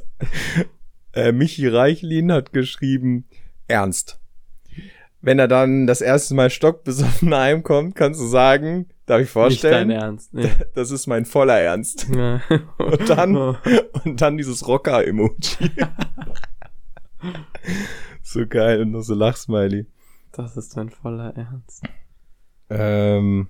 äh, 1.13 1.32
Michi 1.32 1.68
Reichlin 1.68 2.32
hat 2.32 2.54
geschrieben, 2.54 3.26
ernst. 3.68 4.20
Wenn 5.22 5.39
er 5.39 5.48
dann 5.48 5.88
das 5.88 6.02
erste 6.02 6.36
Mal 6.36 6.50
stockbesoffen 6.50 7.34
heimkommt, 7.36 7.96
kannst 7.96 8.20
du 8.20 8.26
sagen, 8.26 8.88
darf 9.06 9.22
ich 9.22 9.28
Nicht 9.28 9.36
dein 9.36 9.42
vorstellen, 9.44 9.89
Ernst. 9.89 10.34
Nee. 10.34 10.52
das 10.76 10.92
ist 10.92 11.08
mein 11.08 11.26
voller 11.26 11.60
Ernst. 11.60 12.08
Ja. 12.13 12.42
Und 12.78 13.10
dann, 13.10 13.36
Oh. 13.38 13.56
und 14.04 14.22
dann 14.22 14.38
dieses 14.38 14.68
Rocker-Emoji. 14.68 15.72
so 18.22 18.46
geil 18.48 18.82
und 18.82 18.92
noch 18.92 19.02
so 19.04 19.13
Lachsmiley. 19.13 19.86
Das 20.34 20.58
ist 20.58 20.76
mein 20.76 20.89
voller 20.89 21.34
Ernst. 21.38 21.84
Ähm, 22.70 23.48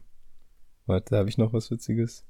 warte, 0.85 1.17
habe 1.17 1.29
ich 1.29 1.37
noch 1.37 1.53
was 1.53 1.71
Witziges? 1.71 2.25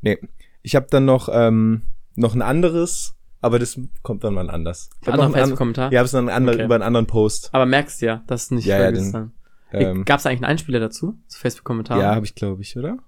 Nee, 0.00 0.18
ich 0.62 0.76
habe 0.76 0.86
dann 0.90 1.04
noch, 1.04 1.28
ähm, 1.32 1.82
noch 2.14 2.34
ein 2.34 2.42
anderes, 2.42 3.14
aber 3.40 3.58
das 3.58 3.78
kommt 4.02 4.24
dann 4.24 4.34
mal 4.34 4.50
anders. 4.50 4.90
Ich 5.00 5.06
hab 5.08 5.14
Anderer 5.14 5.28
noch 5.28 5.34
einen 5.34 5.34
an- 5.34 5.40
Facebook-Kommentar? 5.48 5.92
Ja, 5.92 5.98
habe 6.00 6.06
es 6.06 6.12
dann 6.12 6.28
Okay. 6.28 6.64
über 6.64 6.74
einen 6.74 6.82
anderen 6.84 7.06
Post. 7.06 7.50
Aber 7.52 7.66
merkst 7.66 8.02
du 8.02 8.06
ja, 8.06 8.22
dass 8.26 8.48
du 8.48 8.56
nicht 8.56 8.66
Ja, 8.66 8.78
ja, 8.80 8.92
den- 8.92 9.12
dann. 9.12 9.32
Ähm, 9.72 10.04
Gab 10.04 10.20
es 10.20 10.26
eigentlich 10.26 10.38
einen 10.38 10.44
Einspieler 10.52 10.78
dazu? 10.78 11.18
Zu 11.26 11.38
Facebook-Kommentaren? 11.40 12.00
ja, 12.00 12.14
habe 12.14 12.24
ich, 12.26 12.34
glaube 12.36 12.62
ich, 12.62 12.76
oder? 12.76 12.98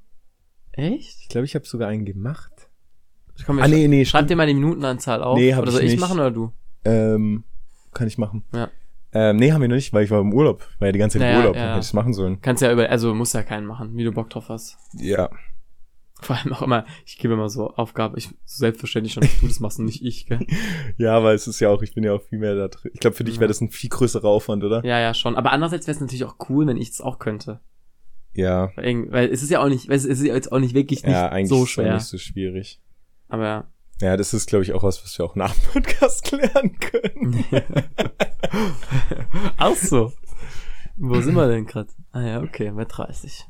Echt? 0.73 1.21
Ich 1.23 1.29
glaube, 1.29 1.45
ich 1.45 1.55
habe 1.55 1.65
sogar 1.65 1.89
einen 1.89 2.05
gemacht. 2.05 2.53
Ah, 3.47 3.69
nee, 3.69 3.87
nee, 3.87 4.05
Schreib 4.05 4.27
dir 4.29 4.37
mal 4.37 4.47
die 4.47 4.55
Minutenanzahl 4.55 5.23
auf. 5.23 5.39
Nee, 5.39 5.55
hab 5.55 5.61
oder 5.63 5.69
ich 5.69 5.75
soll 5.75 5.85
ich 5.85 5.91
nicht. 5.93 6.01
machen 6.01 6.19
oder 6.19 6.31
du? 6.31 6.53
Ähm, 6.85 7.45
kann 7.93 8.09
ich 8.09 8.19
machen. 8.19 8.45
Ja. 8.55 8.71
Ähm, 9.19 9.37
nee, 9.37 9.51
haben 9.53 9.63
wir 9.63 9.69
noch 9.69 9.77
nicht, 9.77 9.93
weil 9.95 10.05
ich 10.05 10.11
war 10.11 10.21
im 10.21 10.33
Urlaub. 10.35 10.67
War 10.79 10.89
ja 10.89 10.93
die 10.93 10.99
ganze 10.99 11.19
Zeit 11.19 11.27
im 11.27 11.33
Naja, 11.33 11.41
Urlaub. 11.45 11.57
ja. 11.57 11.75
Hätte 11.77 11.87
ich 11.87 11.93
machen 11.95 12.13
sollen. 12.13 12.41
Kannst 12.43 12.63
ja 12.63 12.71
über, 12.73 12.89
also 12.91 13.15
musst 13.15 13.33
ja 13.35 13.43
keinen 13.43 13.67
machen, 13.67 13.97
wie 13.97 14.05
du 14.05 14.13
Bock 14.13 14.29
drauf 14.29 14.49
hast. 14.51 14.77
Ja. 14.95 15.31
Vor 16.21 16.37
allem 16.37 16.53
auch 16.53 16.63
immer, 16.63 16.85
ich 17.05 17.19
gebe 17.19 17.35
immer 17.35 17.49
so 17.49 17.71
Aufgabe, 17.75 18.19
ich 18.19 18.31
selbstverständlich 18.45 19.13
schon, 19.15 19.23
dass 19.23 19.41
du 19.41 19.47
das 19.47 19.61
machst 19.61 19.79
und 19.79 19.85
nicht 19.87 20.03
ich, 20.03 20.27
gell? 20.27 20.41
Ja, 20.99 21.15
aber 21.17 21.35
es 21.35 21.47
ist 21.47 21.61
ja 21.61 21.69
auch, 21.71 21.83
ich 21.83 21.95
bin 21.95 22.05
ja 22.05 22.13
auch 22.15 22.23
viel 22.23 22.39
mehr 22.39 22.55
da 22.55 22.69
drin. 22.69 22.91
Ich 22.95 23.01
glaube, 23.01 23.17
für 23.17 23.25
dich 23.25 23.35
Ja. 23.37 23.41
wäre 23.41 23.49
das 23.49 23.61
ein 23.61 23.71
viel 23.71 23.91
größerer 23.91 24.29
Aufwand, 24.29 24.65
oder? 24.65 24.85
Ja, 24.85 24.99
ja, 24.99 25.13
schon. 25.15 25.37
Aber 25.37 25.53
andererseits 25.53 25.87
wäre 25.87 25.95
es 25.95 26.01
natürlich 26.01 26.25
auch 26.25 26.37
cool, 26.49 26.67
wenn 26.67 26.77
ich 26.79 26.89
es 26.91 27.01
auch 27.01 27.19
könnte. 27.19 27.61
Ja. 28.35 28.71
Weil, 28.77 29.11
weil 29.13 29.29
es 29.31 29.43
ist 29.43 29.51
ja 29.51 29.63
auch 29.63 29.69
nicht, 29.69 29.89
weil 29.89 29.97
es 29.97 30.05
ist 30.05 30.23
ja 30.23 30.35
jetzt 30.35 30.53
auch 30.53 30.59
nicht 30.59 30.75
wirklich 30.75 31.03
nicht 31.05 31.13
Ja, 31.13 31.29
eigentlich 31.29 31.49
so 31.49 31.57
ist 31.57 31.61
es 31.63 31.65
auch 31.69 31.69
schwer. 31.83 31.95
nicht 31.95 32.05
so 32.07 32.19
schwierig. 32.19 32.81
Aber 33.29 33.69
ja. 34.01 34.17
Das 34.17 34.35
ist, 34.35 34.47
glaube 34.47 34.65
ich, 34.65 34.73
auch 34.73 34.83
was, 34.83 35.03
was 35.03 35.19
wir 35.19 35.25
auch 35.25 35.35
nach 35.35 35.55
dem 35.55 35.63
Podcast 35.73 36.25
klären 36.25 36.79
können. 36.79 37.45
Auch 39.59 39.77
so. 39.77 40.13
Wo 40.97 41.21
sind 41.21 41.35
wir 41.35 41.49
denn 41.49 41.67
gerade? 41.67 41.91
Ah 42.13 42.23
ja, 42.23 42.41
okay, 42.41 42.71
bei 42.71 42.85
30. 42.85 43.47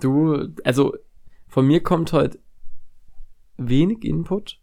Du, 0.00 0.48
also 0.64 0.94
von 1.48 1.66
mir 1.66 1.82
kommt 1.82 2.12
heute 2.12 2.38
wenig 3.56 4.04
Input. 4.04 4.60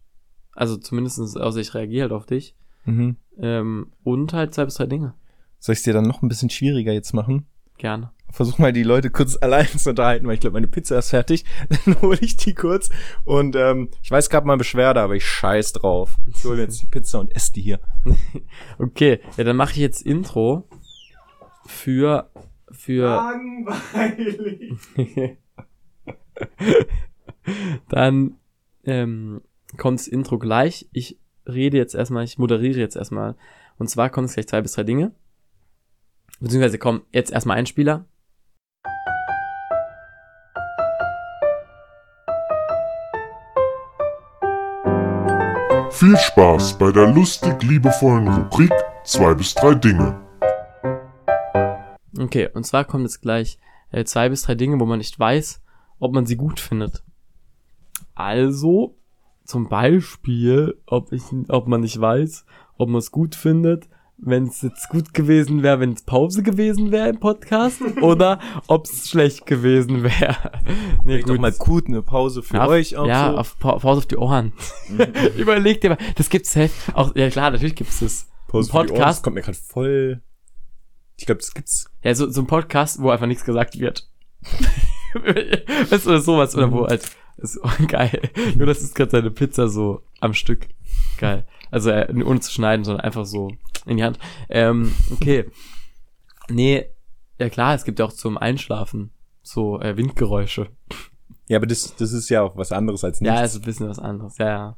Also 0.52 0.76
zumindestens 0.76 1.36
außer 1.36 1.60
ich 1.60 1.74
reagiere 1.74 2.02
halt 2.02 2.12
auf 2.12 2.26
dich. 2.26 2.54
Mhm. 2.84 3.16
Ähm, 3.38 3.92
und 4.02 4.32
halt 4.32 4.54
zwei 4.54 4.64
bis 4.64 4.74
drei 4.74 4.86
Dinge. 4.86 5.14
Soll 5.58 5.74
ich 5.74 5.80
es 5.80 5.84
dir 5.84 5.92
dann 5.92 6.06
noch 6.06 6.22
ein 6.22 6.28
bisschen 6.28 6.50
schwieriger 6.50 6.92
jetzt 6.92 7.12
machen? 7.12 7.46
Gerne. 7.78 8.12
Versuch 8.32 8.58
mal 8.58 8.72
die 8.72 8.82
Leute 8.82 9.10
kurz 9.10 9.36
allein 9.40 9.66
zu 9.66 9.90
unterhalten, 9.90 10.26
weil 10.26 10.34
ich 10.34 10.40
glaube, 10.40 10.54
meine 10.54 10.68
Pizza 10.68 10.98
ist 10.98 11.10
fertig. 11.10 11.44
Dann 11.84 12.00
hole 12.00 12.18
ich 12.20 12.36
die 12.36 12.54
kurz. 12.54 12.90
Und 13.24 13.56
ähm, 13.56 13.90
ich 14.02 14.10
weiß, 14.10 14.24
es 14.24 14.30
gab 14.30 14.44
mal 14.44 14.56
Beschwerde, 14.56 15.00
aber 15.00 15.16
ich 15.16 15.26
scheiß 15.26 15.72
drauf. 15.72 16.16
Ich 16.26 16.44
hole 16.44 16.62
jetzt 16.62 16.80
die 16.82 16.86
Pizza 16.86 17.20
und 17.20 17.34
esse 17.34 17.52
die 17.52 17.62
hier. 17.62 17.80
Okay, 18.78 19.20
ja, 19.36 19.44
dann 19.44 19.56
mache 19.56 19.72
ich 19.72 19.76
jetzt 19.76 20.02
Intro 20.02 20.66
für 21.66 22.30
für 22.70 23.06
Langweilig. 23.06 24.78
dann 27.88 28.36
ähm, 28.84 29.42
kommt 29.76 30.00
das 30.00 30.08
Intro 30.08 30.38
gleich. 30.38 30.88
Ich 30.92 31.18
rede 31.46 31.76
jetzt 31.76 31.94
erstmal, 31.94 32.24
ich 32.24 32.38
moderiere 32.38 32.80
jetzt 32.80 32.96
erstmal. 32.96 33.36
Und 33.78 33.88
zwar 33.88 34.10
kommen 34.10 34.26
es 34.26 34.34
gleich 34.34 34.48
zwei 34.48 34.60
bis 34.60 34.72
drei 34.72 34.84
Dinge. 34.84 35.12
Beziehungsweise 36.40 36.78
kommen 36.78 37.02
jetzt 37.12 37.32
erstmal 37.32 37.58
Einspieler. 37.58 38.06
Viel 46.00 46.16
Spaß 46.16 46.78
bei 46.78 46.92
der 46.92 47.12
lustig 47.12 47.62
liebevollen 47.62 48.26
Rubrik 48.26 48.72
2 49.04 49.34
bis 49.34 49.52
3 49.52 49.74
Dinge. 49.74 50.18
Okay, 52.18 52.48
und 52.54 52.64
zwar 52.64 52.86
kommen 52.86 53.04
jetzt 53.04 53.20
gleich 53.20 53.58
äh, 53.90 54.04
zwei 54.04 54.30
bis 54.30 54.40
drei 54.40 54.54
Dinge, 54.54 54.80
wo 54.80 54.86
man 54.86 54.96
nicht 54.96 55.18
weiß, 55.18 55.60
ob 55.98 56.14
man 56.14 56.24
sie 56.24 56.36
gut 56.36 56.58
findet. 56.58 57.04
Also, 58.14 58.96
zum 59.44 59.68
Beispiel, 59.68 60.80
ob, 60.86 61.12
ich, 61.12 61.22
ob 61.50 61.68
man 61.68 61.82
nicht 61.82 62.00
weiß, 62.00 62.46
ob 62.78 62.88
man 62.88 63.00
es 63.00 63.10
gut 63.10 63.34
findet, 63.34 63.86
wenn 64.22 64.46
es 64.46 64.62
jetzt 64.62 64.88
gut 64.88 65.14
gewesen 65.14 65.62
wäre, 65.62 65.80
wenn 65.80 65.92
es 65.92 66.02
Pause 66.02 66.42
gewesen 66.42 66.92
wäre 66.92 67.08
im 67.08 67.20
Podcast, 67.20 67.80
oder 68.00 68.38
ob 68.66 68.86
es 68.86 69.08
schlecht 69.08 69.46
gewesen 69.46 70.02
wäre. 70.02 70.36
nee, 71.04 71.18
Ich 71.18 71.24
doch 71.24 71.38
mal 71.38 71.52
gut 71.52 71.86
eine 71.86 72.02
Pause 72.02 72.42
für 72.42 72.56
ja, 72.56 72.68
euch 72.68 72.96
auch 72.96 73.06
ja 73.06 73.30
so. 73.30 73.38
auf 73.38 73.58
Pa- 73.58 73.78
Pause 73.78 73.98
auf 73.98 74.06
die 74.06 74.16
Ohren. 74.16 74.52
Überleg 75.36 75.80
dir 75.80 75.90
mal, 75.90 75.98
das 76.16 76.28
gibt's 76.28 76.52
safe. 76.52 76.70
Auch, 76.94 77.14
ja 77.16 77.30
klar, 77.30 77.50
natürlich 77.50 77.74
gibt's 77.74 78.00
das. 78.00 78.26
Pause 78.48 78.70
Ein 78.72 78.80
für 78.80 78.86
die 78.86 78.92
Ohren, 78.92 78.98
das 78.98 78.98
Podcast, 78.98 79.22
kommt 79.22 79.34
mir 79.36 79.42
gerade 79.42 79.58
voll. 79.58 80.22
Ich 81.16 81.26
glaube, 81.26 81.40
das 81.40 81.54
gibt's. 81.54 81.90
ja, 82.02 82.14
so, 82.14 82.30
so 82.30 82.40
ein 82.40 82.46
Podcast, 82.46 83.00
wo 83.00 83.10
einfach 83.10 83.26
nichts 83.26 83.44
gesagt 83.44 83.78
wird. 83.78 84.08
weißt 85.14 86.06
du, 86.06 86.10
oder 86.10 86.20
sowas, 86.20 86.54
oder 86.56 86.72
wo 86.72 86.86
halt, 86.86 87.10
ist 87.38 87.58
oh, 87.62 87.70
geil. 87.86 88.30
Nur, 88.56 88.66
das 88.66 88.82
ist 88.82 88.94
gerade 88.94 89.10
seine 89.10 89.30
Pizza 89.30 89.68
so 89.68 90.02
am 90.20 90.34
Stück. 90.34 90.68
Geil. 91.18 91.46
Also, 91.70 91.90
äh, 91.90 92.12
ohne 92.24 92.40
zu 92.40 92.50
schneiden, 92.50 92.84
sondern 92.84 93.04
einfach 93.04 93.24
so 93.24 93.52
in 93.86 93.96
die 93.96 94.04
Hand. 94.04 94.18
Ähm, 94.48 94.92
okay. 95.12 95.46
Nee, 96.48 96.86
ja 97.38 97.48
klar, 97.48 97.74
es 97.74 97.84
gibt 97.84 97.98
ja 97.98 98.04
auch 98.04 98.12
zum 98.12 98.36
Einschlafen 98.36 99.10
so 99.42 99.80
äh, 99.80 99.96
Windgeräusche. 99.96 100.68
Ja, 101.48 101.56
aber 101.56 101.66
das, 101.66 101.96
das 101.96 102.12
ist 102.12 102.28
ja 102.28 102.42
auch 102.42 102.56
was 102.56 102.72
anderes 102.72 103.02
als 103.04 103.20
nichts. 103.20 103.34
Ja, 103.34 103.44
ist 103.44 103.56
ein 103.56 103.62
bisschen 103.62 103.88
was 103.88 103.98
anderes, 103.98 104.38
ja, 104.38 104.46
ja. 104.46 104.76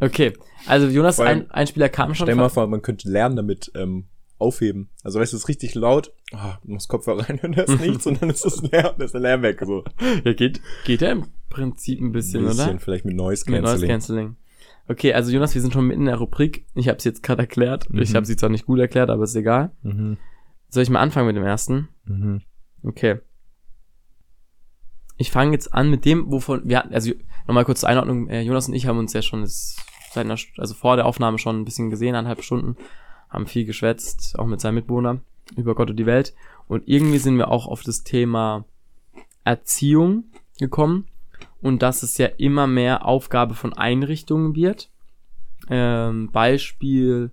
Okay, 0.00 0.32
also 0.66 0.88
Jonas 0.88 1.20
allem- 1.20 1.42
ein, 1.42 1.50
Einspieler 1.50 1.88
kam 1.88 2.14
schon. 2.14 2.26
Stell 2.26 2.34
dir 2.34 2.40
mal 2.40 2.48
vor, 2.48 2.66
man 2.66 2.82
könnte 2.82 3.08
lernen 3.08 3.36
damit 3.36 3.70
ähm, 3.76 4.06
aufheben. 4.38 4.88
Also 5.04 5.20
weißt 5.20 5.32
du, 5.32 5.36
es 5.36 5.44
ist 5.44 5.48
richtig 5.48 5.74
laut. 5.74 6.12
Oh, 6.32 6.54
du 6.64 6.72
musst 6.72 6.88
Kopfhörer 6.88 7.28
reinhören, 7.28 7.54
hörst 7.54 7.78
nichts 7.80 8.06
und 8.06 8.20
dann 8.20 8.30
ist 8.30 8.44
das 8.44 8.62
Lärm, 8.62 8.94
das 8.98 9.06
ist 9.06 9.12
der 9.12 9.20
Lärm 9.20 9.42
weg. 9.42 9.60
So. 9.64 9.84
ja, 10.24 10.32
geht, 10.32 10.60
geht 10.84 11.02
ja 11.02 11.12
im 11.12 11.26
Prinzip 11.48 12.00
ein 12.00 12.12
bisschen, 12.12 12.46
oder? 12.46 12.78
vielleicht 12.78 13.04
mit 13.04 13.14
Noise 13.14 13.48
Mit 13.50 13.62
Noise 13.62 13.86
Cancelling. 13.86 14.36
Okay, 14.90 15.12
also 15.14 15.30
Jonas, 15.30 15.54
wir 15.54 15.62
sind 15.62 15.72
schon 15.72 15.86
mitten 15.86 16.00
in 16.00 16.06
der 16.06 16.16
Rubrik. 16.16 16.66
Ich 16.74 16.88
habe 16.88 17.00
sie 17.00 17.08
jetzt 17.10 17.22
gerade 17.22 17.42
erklärt. 17.42 17.86
Ich 17.92 18.10
Mhm. 18.10 18.16
habe 18.16 18.26
sie 18.26 18.34
zwar 18.34 18.50
nicht 18.50 18.66
gut 18.66 18.80
erklärt, 18.80 19.08
aber 19.08 19.22
ist 19.22 19.36
egal. 19.36 19.70
Mhm. 19.82 20.16
Soll 20.68 20.82
ich 20.82 20.90
mal 20.90 20.98
anfangen 20.98 21.28
mit 21.28 21.36
dem 21.36 21.44
ersten? 21.44 21.88
Mhm. 22.06 22.42
Okay. 22.82 23.20
Ich 25.16 25.30
fange 25.30 25.52
jetzt 25.52 25.72
an 25.72 25.90
mit 25.90 26.04
dem, 26.04 26.32
wovon 26.32 26.62
wir 26.68 26.78
hatten, 26.78 26.92
also 26.92 27.12
nochmal 27.46 27.64
kurz 27.64 27.80
zur 27.80 27.88
Einordnung, 27.88 28.28
äh, 28.28 28.40
Jonas 28.42 28.66
und 28.66 28.74
ich 28.74 28.88
haben 28.88 28.98
uns 28.98 29.12
ja 29.12 29.22
schon 29.22 29.42
das, 29.42 29.76
seit 30.12 30.24
einer, 30.24 30.36
also 30.58 30.74
vor 30.74 30.96
der 30.96 31.06
Aufnahme 31.06 31.38
schon 31.38 31.60
ein 31.60 31.64
bisschen 31.64 31.88
gesehen, 31.90 32.16
eineinhalb 32.16 32.42
Stunden, 32.42 32.76
haben 33.28 33.46
viel 33.46 33.66
geschwätzt, 33.66 34.36
auch 34.40 34.46
mit 34.46 34.60
seinem 34.60 34.74
Mitbewohner 34.76 35.20
über 35.56 35.76
Gott 35.76 35.90
und 35.90 35.98
die 35.98 36.06
Welt. 36.06 36.34
Und 36.66 36.88
irgendwie 36.88 37.18
sind 37.18 37.36
wir 37.38 37.48
auch 37.48 37.68
auf 37.68 37.84
das 37.84 38.02
Thema 38.02 38.64
Erziehung 39.44 40.24
gekommen 40.58 41.06
und 41.60 41.82
dass 41.82 42.02
es 42.02 42.18
ja 42.18 42.26
immer 42.26 42.66
mehr 42.66 43.04
Aufgabe 43.04 43.54
von 43.54 43.72
Einrichtungen 43.72 44.54
wird. 44.54 44.90
Ähm, 45.68 46.30
Beispiel 46.32 47.30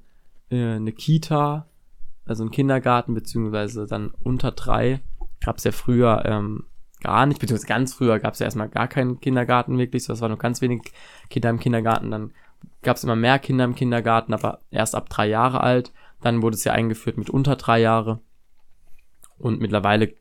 äh, 0.50 0.76
eine 0.76 0.92
Kita, 0.92 1.68
also 2.26 2.44
ein 2.44 2.52
Kindergarten, 2.52 3.14
beziehungsweise 3.14 3.88
dann 3.88 4.12
unter 4.24 4.52
drei 4.52 5.02
gab 5.44 5.58
es 5.58 5.64
ja 5.64 5.72
früher 5.72 6.24
ähm, 6.26 6.66
gar 7.02 7.26
nicht, 7.26 7.40
beziehungsweise 7.40 7.68
ganz 7.68 7.94
früher 7.94 8.20
gab 8.20 8.34
es 8.34 8.40
ja 8.40 8.46
erstmal 8.46 8.70
gar 8.70 8.88
keinen 8.88 9.20
Kindergarten 9.20 9.78
wirklich, 9.78 10.04
so, 10.04 10.14
es 10.14 10.22
waren 10.22 10.32
nur 10.32 10.40
ganz 10.40 10.62
wenig 10.62 10.82
Kinder 11.30 11.50
im 11.50 11.60
Kindergarten, 11.60 12.12
dann 12.12 12.34
gab 12.82 12.98
es 12.98 13.04
immer 13.04 13.16
mehr 13.16 13.40
Kinder 13.40 13.66
im 13.66 13.76
Kindergarten, 13.76 14.34
aber 14.34 14.62
erst 14.72 14.96
ab 14.96 15.10
drei 15.10 15.28
Jahre 15.28 15.62
alt, 15.62 15.94
dann 16.22 16.42
wurde 16.42 16.56
es 16.56 16.64
ja 16.64 16.74
eingeführt 16.74 17.18
mit 17.18 17.30
unter 17.30 17.56
drei 17.56 17.80
Jahre 17.80 18.20
und 19.38 19.62
mittlerweile, 19.62 20.14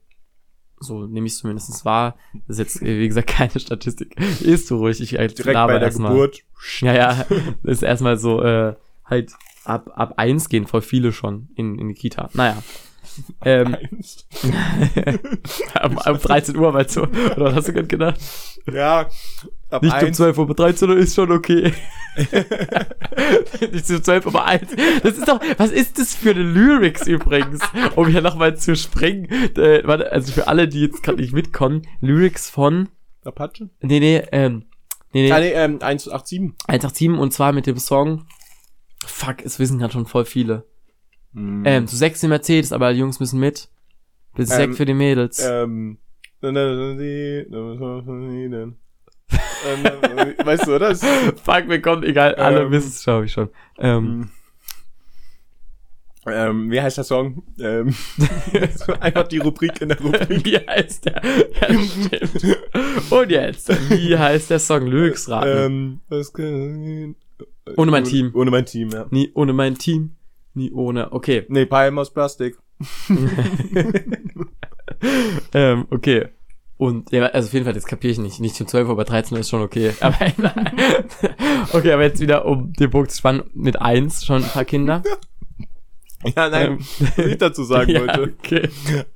so 0.80 1.06
nehme 1.06 1.26
ich 1.26 1.34
es 1.34 1.38
zumindest 1.38 1.84
wahr, 1.84 2.16
das 2.46 2.58
ist 2.58 2.58
jetzt, 2.58 2.82
wie 2.82 3.06
gesagt, 3.06 3.26
keine 3.30 3.58
Statistik, 3.58 4.18
ist 4.40 4.68
so 4.68 4.78
ruhig, 4.78 5.00
ich 5.00 5.18
äh, 5.18 5.28
Direkt 5.28 5.54
bei 5.54 5.78
der 5.78 5.98
mal. 5.98 6.08
Geburt. 6.10 6.42
Ja, 6.80 6.94
ja, 6.94 7.26
ist 7.64 7.82
erstmal 7.82 8.18
so, 8.18 8.42
äh, 8.42 8.74
halt 9.04 9.32
ab, 9.64 9.90
ab 9.94 10.14
eins 10.16 10.48
gehen 10.48 10.66
voll 10.66 10.82
viele 10.82 11.12
schon 11.12 11.48
in, 11.54 11.78
in 11.78 11.88
die 11.88 11.94
Kita. 11.94 12.30
Naja. 12.34 12.62
Ähm, 13.44 13.76
um, 15.84 15.96
um 15.98 16.18
13 16.18 16.56
Uhr 16.56 16.72
meinst 16.72 16.96
du? 16.96 17.02
Oder 17.02 17.44
was 17.46 17.54
hast 17.54 17.68
du 17.68 17.72
gerade 17.72 17.86
gedacht? 17.86 18.20
Ja, 18.72 19.08
ab 19.70 19.82
Nicht 19.82 19.92
um 19.94 19.98
eins. 20.08 20.16
12 20.16 20.38
Uhr, 20.38 20.44
aber 20.44 20.54
13 20.54 20.90
Uhr 20.90 20.96
ist 20.96 21.14
schon 21.14 21.30
okay. 21.30 21.72
Nicht 23.72 23.90
um 23.90 24.02
12 24.02 24.26
Uhr, 24.26 24.34
aber 24.34 24.44
1. 24.46 24.68
Das 25.02 25.16
ist 25.18 25.28
doch, 25.28 25.40
was 25.58 25.70
ist 25.70 25.98
das 25.98 26.14
für 26.14 26.30
eine 26.30 26.42
Lyrics 26.42 27.06
übrigens? 27.06 27.60
Um 27.94 28.08
hier 28.08 28.22
nochmal 28.22 28.56
zu 28.56 28.74
springen. 28.76 29.26
Äh, 29.56 29.82
warte, 29.86 30.10
also 30.12 30.32
für 30.32 30.48
alle, 30.48 30.68
die 30.68 30.80
jetzt 30.82 31.02
gerade 31.02 31.20
nicht 31.20 31.32
mitkommen, 31.32 31.82
Lyrics 32.00 32.50
von, 32.50 32.88
Apache? 33.24 33.70
nee, 33.80 34.00
nee, 34.00 34.22
ähm, 34.32 34.64
nee, 35.12 35.30
Ah, 35.30 35.40
nee, 35.40 35.50
nee, 35.50 35.54
ähm, 35.54 35.78
187. 35.80 36.52
187 36.66 37.18
und 37.20 37.32
zwar 37.32 37.52
mit 37.52 37.66
dem 37.66 37.78
Song, 37.78 38.26
fuck, 39.04 39.44
es 39.44 39.58
wissen 39.58 39.78
gerade 39.78 39.92
schon 39.92 40.06
voll 40.06 40.24
viele. 40.24 40.64
Mhm. 41.36 41.62
Ähm, 41.66 41.86
zu 41.86 41.96
sechs 41.96 42.22
im 42.22 42.30
Mercedes, 42.30 42.72
aber 42.72 42.92
die 42.94 42.98
Jungs 43.00 43.20
müssen 43.20 43.38
mit. 43.38 43.68
Bis 44.34 44.50
Ähm, 44.50 44.56
Sekt 44.56 44.74
für 44.76 44.86
die 44.86 44.94
Mädels. 44.94 45.38
Ähm. 45.44 45.98
Weißt 50.44 50.66
du, 50.66 50.76
oder? 50.76 50.94
Fuck, 50.94 51.68
wir 51.68 51.82
kommen, 51.82 52.04
egal, 52.04 52.36
alle 52.36 52.62
ähm, 52.62 52.70
wissen 52.70 52.88
es, 52.88 53.04
glaube 53.04 53.26
ich 53.26 53.32
schon. 53.32 53.50
Ähm, 53.78 54.04
Mhm. 54.04 54.30
Ähm, 56.28 56.70
wie 56.72 56.80
heißt 56.80 56.96
der 56.96 57.04
Song? 57.04 57.44
Ähm, 57.60 57.94
einfach 59.00 59.28
die 59.28 59.38
Rubrik 59.38 59.80
in 59.80 59.90
der 59.90 60.00
Rubrik. 60.00 60.44
Wie 60.44 60.56
heißt 60.56 61.04
der? 61.04 61.22
Ja, 61.22 61.78
stimmt. 61.84 62.58
Und 63.10 63.30
jetzt, 63.30 63.68
wie 63.90 64.18
heißt 64.18 64.50
der 64.50 64.58
Song? 64.58 64.88
Lyrics 64.88 65.28
raten. 65.28 65.48
Ähm, 65.56 66.00
was 66.08 66.32
kann, 66.32 67.14
Ohne 67.76 67.92
mein 67.92 68.02
Team. 68.02 68.32
Ohne 68.34 68.50
mein 68.50 68.66
Team, 68.66 68.90
ja. 68.90 69.06
Nie 69.10 69.30
ohne 69.34 69.52
mein 69.52 69.76
Team. 69.78 70.16
Nie 70.56 70.72
ohne. 70.72 71.12
Okay. 71.12 71.44
Nee, 71.48 71.66
Palm 71.66 71.98
aus 71.98 72.12
Plastik. 72.12 72.56
ähm, 75.52 75.86
okay. 75.90 76.28
Und, 76.78 77.12
ja, 77.12 77.26
also 77.26 77.48
auf 77.48 77.52
jeden 77.52 77.64
Fall, 77.64 77.74
das 77.74 77.84
kapiere 77.84 78.12
ich 78.12 78.18
nicht. 78.18 78.40
Nicht 78.40 78.58
um 78.60 78.66
12 78.66 78.86
Uhr, 78.86 78.92
aber 78.92 79.04
13 79.04 79.34
Uhr 79.34 79.40
ist 79.40 79.50
schon 79.50 79.60
okay. 79.60 79.92
Aber, 80.00 80.16
okay, 81.72 81.92
aber 81.92 82.02
jetzt 82.02 82.20
wieder, 82.20 82.46
um 82.46 82.72
den 82.72 82.90
Bogen 82.90 83.08
zu 83.08 83.18
spannen, 83.18 83.44
mit 83.52 83.80
eins 83.80 84.24
schon 84.24 84.42
ein 84.42 84.48
paar 84.50 84.64
Kinder. 84.64 85.02
Ja, 86.34 86.48
nein, 86.48 86.66
Ähm. 86.66 86.78
was 87.16 87.26
ich 87.26 87.38
dazu 87.38 87.62
sagen 87.62 87.90
ja, 87.90 88.00
wollte. 88.00 88.22
okay. 88.22 88.68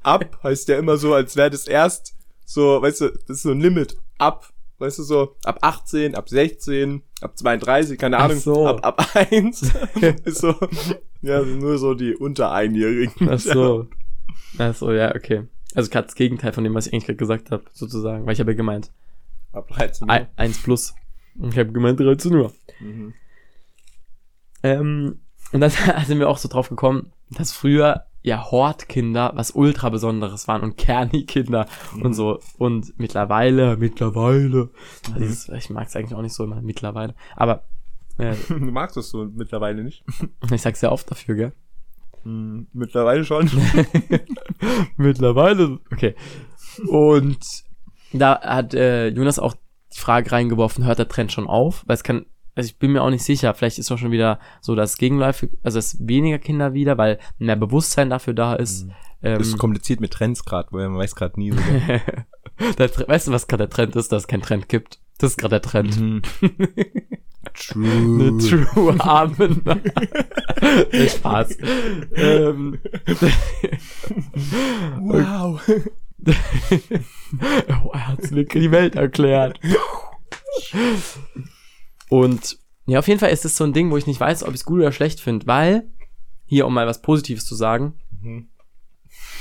Ab 0.03 0.39
heißt 0.45 0.69
ja 0.69 0.79
immer 0.79 0.97
so, 0.97 1.13
als 1.15 1.35
wäre 1.35 1.51
das 1.51 1.67
erst 1.67 2.15
so, 2.45 2.81
weißt 2.83 3.01
du, 3.01 3.09
das 3.27 3.39
ist 3.39 3.43
so 3.43 3.51
ein 3.51 3.61
Limit. 3.61 3.97
Ab, 4.19 4.53
weißt 4.81 4.99
du, 4.99 5.03
so 5.03 5.37
ab 5.45 5.59
18, 5.63 6.15
ab 6.15 6.29
16, 6.29 7.03
ab 7.21 7.37
32, 7.39 7.99
keine 7.99 8.19
Ahnung, 8.19 8.39
so. 8.39 8.67
ab, 8.67 8.81
ab 8.85 9.07
1 9.15 9.63
ist 10.25 10.39
so, 10.39 10.55
ja, 11.23 11.43
nur 11.43 11.79
so 11.79 11.95
die 11.95 12.15
unter 12.17 12.51
Einjährigen. 12.53 13.29
Ach 13.29 13.39
so. 13.39 13.87
Ach 14.59 14.75
so, 14.75 14.93
ja, 14.93 15.15
okay. 15.15 15.45
Also 15.75 15.91
gerade 15.91 16.07
das 16.07 16.15
Gegenteil 16.17 16.53
von 16.53 16.65
dem, 16.65 16.75
was 16.75 16.87
ich 16.87 16.93
eigentlich 16.93 17.07
gerade 17.07 17.17
gesagt 17.19 17.51
habe, 17.51 17.65
sozusagen. 17.73 18.27
Weil 18.27 18.33
ich 18.33 18.41
habe 18.41 18.51
ja 18.53 18.57
gemeint, 18.57 18.91
Ab 19.53 19.69
13. 19.69 20.09
Ei- 20.09 20.29
eins 20.37 20.63
plus. 20.63 20.95
Und 21.39 21.53
Ich 21.53 21.59
habe 21.59 21.73
gemeint 21.73 21.99
13 21.99 22.35
Uhr. 22.35 22.53
Mhm. 22.81 23.15
Ähm, 24.63 25.21
und 25.53 25.61
dann 25.61 25.71
sind 26.07 26.19
wir 26.19 26.29
auch 26.29 26.39
so 26.39 26.49
drauf 26.49 26.69
gekommen, 26.69 27.13
dass 27.31 27.53
früher 27.53 28.07
ja 28.23 28.51
Hortkinder 28.51 29.33
was 29.35 29.53
ultra 29.53 29.89
Besonderes 29.89 30.47
waren 30.49 30.63
und 30.63 30.77
Kerni-Kinder 30.77 31.67
und 32.03 32.13
so. 32.15 32.41
Und 32.59 32.99
mittlerweile, 32.99 33.77
mittlerweile, 33.77 34.71
Mhm. 35.09 35.19
dieses, 35.19 35.49
ich 35.49 35.71
mag 35.71 35.89
es 35.89 35.97
eigentlich 35.97 36.15
auch 36.15 36.23
nicht 36.23 36.35
so 36.35 36.45
immer, 36.45 36.61
mittlerweile. 36.61 37.15
Aber 37.37 37.65
äh, 38.19 38.35
Du 38.49 38.57
magst 38.57 38.97
das 38.97 39.09
so 39.11 39.25
mittlerweile 39.25 39.83
nicht. 39.83 40.05
ich 40.53 40.61
sag's 40.63 40.81
ja 40.83 40.91
oft 40.93 41.11
dafür, 41.11 41.35
gell? 41.35 41.53
Hm, 42.25 42.67
mittlerweile 42.75 43.25
schon. 43.25 43.51
Mittlerweile. 44.97 45.79
Okay. 45.91 46.15
Und 46.89 47.39
da 48.13 48.41
hat 48.43 48.75
äh, 48.75 49.09
Jonas 49.09 49.39
auch 49.39 49.55
die 49.95 49.99
Frage 49.99 50.31
reingeworfen, 50.33 50.85
hört 50.85 50.99
der 50.99 51.09
Trend 51.09 51.33
schon 51.33 51.47
auf? 51.47 51.83
Weil 51.87 51.95
es 51.95 52.03
kann, 52.05 52.27
also 52.55 52.67
ich 52.69 52.79
bin 52.79 52.93
mir 52.93 53.03
auch 53.03 53.11
nicht 53.11 53.25
sicher, 53.25 53.55
vielleicht 53.55 53.79
ist 53.79 53.91
auch 53.91 53.99
schon 53.99 54.11
wieder 54.13 54.39
so 54.61 54.75
das 54.75 54.97
Gegenläufig, 54.97 55.51
also 55.63 55.79
es 55.79 55.97
weniger 56.07 56.39
Kinder 56.39 56.75
wieder, 56.75 56.99
weil 56.99 57.19
mehr 57.39 57.57
Bewusstsein 57.57 58.11
dafür 58.11 58.35
da 58.35 58.55
ist. 58.55 58.87
Ähm, 59.23 59.39
Das 59.39 59.49
ist 59.49 59.59
kompliziert 59.59 60.01
mit 60.01 60.13
Trends 60.13 60.45
gerade, 60.45 60.69
weil 60.73 60.89
man 60.89 60.99
weiß 60.99 61.15
gerade 61.15 61.39
nie 61.39 61.53
so. 61.53 61.59
der, 62.79 62.91
Tre- 62.93 63.09
weißt 63.09 63.29
du, 63.29 63.33
was 63.33 63.47
gerade 63.49 63.65
der 63.67 63.71
Trend 63.71 63.97
ist, 63.97 64.13
dass 64.13 64.23
es 64.23 64.29
keinen 64.29 64.43
Trend 64.43 64.69
gibt? 64.69 64.99
Das 65.19 65.33
ist 65.33 65.37
gerade 65.39 65.61
der 65.61 65.63
Trend. 65.63 66.01
Mhm. 66.01 66.23
Eine 67.75 68.39
True. 68.39 68.39
True 68.39 69.01
Amen. 69.01 69.63
Spaß. 71.09 71.57
ähm, 72.15 72.79
Wow. 74.99 75.61
oh, 77.85 77.91
er 77.93 78.09
hat's 78.09 78.31
mir 78.31 78.45
die 78.45 78.71
Welt 78.71 78.95
erklärt. 78.95 79.59
Und 82.11 82.59
ja, 82.85 82.99
auf 82.99 83.09
jeden 83.09 83.21
Fall 83.21 83.31
ist 83.31 83.47
es 83.47 83.57
so 83.57 83.65
ein 83.65 83.73
Ding, 83.73 83.91
wo 83.91 83.97
ich 83.97 84.07
nicht 84.07 84.21
weiß, 84.21 84.43
ob 84.43 84.51
ich 84.51 84.57
es 84.57 84.65
gut 84.65 84.81
oder 84.81 84.93
schlecht 84.93 85.21
finde, 85.21 85.47
weil, 85.47 85.91
hier 86.45 86.67
um 86.67 86.75
mal 86.75 86.87
was 86.87 87.01
Positives 87.01 87.47
zu 87.47 87.55
sagen, 87.55 87.95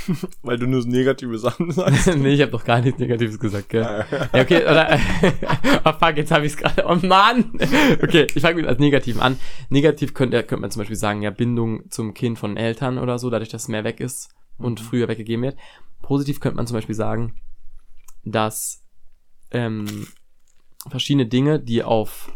Weil 0.42 0.58
du 0.58 0.68
nur 0.68 0.82
so 0.82 0.90
negative 0.90 1.38
Sachen 1.38 1.72
sagst. 1.72 2.16
nee, 2.16 2.34
ich 2.34 2.42
habe 2.42 2.52
doch 2.52 2.64
gar 2.64 2.82
nichts 2.82 3.00
Negatives 3.00 3.40
gesagt, 3.40 3.70
gell? 3.70 4.06
Ja, 4.34 4.42
okay, 4.42 4.64
oder, 4.64 5.00
oh 5.86 5.94
fuck, 5.94 6.18
jetzt 6.18 6.32
habe 6.32 6.46
ich 6.46 6.54
es 6.54 6.58
gerade, 6.58 6.86
oh 6.86 6.96
Mann! 7.06 7.52
Okay, 8.02 8.28
ich 8.34 8.42
fange 8.42 8.56
mit 8.56 8.66
als 8.66 8.80
Negativen 8.80 9.22
an. 9.22 9.38
Negativ 9.70 10.14
könnte, 10.14 10.44
könnte 10.44 10.62
man 10.62 10.72
zum 10.72 10.82
Beispiel 10.82 10.96
sagen, 10.96 11.22
ja, 11.22 11.30
Bindung 11.30 11.90
zum 11.90 12.14
Kind 12.14 12.40
von 12.40 12.58
Eltern 12.58 12.98
oder 12.98 13.20
so, 13.20 13.30
dadurch, 13.30 13.50
dass 13.50 13.68
mehr 13.68 13.84
weg 13.84 14.00
ist 14.00 14.30
und 14.58 14.80
früher 14.80 15.08
weggegeben 15.08 15.44
wird. 15.44 15.58
Positiv 16.02 16.40
könnte 16.40 16.58
man 16.58 16.68
zum 16.68 16.76
Beispiel 16.76 16.96
sagen, 16.96 17.36
dass 18.24 18.84
ähm, 19.52 20.08
verschiedene 20.90 21.28
Dinge, 21.28 21.60
die 21.60 21.84
auf 21.84 22.34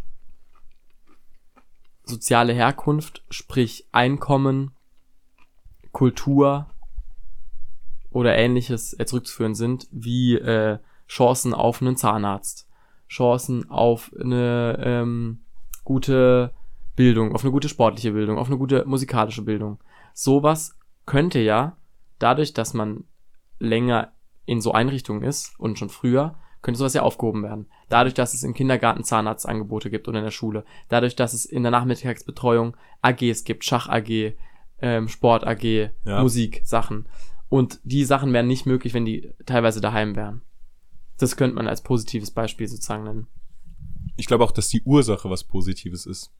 soziale 2.05 2.53
Herkunft, 2.53 3.23
sprich 3.29 3.87
Einkommen, 3.91 4.71
Kultur 5.91 6.67
oder 8.09 8.35
ähnliches 8.35 8.97
äh, 8.99 9.05
zurückzuführen 9.05 9.55
sind, 9.55 9.87
wie 9.91 10.35
äh, 10.35 10.79
Chancen 11.07 11.53
auf 11.53 11.81
einen 11.81 11.97
Zahnarzt, 11.97 12.67
Chancen 13.07 13.69
auf 13.69 14.11
eine 14.19 14.79
ähm, 14.83 15.43
gute 15.83 16.53
Bildung, 16.95 17.33
auf 17.33 17.43
eine 17.43 17.51
gute 17.51 17.69
sportliche 17.69 18.11
Bildung, 18.11 18.37
auf 18.37 18.47
eine 18.47 18.57
gute 18.57 18.85
musikalische 18.85 19.41
Bildung. 19.41 19.79
Sowas 20.13 20.77
könnte 21.05 21.39
ja, 21.39 21.77
dadurch, 22.19 22.53
dass 22.53 22.73
man 22.73 23.05
länger 23.59 24.13
in 24.45 24.61
so 24.61 24.71
Einrichtungen 24.71 25.23
ist 25.23 25.57
und 25.59 25.79
schon 25.79 25.89
früher, 25.89 26.35
könnte 26.63 26.79
sowas 26.79 26.93
ja 26.95 27.03
aufgehoben 27.03 27.43
werden. 27.43 27.67
Dadurch, 27.89 28.15
dass 28.15 28.33
es 28.33 28.41
im 28.43 28.55
Kindergarten 28.55 29.03
Zahnarztangebote 29.03 29.91
gibt 29.91 30.07
oder 30.07 30.17
in 30.19 30.23
der 30.25 30.31
Schule. 30.31 30.65
Dadurch, 30.89 31.15
dass 31.15 31.33
es 31.33 31.45
in 31.45 31.61
der 31.61 31.71
Nachmittagsbetreuung 31.71 32.75
AGs 33.01 33.43
gibt, 33.43 33.63
Schach 33.65 33.87
AG, 33.89 34.33
ähm, 34.79 35.07
Sport 35.09 35.45
AG, 35.45 35.91
Ja. 36.05 36.21
Musik, 36.21 36.61
Sachen. 36.63 37.07
Und 37.49 37.79
die 37.83 38.03
Sachen 38.05 38.33
wären 38.33 38.47
nicht 38.47 38.65
möglich, 38.65 38.95
wenn 38.95 39.05
die 39.05 39.31
teilweise 39.45 39.79
daheim 39.81 40.15
wären. 40.15 40.41
Das 41.19 41.35
könnte 41.37 41.55
man 41.55 41.67
als 41.67 41.83
positives 41.83 42.31
Beispiel 42.31 42.67
sozusagen 42.67 43.03
nennen. 43.03 43.27
Ich 44.15 44.25
glaube 44.25 44.43
auch, 44.43 44.51
dass 44.51 44.69
die 44.69 44.81
Ursache 44.83 45.29
was 45.29 45.43
Positives 45.43 46.05
ist. 46.07 46.33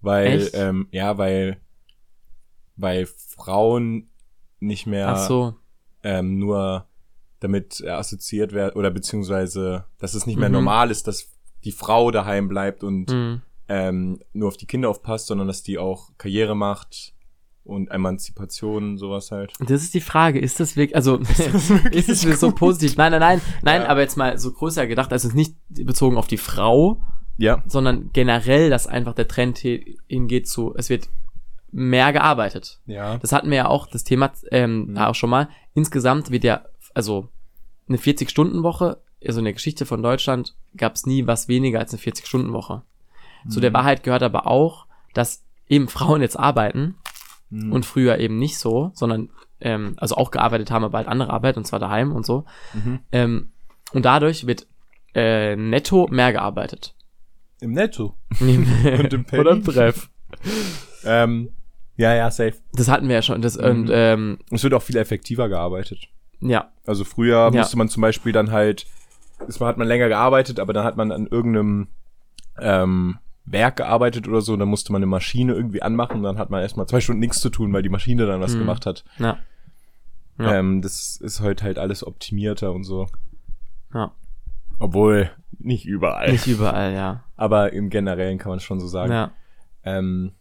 Weil, 0.00 0.40
Echt? 0.42 0.54
ähm, 0.54 0.88
ja, 0.92 1.18
weil, 1.18 1.60
weil 2.76 3.06
Frauen 3.06 4.08
nicht 4.60 4.86
mehr 4.86 5.08
Ach 5.08 5.28
so. 5.28 5.54
ähm, 6.02 6.38
nur 6.38 6.86
damit 7.40 7.82
assoziiert 7.86 8.52
werden 8.52 8.76
oder 8.76 8.90
beziehungsweise, 8.90 9.84
dass 9.98 10.14
es 10.14 10.26
nicht 10.26 10.38
mehr 10.38 10.48
Mhm. 10.48 10.54
normal 10.54 10.90
ist, 10.90 11.06
dass 11.08 11.28
die 11.64 11.72
Frau 11.72 12.10
daheim 12.10 12.48
bleibt 12.48 12.84
und 12.84 13.10
Hm. 13.10 13.42
ähm, 13.68 14.20
nur 14.32 14.48
auf 14.48 14.56
die 14.56 14.66
Kinder 14.66 14.88
aufpasst, 14.88 15.26
sondern 15.26 15.46
dass 15.46 15.62
die 15.62 15.78
auch 15.78 16.10
Karriere 16.18 16.54
macht 16.56 17.14
und 17.64 17.90
Emanzipation, 17.90 18.98
sowas 18.98 19.30
halt. 19.30 19.52
Das 19.60 19.82
ist 19.82 19.94
die 19.94 20.00
Frage, 20.00 20.38
ist 20.40 20.58
das 20.60 20.74
wirklich, 20.76 20.96
also 20.96 21.16
ist 21.92 22.08
es 22.08 22.40
so 22.40 22.52
positiv? 22.52 22.96
Nein, 22.96 23.12
nein, 23.12 23.20
nein, 23.20 23.40
nein, 23.62 23.82
Ja. 23.82 23.88
aber 23.88 24.00
jetzt 24.00 24.16
mal 24.16 24.38
so 24.38 24.52
größer 24.52 24.86
gedacht, 24.86 25.12
also 25.12 25.28
es 25.28 25.32
ist 25.32 25.36
nicht 25.36 25.54
bezogen 25.68 26.16
auf 26.16 26.26
die 26.26 26.36
Frau, 26.38 27.00
Ja. 27.38 27.62
sondern 27.66 28.10
generell, 28.12 28.70
dass 28.70 28.86
einfach 28.86 29.14
der 29.14 29.28
Trend 29.28 29.58
hi- 29.58 29.98
hingeht 30.08 30.48
zu, 30.48 30.74
es 30.76 30.88
wird 30.90 31.08
mehr 31.72 32.12
gearbeitet. 32.12 32.80
Ja. 32.86 33.18
Das 33.18 33.30
hatten 33.32 33.50
wir 33.50 33.56
ja 33.58 33.68
auch, 33.68 33.86
das 33.86 34.02
Thema 34.04 34.32
ähm, 34.50 34.88
Mhm. 34.92 34.98
auch 34.98 35.14
schon 35.14 35.30
mal. 35.30 35.48
Insgesamt 35.74 36.30
wird 36.32 36.42
ja, 36.44 36.64
also 36.94 37.28
eine 37.88 37.98
40-Stunden-Woche, 37.98 38.98
also 39.26 39.38
in 39.38 39.44
der 39.44 39.54
Geschichte 39.54 39.84
von 39.86 40.02
Deutschland 40.02 40.54
gab 40.76 40.94
es 40.94 41.06
nie 41.06 41.26
was 41.26 41.48
weniger 41.48 41.78
als 41.80 41.92
eine 41.92 42.00
40-Stunden-Woche. 42.02 42.82
Zu 43.48 43.60
der 43.60 43.72
Wahrheit 43.72 44.02
gehört 44.02 44.22
aber 44.22 44.46
auch, 44.46 44.86
dass 45.14 45.44
eben 45.66 45.88
Frauen 45.88 46.20
jetzt 46.20 46.38
arbeiten 46.38 46.96
Mhm. 47.52 47.72
und 47.72 47.84
früher 47.84 48.18
eben 48.18 48.38
nicht 48.38 48.58
so, 48.58 48.92
sondern 48.94 49.28
ähm, 49.60 49.94
also 49.96 50.14
auch 50.16 50.30
gearbeitet 50.30 50.70
haben, 50.70 50.84
aber 50.84 50.98
halt 50.98 51.08
andere 51.08 51.30
Arbeit 51.30 51.56
und 51.56 51.66
zwar 51.66 51.80
daheim 51.80 52.12
und 52.12 52.24
so. 52.24 52.44
Mhm. 52.74 53.00
Ähm, 53.10 53.50
und 53.92 54.04
dadurch 54.04 54.46
wird 54.46 54.68
äh, 55.14 55.56
netto 55.56 56.06
mehr 56.10 56.32
gearbeitet. 56.32 56.94
Im 57.60 57.72
Netto. 57.72 58.14
und 58.40 58.48
im 59.12 59.24
Penny? 59.24 59.40
Oder 59.40 59.50
im 59.50 59.64
Treff. 59.64 60.10
Ähm, 61.04 61.50
ja, 61.96 62.14
ja, 62.14 62.30
safe. 62.30 62.54
Das 62.72 62.88
hatten 62.88 63.08
wir 63.08 63.16
ja 63.16 63.22
schon. 63.22 63.42
Das, 63.42 63.56
Mhm. 63.58 63.64
Und 63.64 63.90
ähm, 63.92 64.38
Es 64.52 64.62
wird 64.62 64.74
auch 64.74 64.82
viel 64.82 64.96
effektiver 64.96 65.48
gearbeitet. 65.48 66.08
Ja, 66.40 66.70
Also 66.86 67.04
früher 67.04 67.36
Ja. 67.44 67.50
musste 67.50 67.76
man 67.78 67.88
zum 67.88 68.00
Beispiel 68.00 68.32
dann 68.32 68.50
halt, 68.50 68.86
es 69.48 69.60
hat 69.60 69.78
man 69.78 69.86
länger 69.88 70.08
gearbeitet, 70.08 70.58
aber 70.60 70.72
dann 70.72 70.84
hat 70.84 70.96
man 70.96 71.12
an 71.12 71.26
irgendeinem 71.26 71.88
ähm, 72.58 73.18
Werk 73.44 73.76
gearbeitet 73.76 74.28
oder 74.28 74.40
so, 74.42 74.56
dann 74.56 74.68
musste 74.68 74.92
man 74.92 75.00
eine 75.00 75.06
Maschine 75.06 75.52
irgendwie 75.54 75.82
anmachen 75.82 76.18
und 76.18 76.22
dann 76.24 76.38
hat 76.38 76.50
man 76.50 76.62
erstmal 76.62 76.86
zwei 76.86 77.00
Stunden 77.00 77.20
nichts 77.20 77.40
zu 77.40 77.48
tun, 77.50 77.72
weil 77.72 77.82
die 77.82 77.88
Maschine 77.88 78.26
dann 78.26 78.40
was 78.40 78.54
Mhm. 78.54 78.58
gemacht 78.60 78.86
hat. 78.86 79.04
ja, 79.18 79.38
Ja. 80.38 80.54
Ähm, 80.54 80.80
das 80.82 81.16
ist 81.16 81.40
heute 81.40 81.64
halt 81.64 81.78
alles 81.78 82.06
optimierter 82.06 82.72
und 82.72 82.84
so. 82.84 83.06
ja. 83.94 84.12
Obwohl 84.78 85.30
nicht 85.58 85.84
überall. 85.84 86.32
Nicht 86.32 86.46
überall, 86.46 86.94
ja. 86.94 87.24
Aber 87.36 87.72
im 87.74 87.90
Generellen 87.90 88.38
kann 88.38 88.48
man 88.50 88.60
schon 88.60 88.80
so 88.80 88.86
sagen. 88.88 89.12
ja. 89.12 89.30
Ähm, 89.84 90.32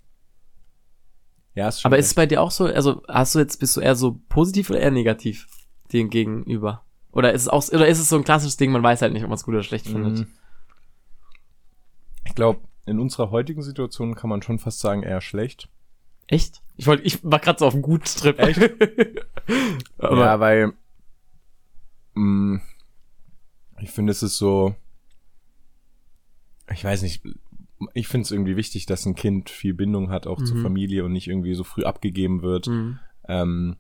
ja, 1.56 1.68
ist 1.68 1.82
schon 1.82 1.90
Aber 1.90 1.98
ist 1.98 2.06
es 2.06 2.12
recht. 2.12 2.16
bei 2.18 2.26
dir 2.26 2.42
auch 2.42 2.52
so, 2.52 2.66
also 2.66 3.02
hast 3.10 3.36
du 3.36 3.40
jetzt, 3.40 3.58
bist 3.60 3.76
du 3.76 3.82
eher 3.82 3.96
so 3.96 4.20
positiv 4.30 4.70
oder 4.70 4.80
eher 4.80 4.92
negativ 4.92 5.48
dem 5.94 6.10
gegenüber? 6.10 6.84
Oder 7.12 7.34
ist 7.34 7.42
es 7.44 7.48
auch, 7.48 7.68
oder 7.70 7.88
ist 7.88 8.00
es 8.00 8.10
so 8.10 8.16
ein 8.18 8.24
klassisches 8.24 8.58
Ding, 8.58 8.72
man 8.72 8.84
weiß 8.84 9.02
halt 9.02 9.14
nicht, 9.14 9.24
ob 9.24 9.30
man 9.30 9.36
es 9.36 9.44
gut 9.44 9.56
oder 9.56 9.64
schlecht 9.64 9.88
findet? 9.88 10.20
Mhm. 10.20 10.28
Ich 12.26 12.36
glaube, 12.36 12.62
in 12.86 13.00
unserer 13.00 13.32
heutigen 13.32 13.64
Situation 13.64 14.16
kann 14.16 14.30
man 14.30 14.42
schon 14.42 14.60
fast 14.60 14.80
sagen, 14.80 15.04
eher 15.04 15.22
schlecht. 15.22 15.70
Echt? 16.28 16.62
Ich 16.76 16.86
wollte, 16.88 17.04
ich 17.04 17.24
war 17.24 17.40
gerade 17.40 17.60
so 17.60 17.66
auf 17.66 17.74
einem 17.74 17.82
Gut-Trip. 17.82 18.38
Echt? 18.40 18.60
Aber, 19.98 20.18
ja, 20.20 20.40
weil 20.40 20.74
mh, 22.14 22.62
ich 23.82 23.92
finde, 23.92 24.12
es 24.12 24.22
ist 24.24 24.38
so, 24.38 24.76
ich 26.72 26.84
weiß 26.84 27.02
nicht, 27.02 27.24
ich 27.94 28.08
finde 28.08 28.24
es 28.26 28.32
irgendwie 28.32 28.56
wichtig, 28.58 28.86
dass 28.86 29.06
ein 29.06 29.16
Kind 29.16 29.50
viel 29.50 29.74
Bindung 29.74 30.12
hat 30.12 30.28
auch 30.28 30.42
zur 30.44 30.58
Mhm. 30.58 30.62
Familie 30.64 31.06
und 31.06 31.14
nicht 31.14 31.28
irgendwie 31.28 31.56
so 31.56 31.64
früh 31.64 31.84
abgegeben 31.84 32.42
wird. 32.42 32.68
Mhm. 32.68 33.00
Ähm, 33.28 33.78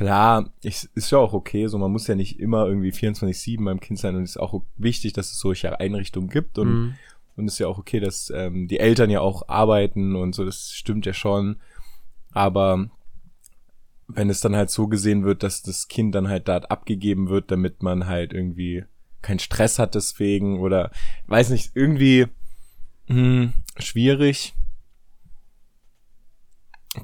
klar, 0.00 0.50
ich, 0.62 0.88
ist 0.94 1.10
ja 1.10 1.18
auch 1.18 1.34
okay, 1.34 1.66
so 1.66 1.76
man 1.76 1.92
muss 1.92 2.06
ja 2.06 2.14
nicht 2.14 2.40
immer 2.40 2.66
irgendwie 2.66 2.90
24-7 2.90 3.62
beim 3.62 3.80
Kind 3.80 3.98
sein 3.98 4.16
und 4.16 4.22
es 4.22 4.30
ist 4.30 4.36
auch 4.38 4.62
wichtig, 4.78 5.12
dass 5.12 5.30
es 5.30 5.38
solche 5.38 5.78
Einrichtungen 5.78 6.30
gibt 6.30 6.58
und 6.58 6.68
Mhm. 6.68 6.94
und 7.36 7.44
es 7.44 7.54
ist 7.54 7.58
ja 7.58 7.66
auch 7.66 7.76
okay, 7.76 8.00
dass 8.00 8.32
ähm, 8.34 8.66
die 8.66 8.78
Eltern 8.80 9.10
ja 9.10 9.20
auch 9.20 9.48
arbeiten 9.48 10.16
und 10.16 10.34
so, 10.34 10.46
das 10.46 10.72
stimmt 10.72 11.04
ja 11.04 11.12
schon. 11.12 11.56
Aber 12.32 12.88
wenn 14.08 14.30
es 14.30 14.40
dann 14.40 14.56
halt 14.56 14.70
so 14.70 14.88
gesehen 14.88 15.22
wird, 15.26 15.42
dass 15.42 15.60
das 15.60 15.88
Kind 15.88 16.14
dann 16.14 16.28
halt 16.28 16.48
dort 16.48 16.70
abgegeben 16.70 17.28
wird, 17.28 17.50
damit 17.50 17.82
man 17.82 18.06
halt 18.06 18.32
irgendwie 18.32 18.84
keinen 19.20 19.38
Stress 19.38 19.78
hat 19.78 19.94
deswegen 19.94 20.60
oder 20.60 20.90
weiß 21.26 21.50
nicht, 21.50 21.72
irgendwie 21.74 22.26
hm, 23.06 23.52
schwierig. 23.78 24.54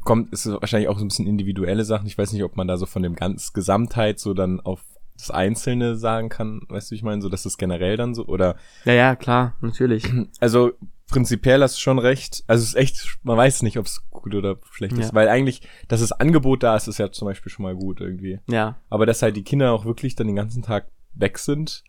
Kommt, 0.05 0.33
ist 0.33 0.47
wahrscheinlich 0.47 0.89
auch 0.89 0.99
so 0.99 1.05
ein 1.05 1.09
bisschen 1.09 1.27
individuelle 1.29 1.85
Sachen. 1.85 2.07
Ich 2.07 2.19
weiß 2.19 2.33
nicht, 2.33 2.43
ob 2.43 2.57
man 2.57 2.67
da 2.67 2.77
so 2.77 2.87
von 2.87 3.03
dem 3.03 3.15
ganz 3.15 3.53
Gesamtheit 3.53 4.19
so 4.19 4.35
dann 4.35 4.61
auf 4.61 4.83
das 5.17 5.31
Einzelne 5.31 5.97
sagen 5.97 6.29
kann, 6.29 6.61
weißt 6.69 6.91
du, 6.91 6.95
ich 6.95 7.03
meine, 7.03 7.23
so 7.23 7.29
dass 7.29 7.47
es 7.47 7.57
generell 7.57 7.97
dann 7.97 8.15
so 8.15 8.27
oder 8.27 8.57
Ja, 8.85 8.93
ja, 8.93 9.17
klar, 9.17 9.55
natürlich. 9.61 10.05
also 10.41 10.73
prinzipiell 11.09 11.63
hast 11.63 11.77
du 11.77 11.81
schon 11.81 11.99
recht. 12.01 12.43
Also 12.49 12.63
es 12.65 12.71
ist 12.71 12.75
echt, 12.75 13.19
man 13.23 13.37
weiß 13.37 13.63
nicht, 13.63 13.79
ob 13.79 13.87
es 13.87 14.03
gut 14.11 14.35
oder 14.35 14.57
schlecht 14.73 14.99
ist, 14.99 15.09
Ja. 15.11 15.15
weil 15.15 15.29
eigentlich, 15.29 15.63
dass 15.89 16.01
das 16.01 16.13
Angebot 16.13 16.65
da 16.65 16.77
ist, 16.77 16.89
ist 16.89 16.99
ja 16.99 17.11
zum 17.13 17.27
Beispiel 17.27 17.51
schon 17.51 17.63
mal 17.63 17.77
gut 17.77 18.01
irgendwie. 18.01 18.41
Ja. 18.51 18.77
Aber 18.91 19.07
dass 19.07 19.23
halt 19.23 19.37
die 19.37 19.45
Kinder 19.45 19.73
auch 19.73 19.85
wirklich 19.85 20.17
dann 20.17 20.27
den 20.27 20.37
ganzen 20.37 20.63
Tag 20.63 20.89
weg 21.15 21.39
sind, 21.39 21.85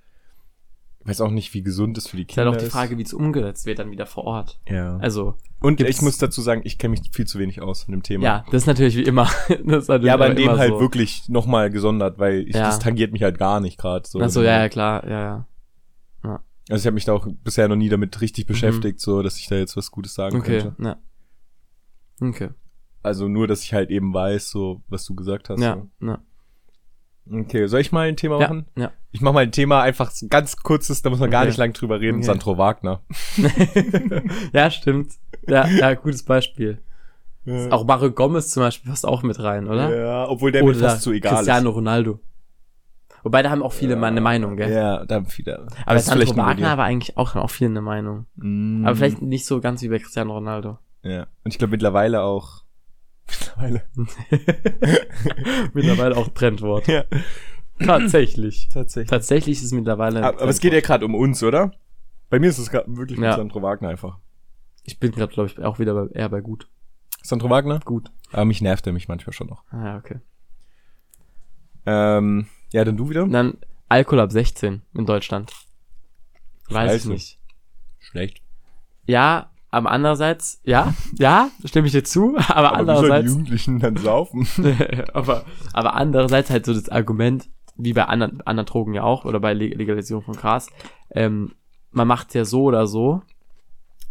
weiß 1.08 1.22
auch 1.22 1.32
nicht, 1.32 1.53
wie 1.53 1.62
gesund 1.62 1.97
es 1.97 2.08
für 2.08 2.18
die 2.18 2.24
Ist 2.24 2.30
Kinder 2.30 2.51
halt 2.51 2.60
auch 2.60 2.64
die 2.64 2.70
Frage, 2.70 2.97
wie 2.97 3.01
es 3.03 3.14
umgesetzt 3.14 3.66
wird 3.66 3.80
dann 3.80 3.91
wieder 3.91 4.05
vor 4.05 4.26
Ort. 4.26 4.60
Ja. 4.68 4.97
Also, 4.97 5.36
Und 5.60 5.80
ich 5.82 6.01
muss 6.01 6.18
dazu 6.18 6.41
sagen, 6.41 6.62
ich 6.66 6.78
kenne 6.78 6.91
mich 6.91 7.10
viel 7.14 7.26
zu 7.26 7.39
wenig 7.39 7.62
aus 7.62 7.84
in 7.86 7.91
dem 7.93 8.03
Thema. 8.03 8.24
ja, 8.24 8.45
das 8.51 8.64
ist 8.64 8.68
natürlich 8.68 8.95
wie 8.97 9.03
immer. 9.03 9.24
das 9.66 9.88
ist 9.89 10.03
Ja, 10.03 10.14
aber 10.14 10.30
in 10.30 10.36
dem 10.36 10.51
halt 10.58 10.72
so. 10.74 10.80
wirklich 10.80 11.30
nochmal 11.30 11.70
gesondert, 11.70 12.20
weil 12.20 12.47
ich, 12.47 12.55
Ja. 12.55 12.64
das 12.64 12.80
tangiert 12.80 13.14
mich 13.14 13.24
halt 13.24 13.38
gar 13.38 13.60
nicht 13.60 13.78
gerade. 13.78 14.08
So 14.08 14.20
Ach 14.22 14.30
so, 14.30 14.41
ja, 14.43 14.60
ja, 14.62 14.70
klar, 14.70 15.08
ja, 15.08 15.22
ja. 15.22 15.47
Also 16.70 16.82
ich 16.82 16.86
habe 16.86 16.95
mich 16.95 17.05
da 17.05 17.14
auch 17.14 17.26
bisher 17.45 17.70
noch 17.70 17.78
nie 17.78 17.88
damit 17.88 18.20
richtig 18.20 18.45
beschäftigt, 18.45 18.99
so 18.99 19.22
dass 19.22 19.39
ich 19.39 19.47
da 19.47 19.55
jetzt 19.55 19.78
was 19.78 19.89
Gutes 19.89 20.14
sagen 20.16 20.36
Mhm. 20.36 20.41
Okay, 20.41 20.60
könnte. 20.62 20.84
ja. 20.84 20.97
Okay. 22.20 22.49
Also 23.03 23.30
nur, 23.30 23.47
dass 23.47 23.64
ich 23.64 23.74
halt 23.74 23.89
eben 23.89 24.14
weiß, 24.14 24.49
so 24.49 24.82
was 24.89 25.05
du 25.05 25.16
gesagt 25.16 25.47
hast. 25.49 25.62
Ja, 25.62 25.82
ja. 26.01 26.20
So. 27.30 27.38
Okay, 27.38 27.67
soll 27.67 27.82
ich 27.82 27.91
mal 27.91 28.07
ein 28.07 28.15
Thema 28.17 28.39
Ja, 28.39 28.47
machen? 28.47 28.65
ja. 28.78 28.91
Ich 29.11 29.21
mache 29.21 29.34
mal 29.34 29.43
ein 29.43 29.51
Thema 29.51 29.82
einfach 29.82 30.11
so 30.11 30.28
ganz 30.28 30.57
kurzes, 30.57 31.01
da 31.01 31.09
muss 31.09 31.19
man 31.19 31.30
gar 31.32 31.41
Okay. 31.41 31.49
nicht 31.49 31.57
lang 31.57 31.73
drüber 31.73 31.99
reden. 31.99 32.17
Okay. 32.17 32.25
Sandro 32.25 32.57
Wagner. 32.57 33.01
ja, 34.53 34.69
stimmt. 34.71 35.13
Ja, 35.47 35.67
ja, 35.67 35.93
gutes 35.93 36.23
Beispiel. 36.23 36.82
Ja. 37.45 37.71
Auch 37.71 37.86
Mario 37.86 38.11
Gomez 38.11 38.49
zum 38.49 38.63
Beispiel 38.63 38.89
passt 38.91 39.05
auch 39.05 39.23
mit 39.23 39.39
rein, 39.41 39.67
oder? 39.67 39.95
Ja, 39.97 40.28
obwohl 40.30 40.51
der 40.51 40.63
mir 40.63 40.71
Oder 40.71 40.80
fast 40.89 41.03
zu 41.03 41.11
egal 41.11 41.36
Cristiano 41.36 41.69
Ronaldo. 41.69 42.19
Wobei, 43.23 43.41
da 43.41 43.49
haben 43.49 43.63
auch 43.63 43.73
viele 43.73 43.95
mal 43.95 44.07
eine 44.07 44.21
Meinung, 44.21 44.51
ist. 44.53 44.57
gell? 44.67 44.73
Ja, 44.73 45.05
da 45.05 45.15
haben 45.15 45.25
viele. 45.25 45.65
Aber 45.86 45.95
ist 45.97 46.05
Sandro 46.05 46.36
Wagner 46.38 46.78
war 46.78 46.86
eigentlich 46.86 47.17
auch, 47.17 47.36
auch 47.36 47.49
viel 47.49 47.67
eine 47.67 47.82
Meinung. 47.82 48.25
Mm. 48.36 48.86
Aber 48.86 48.95
vielleicht 48.95 49.21
nicht 49.21 49.45
so 49.45 49.59
ganz 49.59 49.82
wie 49.82 49.89
bei 49.89 49.99
Cristiano 49.99 50.34
Ronaldo. 50.34 50.78
Ja. 51.03 51.28
Und 51.43 51.51
ich 51.53 51.57
glaube 51.57 51.71
mittlerweile 51.71 52.21
auch. 52.21 52.63
Mittlerweile. 53.58 53.84
mittlerweile 55.74 56.18
auch 56.18 56.28
Trendwort. 56.30 56.88
Ja. 56.88 57.05
Tatsächlich. 57.80 58.70
Tatsächlich. 58.70 59.10
Tatsächlich 59.10 59.58
ist 59.58 59.66
es 59.66 59.72
mittlerweile. 59.72 60.24
Aber, 60.24 60.41
aber 60.41 60.49
es 60.49 60.60
geht 60.60 60.74
ja 60.74 60.82
gerade 60.82 61.05
um 61.05 61.16
uns, 61.16 61.43
oder? 61.43 61.72
Bei 62.30 62.39
mir 62.39 62.49
ist 62.49 62.58
es 62.58 62.70
gerade 62.70 62.95
wirklich 62.97 63.20
mit 63.20 63.28
Ja. 63.28 63.36
Sandro 63.36 63.62
Wagner 63.62 63.89
einfach. 63.89 64.18
Ich 64.84 64.99
bin 64.99 65.12
gerade, 65.12 65.34
glaube 65.34 65.49
ich, 65.49 65.60
auch 65.60 65.80
wieder 65.80 65.93
bei, 65.93 66.08
eher 66.14 66.30
bei 66.30 66.41
gut. 66.41 66.68
Sandro 67.22 67.49
Wagner? 67.49 67.80
Gut. 67.84 68.12
Aber 68.32 68.45
mich 68.45 68.62
nervt 68.62 68.88
er 68.88 68.93
mich 68.93 69.08
manchmal 69.08 69.34
schon 69.34 69.47
noch. 69.47 69.64
Ah, 69.72 69.86
ja, 69.86 69.97
okay. 69.97 70.20
Ähm, 71.86 72.47
ja, 72.72 72.84
dann 72.84 72.97
du 72.97 73.10
wieder? 73.10 73.28
Dann 73.28 73.58
Alkohol 73.89 74.20
ab 74.22 74.32
16 74.32 74.82
in 74.93 75.05
Deutschland. 75.05 75.51
Weiß 76.70 76.91
Scheiße. 76.91 77.08
ich 77.08 77.14
nicht. 77.14 77.39
Schlecht. 77.99 78.41
Ja, 79.05 79.51
aber 79.70 79.91
andererseits, 79.91 80.61
ja, 80.63 80.93
ja, 81.20 81.49
stimme 81.65 81.88
ich 81.88 81.93
dir 81.93 82.03
zu, 82.03 82.36
aber, 82.47 82.70
Aber 82.70 82.76
wie 82.76 82.80
andererseits, 82.80 83.28
Jugendlichen 83.28 83.80
dann 83.80 83.97
saufen? 83.97 84.47
aber, 85.13 85.43
aber 85.74 85.93
andererseits 85.95 86.49
halt 86.49 86.65
so 86.65 86.74
das 86.74 86.89
Argument, 86.89 87.49
wie 87.76 87.93
bei 87.93 88.05
anderen, 88.05 88.41
anderen 88.41 88.65
Drogen 88.65 88.93
ja 88.93 89.03
auch, 89.03 89.26
oder 89.26 89.39
bei 89.39 89.53
Leg- 89.53 89.76
Legalisierung 89.78 90.24
von 90.24 90.36
Gras, 90.36 90.68
ähm, 91.11 91.53
man 91.91 92.07
macht 92.07 92.34
ja 92.34 92.45
so 92.45 92.63
oder 92.63 92.88
so. 92.88 93.22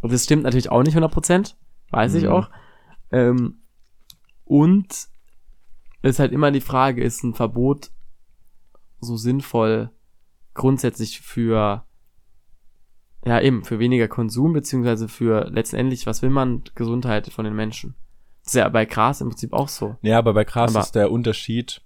Und 0.03 0.13
das 0.13 0.25
stimmt 0.25 0.43
natürlich 0.45 0.71
auch 0.71 0.83
nicht 0.83 0.97
100%, 0.97 1.57
weiß 1.91 2.15
ich 2.15 2.25
Mhm. 2.25 2.31
auch. 2.31 2.51
Ähm, 3.11 3.63
und 4.45 4.89
es 4.93 5.09
ist 6.03 6.19
halt 6.19 6.33
immer 6.33 6.51
die 6.53 6.61
Frage, 6.61 7.03
ist 7.03 7.25
ein 7.25 7.35
Verbot 7.35 7.91
so 9.01 9.17
sinnvoll 9.17 9.91
grundsätzlich 10.55 11.21
für, 11.21 11.85
ja 13.27 13.41
eben, 13.41 13.65
für 13.65 13.79
weniger 13.79 14.09
Konsum, 14.09 14.53
beziehungsweise 14.53 15.09
für 15.09 15.49
letztendlich, 15.51 16.07
was 16.07 16.23
will 16.23 16.31
man, 16.31 16.63
Gesundheit 16.75 17.29
von 17.33 17.45
den 17.45 17.55
Menschen. 17.55 17.95
Das 18.45 18.55
ist 18.55 18.59
ja 18.61 18.69
bei 18.69 18.85
Gras 18.85 19.21
im 19.21 19.29
Prinzip 19.31 19.53
auch 19.53 19.69
so. 19.69 19.97
Ja, 20.03 20.19
aber 20.19 20.33
bei 20.35 20.45
Gras 20.45 20.75
Aber- 20.75 20.85
ist 20.85 20.95
der 20.95 21.11
Unterschied. 21.11 21.83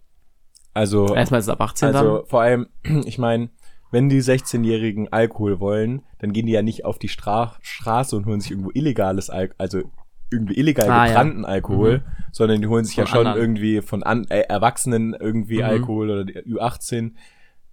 Also, 0.74 1.14
Erstmal 1.14 1.41
ist 1.41 1.47
es 1.47 1.51
ab 1.51 1.61
18 1.62 1.88
also 1.97 2.24
vor 2.26 2.43
allem, 2.43 2.66
ich 3.05 3.18
meine, 3.18 3.51
wenn 3.91 4.09
die 4.09 4.22
16-Jährigen 4.22 5.12
Alkohol 5.12 5.59
wollen, 5.59 6.03
dann 6.20 6.32
gehen 6.32 6.47
die 6.47 6.53
ja 6.53 6.62
nicht 6.62 6.84
auf 6.84 6.99
die 6.99 7.09
Stra 7.09 7.57
Straße 7.61 8.14
und 8.16 8.26
holen 8.26 8.41
sich 8.41 8.53
irgendwo 8.53 8.70
illegales 8.72 9.30
Alkohol, 9.30 9.57
also 9.59 9.82
irgendwie 10.30 10.55
illegal 10.61 10.88
Ah, 10.88 11.05
ja. 11.07 11.07
gebrannten 11.09 11.45
Alkohol, 11.45 12.05
sondern 12.30 12.61
die 12.61 12.68
holen 12.68 12.84
sich 12.84 12.95
Von 12.95 13.05
ja 13.05 13.11
schon 13.11 13.26
anderen. 13.26 13.41
irgendwie 13.41 13.80
von 13.82 14.05
an, 14.05 14.26
äh, 14.28 14.43
Erwachsenen 14.43 15.14
irgendwie 15.18 15.57
Mhm. 15.59 15.64
Alkohol 15.64 16.11
oder 16.11 16.24
die 16.24 16.34
Ü18. 16.38 17.14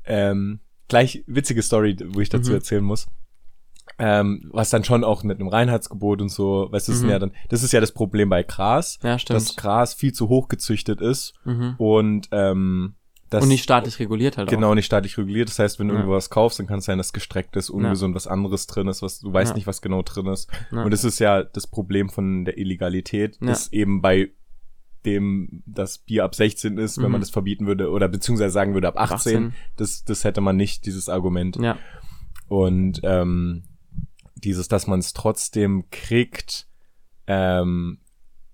Ähm, 0.06 0.60
gleich 0.88 1.24
witzige 1.28 1.62
Story, 1.62 1.96
wo 2.08 2.20
ich 2.20 2.30
dazu 2.30 2.50
Mhm. 2.50 2.56
erzählen 2.56 2.84
muss. 2.84 3.08
Ähm, 4.00 4.50
was 4.54 4.70
dann 4.70 4.84
schon 4.84 5.04
auch 5.04 5.24
mit 5.24 5.40
einem 5.40 5.48
Reinheitsgebot 5.50 6.22
und 6.22 6.30
so, 6.30 6.68
weißt 6.72 6.88
du, 6.90 6.94
Mhm. 6.94 7.10
ja 7.10 7.20
dann, 7.20 7.32
das 7.50 7.64
ist 7.64 7.74
ja 7.74 7.80
das 7.80 7.92
Problem 7.92 8.30
bei 8.30 8.44
Gras, 8.44 9.00
Ja, 9.02 9.12
dass 9.14 9.22
stimmt. 9.24 9.58
Gras 9.58 9.94
viel 9.94 10.14
zu 10.14 10.30
hoch 10.30 10.48
gezüchtet 10.50 11.02
ist 11.02 11.34
Mhm. 11.46 11.76
und 11.78 12.28
ähm, 12.32 12.94
das 13.30 13.44
Und 13.44 13.50
nicht 13.50 13.64
staatlich 13.64 14.00
reguliert 14.00 14.38
halt 14.38 14.50
genau 14.50 14.70
auch. 14.72 14.76
nicht 14.76 14.86
staatlich 14.86 15.18
reguliert. 15.18 15.50
Das 15.50 15.60
heißt, 15.60 15.80
wenn 15.80 15.88
du 15.90 15.94
Ja. 15.96 16.00
irgendwo 16.00 16.16
was 16.16 16.30
kaufst, 16.30 16.60
dann 16.60 16.68
kann 16.68 16.80
es 16.80 16.86
sein, 16.86 16.98
dass 16.98 17.12
gestreckt 17.12 17.56
ist, 17.58 17.70
ungesund, 17.70 18.16
was 18.16 18.26
anderes 18.28 18.68
drin 18.68 18.88
ist, 18.88 19.02
was 19.02 19.20
du 19.20 19.34
weißt 19.34 19.50
Ja. 19.52 19.56
nicht, 19.56 19.68
was 19.68 19.82
genau 19.82 20.02
drin 20.02 20.28
ist. 20.28 20.50
Ja. 20.72 20.84
Und 20.84 20.92
das 20.92 21.04
ist 21.04 21.20
ja 21.20 21.44
das 21.44 21.68
Problem 21.68 22.10
von 22.10 22.46
der 22.46 22.58
Illegalität, 22.58 23.38
Ja. 23.42 23.48
dass 23.48 23.74
eben 23.74 24.02
bei 24.02 24.30
dem 25.06 25.64
das 25.66 25.98
Bier 26.00 26.24
ab 26.24 26.36
16 26.36 26.78
ist, 26.78 26.98
wenn 26.98 27.06
Mhm. 27.08 27.12
man 27.14 27.22
das 27.22 27.30
verbieten 27.30 27.66
würde 27.68 27.90
oder 27.90 28.08
beziehungsweise 28.08 28.52
sagen 28.52 28.74
würde 28.74 28.88
ab 28.88 28.96
18, 28.98 29.48
18. 29.48 29.54
Das, 29.76 30.04
das 30.06 30.24
hätte 30.24 30.42
man 30.42 30.56
nicht, 30.56 30.86
dieses 30.86 31.10
Argument. 31.10 31.58
Ja. 31.58 31.78
Und 32.48 33.02
ähm, 33.04 33.64
dieses, 34.48 34.68
dass 34.70 34.88
man 34.88 35.00
es 35.00 35.14
trotzdem 35.14 35.90
kriegt, 35.92 36.68
ähm, 37.28 38.00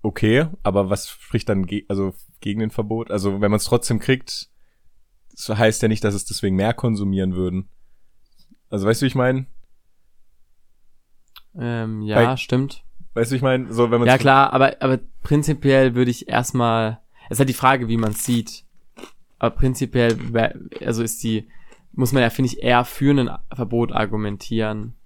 okay, 0.02 0.48
aber 0.62 0.90
was 0.90 1.08
spricht 1.08 1.48
dann 1.48 1.66
ge 1.66 1.84
also 1.88 2.14
gegen 2.40 2.60
den 2.60 2.70
Verbot? 2.70 3.10
Also 3.10 3.40
wenn 3.40 3.50
man 3.50 3.58
es 3.58 3.64
trotzdem 3.64 4.00
kriegt, 4.00 4.50
das 5.30 5.48
heißt 5.48 5.82
ja 5.82 5.88
nicht, 5.88 6.04
dass 6.04 6.14
es 6.14 6.24
deswegen 6.24 6.56
mehr 6.56 6.74
konsumieren 6.74 7.36
würden. 7.36 7.68
Also 8.70 8.86
weißt 8.86 9.00
du, 9.00 9.04
wie 9.04 9.08
ich 9.08 9.14
meine? 9.14 9.46
Ähm, 11.56 12.02
ja, 12.02 12.16
Bei- 12.16 12.36
stimmt. 12.36 12.84
Weißt 13.14 13.30
du, 13.30 13.34
wie 13.34 13.36
ich 13.36 13.42
meine? 13.42 13.72
So, 13.72 13.90
wenn 13.92 14.00
man 14.00 14.08
Ja, 14.08 14.18
klar, 14.18 14.52
aber, 14.52 14.76
aber 14.80 14.98
prinzipiell 15.22 15.94
würde 15.94 16.10
ich 16.10 16.28
erstmal, 16.28 17.00
es 17.26 17.32
ist 17.32 17.38
halt 17.38 17.48
die 17.48 17.54
Frage, 17.54 17.86
wie 17.86 17.96
man 17.96 18.10
es 18.10 18.24
sieht. 18.24 18.64
Aber 19.38 19.54
prinzipiell, 19.54 20.18
also 20.84 21.04
ist 21.04 21.22
die, 21.22 21.48
muss 21.92 22.10
man 22.12 22.22
ja, 22.22 22.30
finde 22.30 22.50
ich, 22.50 22.62
eher 22.62 22.84
für 22.84 23.12
ein 23.12 23.30
Verbot 23.54 23.92
argumentieren, 23.92 24.96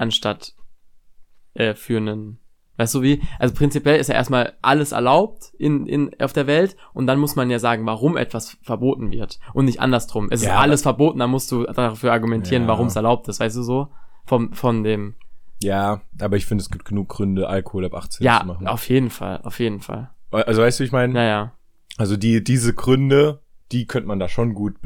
anstatt 0.00 0.54
äh, 1.54 1.74
für 1.74 1.98
einen, 1.98 2.38
weißt 2.76 2.94
du 2.94 3.02
wie? 3.02 3.20
Also 3.38 3.54
prinzipiell 3.54 3.98
ist 4.00 4.08
ja 4.08 4.14
erstmal 4.14 4.54
alles 4.62 4.92
erlaubt 4.92 5.52
in, 5.58 5.86
in, 5.86 6.10
auf 6.20 6.32
der 6.32 6.46
Welt 6.46 6.76
und 6.94 7.06
dann 7.06 7.18
muss 7.18 7.36
man 7.36 7.50
ja 7.50 7.58
sagen, 7.58 7.86
warum 7.86 8.16
etwas 8.16 8.56
verboten 8.62 9.10
wird 9.12 9.38
und 9.54 9.64
nicht 9.66 9.80
andersrum. 9.80 10.28
Es 10.30 10.42
Ja, 10.42 10.54
ist 10.54 10.58
alles 10.60 10.82
verboten, 10.82 11.18
dann 11.18 11.30
musst 11.30 11.50
du 11.52 11.64
dafür 11.64 12.12
argumentieren, 12.12 12.62
Ja. 12.62 12.68
warum 12.68 12.86
es 12.86 12.96
erlaubt 12.96 13.28
ist, 13.28 13.40
weißt 13.40 13.56
du 13.56 13.62
so? 13.62 13.88
Vom, 14.26 14.52
von 14.52 14.84
dem, 14.84 15.14
Ja, 15.62 16.00
aber 16.20 16.36
ich 16.36 16.46
finde, 16.46 16.62
es 16.62 16.70
gibt 16.70 16.84
genug 16.84 17.08
Gründe, 17.08 17.48
Alkohol 17.48 17.84
ab 17.84 17.94
18 17.94 18.24
ja, 18.24 18.40
zu 18.40 18.46
machen. 18.46 18.66
auf 18.66 18.88
jeden 18.88 19.10
Fall, 19.10 19.40
auf 19.42 19.58
jeden 19.60 19.80
Fall. 19.80 20.10
Also 20.30 20.62
weißt 20.62 20.78
du, 20.80 20.84
ich 20.84 20.92
meine? 20.92 21.12
Naja. 21.12 21.52
Also 21.98 22.16
die, 22.16 22.42
diese 22.44 22.72
Gründe, 22.72 23.42
die 23.72 23.86
könnte 23.86 24.06
man 24.08 24.18
da 24.20 24.28
schon 24.28 24.54
gut 24.54 24.76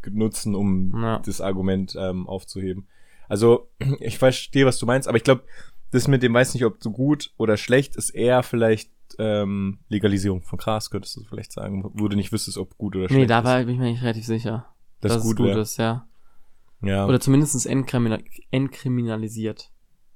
benutzen, 0.00 0.54
um 0.54 0.92
Ja. 1.02 1.18
das 1.18 1.40
Argument 1.40 1.96
ähm, 1.98 2.26
aufzuheben. 2.28 2.86
Also 3.32 3.70
ich 4.00 4.18
verstehe, 4.18 4.66
was 4.66 4.78
du 4.78 4.84
meinst, 4.84 5.08
aber 5.08 5.16
ich 5.16 5.24
glaube, 5.24 5.44
das 5.90 6.06
mit 6.06 6.22
dem 6.22 6.34
weiß 6.34 6.52
nicht, 6.52 6.66
ob 6.66 6.82
so 6.82 6.90
gut 6.90 7.32
oder 7.38 7.56
schlecht 7.56 7.96
ist 7.96 8.10
eher 8.10 8.42
vielleicht 8.42 8.90
ähm, 9.18 9.78
Legalisierung 9.88 10.42
von 10.42 10.58
Gras, 10.58 10.90
könntest 10.90 11.16
du 11.16 11.24
vielleicht 11.24 11.50
sagen, 11.50 11.82
wo 11.94 12.08
du 12.08 12.16
nicht 12.16 12.30
wüsstest, 12.30 12.58
ob 12.58 12.76
gut 12.76 12.94
oder 12.94 13.08
schlecht 13.08 13.20
Nee, 13.20 13.26
da 13.26 13.42
war, 13.42 13.64
bin 13.64 13.70
ich 13.74 13.80
mir 13.80 13.90
nicht 13.90 14.02
relativ 14.02 14.26
sicher, 14.26 14.66
das 15.00 15.14
dass 15.14 15.22
gut, 15.22 15.32
es 15.32 15.36
gut 15.38 15.46
wär. 15.46 15.56
ist, 15.56 15.78
ja. 15.78 16.06
Ja. 16.82 17.06
Oder 17.06 17.20
zumindest 17.20 17.64
entkriminal 17.64 18.22
entkriminalisiert. 18.50 19.71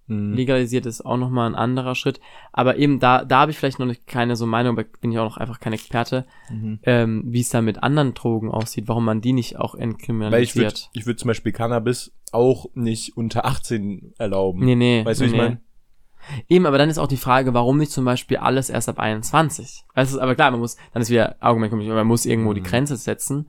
Mhm. 0.08 0.34
Legalisiert 0.34 0.86
ist 0.86 1.04
auch 1.04 1.16
nochmal 1.16 1.48
ein 1.50 1.54
anderer 1.56 1.94
Schritt. 1.94 2.20
Aber 2.52 2.76
eben 2.76 3.00
da, 3.00 3.24
da 3.24 3.40
habe 3.40 3.50
ich 3.50 3.58
vielleicht 3.58 3.78
noch 3.80 3.86
nicht 3.86 4.06
keine 4.06 4.36
so 4.36 4.46
Meinung, 4.46 4.78
aber 4.78 4.86
bin 5.00 5.10
ich 5.12 5.18
auch 5.18 5.24
noch 5.24 5.36
einfach 5.36 5.58
kein 5.60 5.72
Experte, 5.72 6.26
Mhm. 6.50 6.78
ähm, 6.84 7.22
wie 7.26 7.40
es 7.40 7.48
da 7.50 7.60
mit 7.60 7.82
anderen 7.82 8.14
Drogen 8.14 8.50
aussieht, 8.50 8.86
warum 8.88 9.04
man 9.04 9.20
die 9.20 9.32
nicht 9.32 9.58
auch 9.58 9.74
Weil 9.74 9.80
ich 9.80 9.84
würde 9.84 9.92
entkriminalisiert. 9.92 10.90
ich 10.92 11.06
würd 11.06 11.18
zum 11.18 11.28
Beispiel 11.28 11.52
Cannabis 11.52 12.12
auch 12.32 12.66
nicht 12.74 13.16
unter 13.16 13.44
18 13.46 14.14
erlauben. 14.18 14.64
Nee, 14.64 14.74
nee. 14.76 15.04
Weißt 15.04 15.20
du, 15.20 15.24
nee, 15.24 15.30
wie 15.32 15.34
ich 15.36 15.42
meine? 15.42 15.60
Eben, 16.48 16.66
aber 16.66 16.76
dann 16.78 16.88
ist 16.90 16.98
auch 16.98 17.06
die 17.06 17.16
Frage, 17.16 17.54
warum 17.54 17.78
nicht 17.78 17.92
zum 17.92 18.04
Beispiel 18.04 18.36
alles 18.38 18.68
erst 18.68 18.88
ab 18.88 18.98
21? 18.98 19.84
Weißt 19.94 20.14
du, 20.14 20.20
aber 20.20 20.34
klar, 20.34 20.50
man 20.50 20.58
muss, 20.60 20.76
dann 20.92 21.02
ist 21.02 21.10
wieder 21.10 21.36
Argument, 21.40 21.72
man 21.72 22.06
muss 22.06 22.26
irgendwo 22.26 22.52
die 22.52 22.60
Mhm. 22.62 22.64
Grenze 22.64 22.96
setzen. 22.96 23.48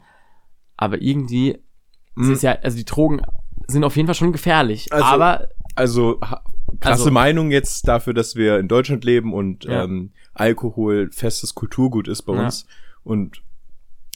Aber 0.75 1.01
irgendwie, 1.01 1.53
es 2.15 2.27
Mhm. 2.27 2.31
ist 2.33 2.43
ja, 2.43 2.51
also 2.61 2.77
die 2.77 2.85
Drogen 2.85 3.21
sind 3.67 3.83
auf 3.83 3.95
jeden 3.95 4.07
Fall 4.07 4.13
schon 4.15 4.31
gefährlich. 4.31 4.91
Also- 4.93 5.05
aber 5.05 5.47
Also 5.75 6.19
krasse 6.79 7.03
Also- 7.03 7.11
Meinung 7.11 7.51
jetzt 7.51 7.87
dafür, 7.87 8.13
dass 8.13 8.35
wir 8.35 8.59
in 8.59 8.67
Deutschland 8.67 9.03
leben 9.03 9.33
und 9.33 9.65
Ja. 9.65 9.83
ähm, 9.83 10.11
Alkohol 10.33 11.09
festes 11.11 11.55
Kulturgut 11.55 12.07
ist 12.07 12.23
bei 12.23 12.33
Ja. 12.35 12.45
uns. 12.45 12.65
Und 13.03 13.41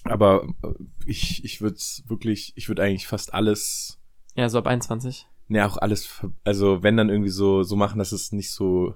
aber 0.03 0.43
äh, 0.63 0.67
ich, 1.05 1.43
ich 1.45 1.61
würde 1.61 1.77
wirklich, 2.07 2.53
ich 2.55 2.67
würde 2.67 2.83
eigentlich 2.83 3.07
fast 3.07 3.33
alles, 3.33 3.99
ja, 4.35 4.49
so 4.49 4.57
ab 4.57 4.67
21. 4.67 5.27
ne, 5.47 5.65
auch 5.65 5.77
alles, 5.77 6.21
also 6.43 6.81
wenn 6.83 6.97
dann 6.97 7.09
irgendwie 7.09 7.29
so, 7.29 7.63
so 7.63 7.75
machen, 7.75 7.99
dass 7.99 8.11
es 8.11 8.31
nicht 8.31 8.51
so 8.51 8.95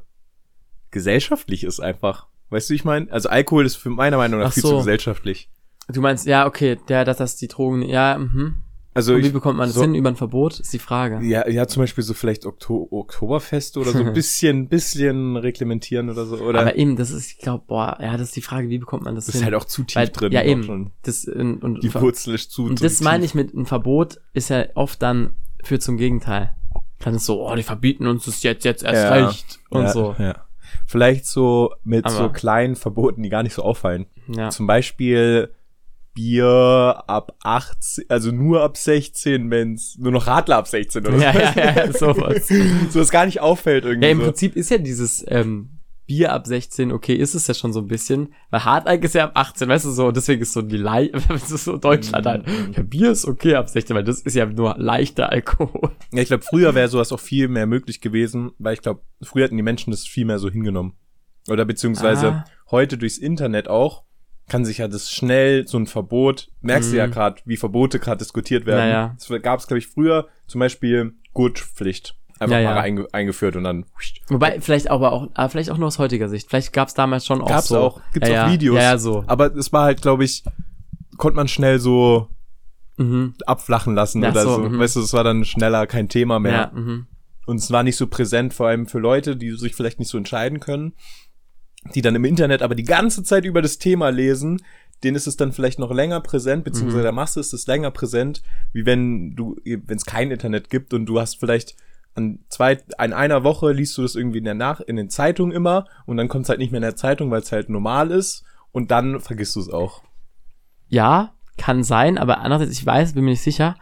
gesellschaftlich 0.92 1.64
ist 1.64 1.80
einfach. 1.80 2.28
Weißt 2.50 2.70
du, 2.70 2.72
wie 2.72 2.76
ich 2.76 2.86
meine? 2.86 3.12
Also 3.12 3.30
Alkohol 3.30 3.66
ist 3.66 3.76
für 3.76 3.90
meiner 3.90 4.18
Meinung 4.18 4.40
nach 4.40 4.50
Ach 4.50 4.54
viel 4.54 4.64
so. 4.64 4.70
zu 4.72 4.78
gesellschaftlich. 4.78 5.50
Du 5.88 6.02
meinst, 6.02 6.26
ja, 6.26 6.48
okay, 6.48 6.78
der, 6.88 7.06
dass 7.06 7.18
das 7.18 7.36
die 7.36 7.48
Drogen, 7.48 7.82
ja, 7.84 8.18
mhm. 8.18 8.56
Also 8.96 9.14
Und 9.14 9.24
wie 9.24 9.28
ich, 9.28 9.34
bekommt 9.34 9.58
man 9.58 9.68
das 9.68 9.76
so- 9.76 9.82
hin 9.82 9.94
über 9.94 10.08
ein 10.10 10.16
Verbot, 10.16 10.58
ist 10.60 10.72
die 10.74 10.80
Frage. 10.80 11.20
ja, 11.24 11.48
ja, 11.50 11.68
zum 11.68 11.84
Beispiel 11.84 12.04
so 12.04 12.14
vielleicht 12.14 12.46
Okto 12.46 12.88
Oktoberfeste 12.90 13.80
oder 13.82 13.92
so 13.92 14.00
ein 14.00 14.14
bisschen, 14.14 14.70
bisschen 14.70 15.36
reglementieren 15.36 16.10
oder 16.10 16.26
so. 16.26 16.38
Oder 16.38 16.62
Aber 16.62 16.76
eben, 16.78 16.96
das 16.96 17.12
ist, 17.12 17.30
ich 17.34 17.38
glaube, 17.40 17.66
boah, 17.68 17.98
ja, 18.02 18.14
das 18.14 18.30
ist 18.30 18.36
die 18.38 18.42
Frage, 18.42 18.70
wie 18.70 18.78
bekommt 18.78 19.04
man 19.04 19.14
das, 19.14 19.26
das 19.26 19.34
hin? 19.36 19.42
ist 19.42 19.46
halt 19.46 19.56
auch 19.56 19.66
zu 19.66 19.84
tief 19.84 19.96
Weil- 19.98 20.08
drin. 20.10 20.32
Ja, 20.32 20.44
eben. 20.44 20.92
Das, 21.04 21.26
und, 21.26 21.62
und, 21.62 21.84
Die 21.84 21.94
Wurzel 21.94 22.36
ist 22.36 22.52
zu 22.52 22.64
Und 22.64 22.78
zu 22.80 22.84
das 22.86 23.02
meine 23.02 23.26
ich 23.26 23.36
mit 23.36 23.54
einem 23.54 23.66
Verbot 23.66 24.20
ist 24.34 24.50
ja 24.50 24.66
oft 24.76 25.02
dann 25.02 25.36
führt 25.64 25.84
zum 25.84 25.98
Gegenteil. 25.98 26.54
Dann 27.00 27.16
ist 27.16 27.26
so, 27.26 27.46
oh, 27.46 27.54
die 27.56 27.64
verbieten 27.64 28.08
uns 28.08 28.24
das 28.26 28.42
jetzt, 28.44 28.64
jetzt 28.64 28.84
erst 28.84 28.96
Ja. 29.04 29.26
recht 29.28 29.60
und 29.70 29.84
ja, 29.84 29.90
so. 29.92 30.16
Ja. 30.18 30.36
Vielleicht 30.88 31.26
so 31.26 31.72
mit 31.84 32.06
Aber- 32.06 32.16
so 32.16 32.30
kleinen 32.30 32.78
Verboten, 32.78 33.24
die 33.24 33.30
gar 33.30 33.44
nicht 33.44 33.54
so 33.56 33.62
auffallen. 33.64 34.06
Ja. 34.28 34.50
Zum 34.52 34.68
Beispiel 34.68 35.54
Bier 36.16 37.04
ab 37.08 37.36
18, 37.44 38.06
also 38.10 38.32
nur 38.32 38.64
ab 38.64 38.78
16, 38.78 39.52
wenn's 39.52 39.98
nur 40.00 40.12
noch 40.12 40.26
Radler 40.26 40.58
ab 40.58 40.68
16 40.68 41.06
oder 41.06 41.18
Ja, 41.18 41.34
so. 41.34 41.40
ja, 41.40 41.76
ja, 41.86 41.92
sowas. 41.94 42.48
so 42.90 43.00
dass 43.00 43.12
gar 43.12 43.26
nicht 43.28 43.42
auffällt 43.42 43.86
irgendwie. 43.86 44.06
Ja, 44.08 44.12
im 44.12 44.20
so. 44.20 44.26
Prinzip 44.26 44.56
ist 44.56 44.72
ja 44.72 44.78
dieses 44.80 45.24
ähm, 45.28 45.72
Bier 46.08 46.32
ab 46.34 46.48
16, 46.48 46.92
okay, 46.92 47.16
ist 47.16 47.36
es 47.36 47.48
ja 47.48 47.54
schon 47.54 47.74
so 47.74 47.82
ein 47.82 47.88
bisschen, 47.88 48.34
weil 48.50 48.64
Hartalk 48.64 49.04
ist 49.04 49.14
ja 49.16 49.26
ab 49.26 49.32
18, 49.36 49.68
weißt 49.68 49.86
du 49.86 49.92
so, 49.92 50.08
und 50.08 50.16
deswegen 50.16 50.42
ist 50.42 50.54
so 50.54 50.62
die 50.62 50.78
Leicht, 50.78 51.14
das 51.30 51.52
ist 51.52 51.66
so 51.66 51.76
Deutschland 51.78 52.26
halt. 52.26 52.48
Mhm. 52.48 52.74
Ja, 52.78 52.82
Bier 52.84 53.12
ist 53.12 53.26
okay 53.26 53.56
ab 53.56 53.68
16, 53.70 53.96
weil 53.96 54.04
das 54.06 54.22
ist 54.22 54.36
ja 54.36 54.46
nur 54.46 54.76
leichter 54.78 55.30
Alkohol. 55.32 55.92
Ja, 56.14 56.22
ich 56.22 56.28
glaube, 56.30 56.44
früher 56.44 56.74
wäre 56.76 56.88
sowas 56.88 57.12
auch 57.12 57.20
viel 57.20 57.50
mehr 57.50 57.66
möglich 57.66 58.00
gewesen, 58.02 58.52
weil 58.58 58.74
ich 58.76 58.82
glaube, 58.82 59.02
früher 59.22 59.44
hätten 59.46 59.58
die 59.58 59.64
Menschen 59.64 59.92
das 59.92 60.08
viel 60.08 60.26
mehr 60.26 60.40
so 60.40 60.50
hingenommen. 60.50 60.94
Oder 61.50 61.66
beziehungsweise 61.66 62.28
Ah. 62.28 62.46
heute 62.72 62.98
durchs 62.98 63.18
Internet 63.20 63.68
auch 63.68 64.05
kann 64.48 64.64
sich 64.66 64.78
ja 64.78 64.88
das 64.88 65.10
schnell, 65.12 65.68
so 65.68 65.78
ein 65.78 65.88
Verbot, 65.88 66.50
merkst 66.62 66.92
du 66.92 66.98
ja 66.98 67.08
Mhm. 67.08 67.12
gerade, 67.12 67.42
wie 67.46 67.58
Verbote 67.58 68.00
gerade 68.00 68.20
diskutiert 68.20 68.66
werden. 68.66 68.90
Ja, 68.90 69.16
ja. 69.16 69.16
Es 69.18 69.42
gab 69.42 69.60
es, 69.60 69.68
glaube 69.68 69.80
ich, 69.80 69.88
früher 69.88 70.28
zum 70.48 70.60
Beispiel 70.60 71.14
Gurtpflicht. 71.34 72.16
Einfach 72.38 72.56
Ja, 72.58 72.62
ja. 72.62 72.74
mal 72.76 72.82
einge 72.82 73.08
eingeführt 73.14 73.56
und 73.56 73.64
dann 73.64 73.86
Wobei, 74.28 74.60
vielleicht 74.60 74.90
aber 74.92 75.14
auch, 75.14 75.30
aber 75.34 75.50
vielleicht 75.50 75.70
auch 75.72 75.78
nur 75.78 75.88
aus 75.88 76.00
heutiger 76.00 76.28
Sicht. 76.28 76.50
Vielleicht 76.50 76.74
gab 76.74 76.90
es 76.90 76.94
damals 76.94 77.26
schon 77.26 77.42
auch 77.42 77.48
gab's 77.48 77.70
so. 77.70 77.80
auch, 77.80 78.02
gibt's 78.14 78.28
ja, 78.30 78.44
auch 78.44 78.48
ja, 78.48 78.54
Videos. 78.54 78.76
Ja, 78.76 78.82
ja, 78.84 78.98
so. 78.98 79.24
Aber 79.28 79.56
es 79.56 79.72
war 79.72 79.86
halt, 79.86 80.02
glaube 80.02 80.26
ich, 80.26 80.44
konnte 81.18 81.38
man 81.38 81.48
schnell 81.48 81.80
so 81.80 82.28
Mhm. 82.98 83.34
abflachen 83.46 83.96
lassen 83.96 84.24
Ach 84.24 84.32
oder 84.32 84.42
so, 84.44 84.56
so. 84.56 84.70
mhm. 84.70 84.80
Weißt 84.80 84.96
du, 84.98 85.02
es 85.02 85.14
war 85.14 85.24
dann 85.24 85.44
schneller 85.46 85.88
kein 85.88 86.08
Thema 86.10 86.40
mehr. 86.40 86.72
Ja, 86.74 86.80
mhm. 86.80 87.08
Und 87.46 87.58
es 87.58 87.72
war 87.72 87.84
nicht 87.84 87.96
so 87.98 88.08
präsent, 88.08 88.54
vor 88.54 88.68
allem 88.68 88.88
für 88.88 89.00
Leute, 89.00 89.36
die 89.38 89.52
sich 89.52 89.76
vielleicht 89.76 90.00
nicht 90.00 90.10
so 90.10 90.18
entscheiden 90.18 90.60
können, 90.60 90.94
die 91.94 92.02
dann 92.02 92.16
im 92.16 92.26
Internet 92.26 92.62
aber 92.62 92.76
die 92.76 92.84
ganze 92.84 93.24
Zeit 93.24 93.46
über 93.46 93.62
das 93.62 93.78
Thema 93.78 94.10
lesen, 94.10 94.62
denen 95.04 95.16
ist 95.16 95.28
es 95.28 95.38
dann 95.38 95.52
vielleicht 95.52 95.78
noch 95.78 95.92
länger 95.94 96.20
präsent, 96.22 96.64
beziehungsweise 96.64 97.00
Mhm. 97.00 97.04
der 97.04 97.12
Masse 97.12 97.40
ist 97.40 97.54
es 97.54 97.68
länger 97.68 97.92
präsent, 97.92 98.42
wie 98.74 98.86
wenn 98.86 99.36
du, 99.36 99.56
wenn 99.64 99.98
es 99.98 100.06
kein 100.06 100.32
Internet 100.32 100.70
gibt 100.70 100.94
und 100.94 101.06
du 101.06 101.20
hast 101.20 101.40
vielleicht 101.40 101.76
an 102.16 102.40
zwei, 102.50 102.82
an 102.98 103.12
einer 103.12 103.44
Woche 103.44 103.74
liest 103.74 103.98
du 103.98 104.02
das 104.02 104.16
irgendwie 104.16 104.38
in 104.38 104.46
der 104.46 104.54
Nach, 104.54 104.80
in 104.80 104.96
den 104.96 105.10
Zeitungen 105.10 105.52
immer 105.54 105.86
und 106.06 106.16
dann 106.18 106.30
kommt 106.30 106.46
es 106.46 106.50
halt 106.50 106.60
nicht 106.60 106.72
mehr 106.72 106.78
in 106.80 106.84
der 106.84 106.96
Zeitung, 106.96 107.30
weil 107.30 107.42
es 107.42 107.52
halt 107.52 107.70
normal 107.70 108.10
ist 108.10 108.46
und 108.72 108.90
dann 108.90 109.20
vergisst 109.20 109.56
du 109.58 109.60
es 109.60 109.70
auch. 109.70 110.02
Ja, 110.88 111.34
kann 111.58 111.84
sein, 111.84 112.18
aber 112.18 112.40
andererseits, 112.40 112.78
ich 112.80 112.86
weiß, 112.86 113.14
bin 113.14 113.26
mir 113.26 113.32
nicht 113.32 113.42
sicher, 113.42 113.76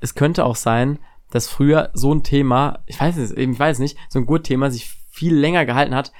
es 0.00 0.14
könnte 0.14 0.44
auch 0.44 0.56
sein, 0.56 0.98
dass 1.30 1.48
früher 1.48 1.90
so 1.94 2.12
ein 2.14 2.22
Thema, 2.22 2.82
ich 2.86 2.98
weiß 2.98 3.16
es 3.18 3.32
eben, 3.32 3.52
ich 3.52 3.58
weiß 3.58 3.78
nicht, 3.80 3.98
so 4.08 4.18
ein 4.18 4.26
Gurtthema 4.26 4.70
sich 4.70 4.90
viel 5.10 5.34
länger 5.34 5.66
gehalten 5.66 5.94
hat, 5.94 6.12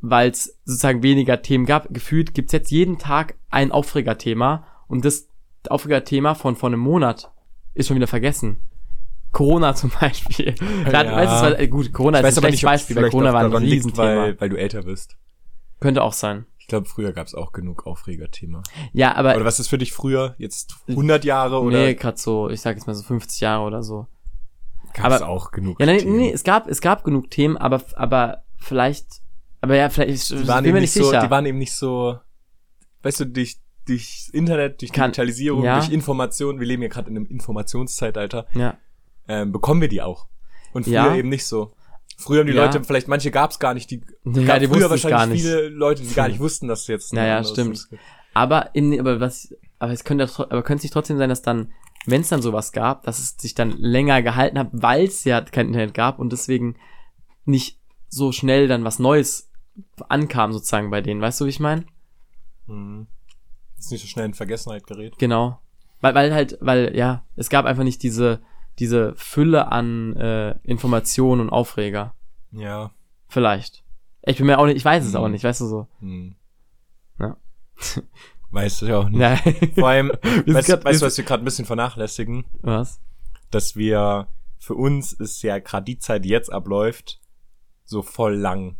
weil 0.00 0.30
es 0.30 0.58
sozusagen 0.64 1.02
weniger 1.02 1.42
Themen 1.42 1.66
gab. 1.66 1.92
Gefühlt 1.92 2.34
gibt's 2.34 2.52
jetzt 2.52 2.70
jeden 2.70 2.98
Tag 2.98 3.34
ein 3.50 3.72
Aufregerthema 3.72 4.66
und 4.86 5.04
das 5.04 5.28
Aufregerthema 5.68 6.34
von 6.34 6.56
vor 6.56 6.68
einem 6.68 6.80
Monat 6.80 7.30
ist 7.74 7.88
schon 7.88 7.96
wieder 7.96 8.06
vergessen. 8.06 8.58
Corona 9.32 9.74
zum 9.74 9.90
Beispiel. 10.00 10.54
Gerade, 10.84 11.10
Ja. 11.10 11.16
weißt 11.16 11.42
war, 11.42 11.58
äh, 11.58 11.68
gut, 11.68 11.92
Corona 11.92 12.20
ist 12.20 12.24
ein 12.38 12.42
schlechtes 12.42 12.62
Beispiel, 12.62 12.96
weil 12.96 13.10
Corona 13.10 13.32
war 13.32 13.44
ein 13.44 13.52
Riesenthema. 13.52 14.16
weil, 14.16 14.40
weil 14.40 14.48
du 14.48 14.56
älter 14.56 14.82
bist. 14.82 15.16
Könnte 15.80 16.02
auch 16.02 16.12
sein. 16.14 16.46
Ich 16.58 16.66
glaube, 16.66 16.86
früher 16.86 17.12
gab 17.12 17.26
es 17.26 17.34
auch 17.34 17.52
genug 17.52 17.86
Aufregerthema. 17.86 18.62
Ja, 18.92 19.14
aber 19.14 19.36
Oder 19.36 19.44
was 19.44 19.58
ist 19.60 19.68
für 19.68 19.78
dich 19.78 19.92
früher? 19.92 20.34
Jetzt 20.38 20.76
100 20.88 21.24
Jahre 21.24 21.60
oder 21.60 21.78
nee, 21.78 21.94
gerade 21.94 22.18
so, 22.18 22.50
ich 22.50 22.60
sag 22.60 22.76
jetzt 22.76 22.86
mal 22.86 22.94
so 22.94 23.02
50 23.02 23.40
Jahre 23.40 23.64
oder 23.64 23.82
so. 23.82 24.06
gab 24.94 25.12
es 25.12 25.22
aber- 25.22 25.28
auch 25.28 25.50
genug? 25.50 25.80
Ja, 25.80 25.86
nein, 25.86 25.98
Themen? 26.00 26.16
nee, 26.16 26.30
es 26.30 26.44
gab, 26.44 26.66
es 26.68 26.80
gab 26.80 27.04
genug 27.04 27.30
Themen, 27.30 27.56
aber, 27.56 27.82
aber 27.96 28.42
vielleicht, 28.58 29.06
aber 29.60 29.76
ja, 29.76 29.88
vielleicht, 29.90 30.30
die 30.30 30.46
waren 30.48 30.64
bin 30.64 30.74
mir 30.74 30.80
nicht 30.80 30.92
so, 30.92 31.04
sicher. 31.04 31.20
die 31.22 31.30
waren 31.30 31.46
eben 31.46 31.58
nicht 31.58 31.72
so, 31.74 32.18
weißt 33.02 33.20
du, 33.20 33.24
durch, 33.26 33.56
durch 33.86 34.28
Internet, 34.32 34.80
durch 34.80 34.92
Kann- 34.92 35.10
Digitalisierung, 35.10 35.64
ja. 35.64 35.78
durch 35.78 35.90
Information, 35.92 36.60
wir 36.60 36.66
leben 36.66 36.82
ja 36.82 36.88
gerade 36.88 37.10
in 37.10 37.16
einem 37.16 37.26
Informationszeitalter, 37.26 38.46
ja, 38.54 38.76
ähm, 39.28 39.52
bekommen 39.52 39.80
wir 39.80 39.88
die 39.88 40.02
auch. 40.02 40.26
Und 40.72 40.84
früher 40.84 40.92
Ja. 40.94 41.14
eben 41.16 41.28
nicht 41.28 41.44
so. 41.46 41.72
Früher 42.16 42.40
haben 42.40 42.46
die. 42.48 42.52
Leute, 42.52 42.82
vielleicht 42.82 43.08
manche 43.08 43.30
gab 43.30 43.50
es 43.52 43.58
gar 43.58 43.74
nicht, 43.74 43.90
die 43.90 44.02
Ja, 44.24 44.42
gab 44.44 44.58
die 44.60 44.66
früher 44.68 44.90
wahrscheinlich 44.90 45.02
gar 45.18 45.26
nicht. 45.26 45.42
viele 45.42 45.68
Leute, 45.68 46.02
die 46.02 46.14
gar 46.14 46.28
nicht 46.28 46.40
wussten, 46.40 46.66
dass 46.68 46.82
es 46.82 46.86
jetzt 46.88 47.12
ein 47.12 47.16
Ja, 47.16 47.26
ja, 47.26 47.36
anderes 47.38 47.52
stimmt. 47.52 47.74
ist. 47.74 47.88
aber 48.34 48.74
in, 48.74 48.98
aber 48.98 49.20
was, 49.20 49.54
aber 49.78 49.92
es 49.92 50.04
könnte, 50.04 50.24
aber 50.24 50.62
könnte 50.62 50.78
es 50.78 50.82
nicht 50.84 50.92
trotzdem 50.92 51.16
sein, 51.18 51.28
dass 51.28 51.42
dann, 51.42 51.72
wenn 52.06 52.20
es 52.22 52.28
dann 52.28 52.42
sowas 52.42 52.72
gab, 52.72 53.04
dass 53.04 53.18
es 53.18 53.36
sich 53.38 53.54
dann 53.54 53.70
länger 53.70 54.22
gehalten 54.22 54.58
hat, 54.58 54.68
weil 54.72 55.04
es 55.04 55.24
ja 55.24 55.40
kein 55.42 55.68
Internet 55.68 55.94
gab 55.94 56.18
und 56.18 56.32
deswegen 56.32 56.76
nicht 57.44 57.78
so 58.08 58.32
schnell 58.32 58.66
dann 58.68 58.84
was 58.84 58.98
Neues 58.98 59.47
ankam 60.08 60.52
sozusagen 60.52 60.90
bei 60.90 61.00
denen. 61.00 61.20
Weißt 61.20 61.40
du, 61.40 61.44
wie 61.44 61.50
ich 61.50 61.60
meine? 61.60 61.84
Mhm. 62.66 63.06
Ist 63.78 63.90
nicht 63.92 64.02
so 64.02 64.08
schnell 64.08 64.26
in 64.26 64.34
Vergessenheit 64.34 64.86
gerät. 64.86 65.18
Genau. 65.18 65.60
Weil, 66.00 66.14
weil 66.14 66.32
halt, 66.34 66.58
weil, 66.60 66.96
ja, 66.96 67.24
es 67.36 67.48
gab 67.50 67.64
einfach 67.64 67.84
nicht 67.84 68.02
diese, 68.02 68.40
diese 68.78 69.14
Fülle 69.16 69.70
an 69.72 70.14
äh, 70.16 70.58
Informationen 70.64 71.40
und 71.42 71.50
Aufreger. 71.50 72.14
Ja. 72.52 72.92
Vielleicht. 73.28 73.84
Ich 74.22 74.36
bin 74.38 74.46
mir 74.46 74.58
auch 74.58 74.66
nicht, 74.66 74.76
ich 74.76 74.84
weiß 74.84 75.04
es 75.04 75.12
Mhm. 75.12 75.18
auch 75.18 75.28
nicht, 75.28 75.44
weißt 75.44 75.60
du 75.60 75.66
so. 75.66 75.88
Hm. 76.00 76.34
Ja. 77.18 77.36
Weißt 78.50 78.82
du 78.82 78.86
ja 78.86 78.98
auch 78.98 79.08
nicht. 79.08 79.20
Ja. 79.20 79.36
Vor 79.74 79.88
allem, 79.88 80.08
weißt, 80.46 80.68
grad- 80.68 80.84
weißt 80.84 81.02
du, 81.02 81.06
was 81.06 81.16
wir 81.18 81.24
gerade 81.24 81.42
ein 81.42 81.44
bisschen 81.44 81.66
vernachlässigen? 81.66 82.44
Was? 82.62 83.00
Dass 83.50 83.76
wir, 83.76 84.28
für 84.58 84.74
uns 84.74 85.12
ist 85.12 85.42
ja 85.42 85.58
gerade 85.58 85.84
die 85.84 85.98
Zeit, 85.98 86.24
die 86.24 86.28
jetzt 86.30 86.52
abläuft, 86.52 87.20
so 87.84 88.02
voll 88.02 88.34
lang. 88.34 88.76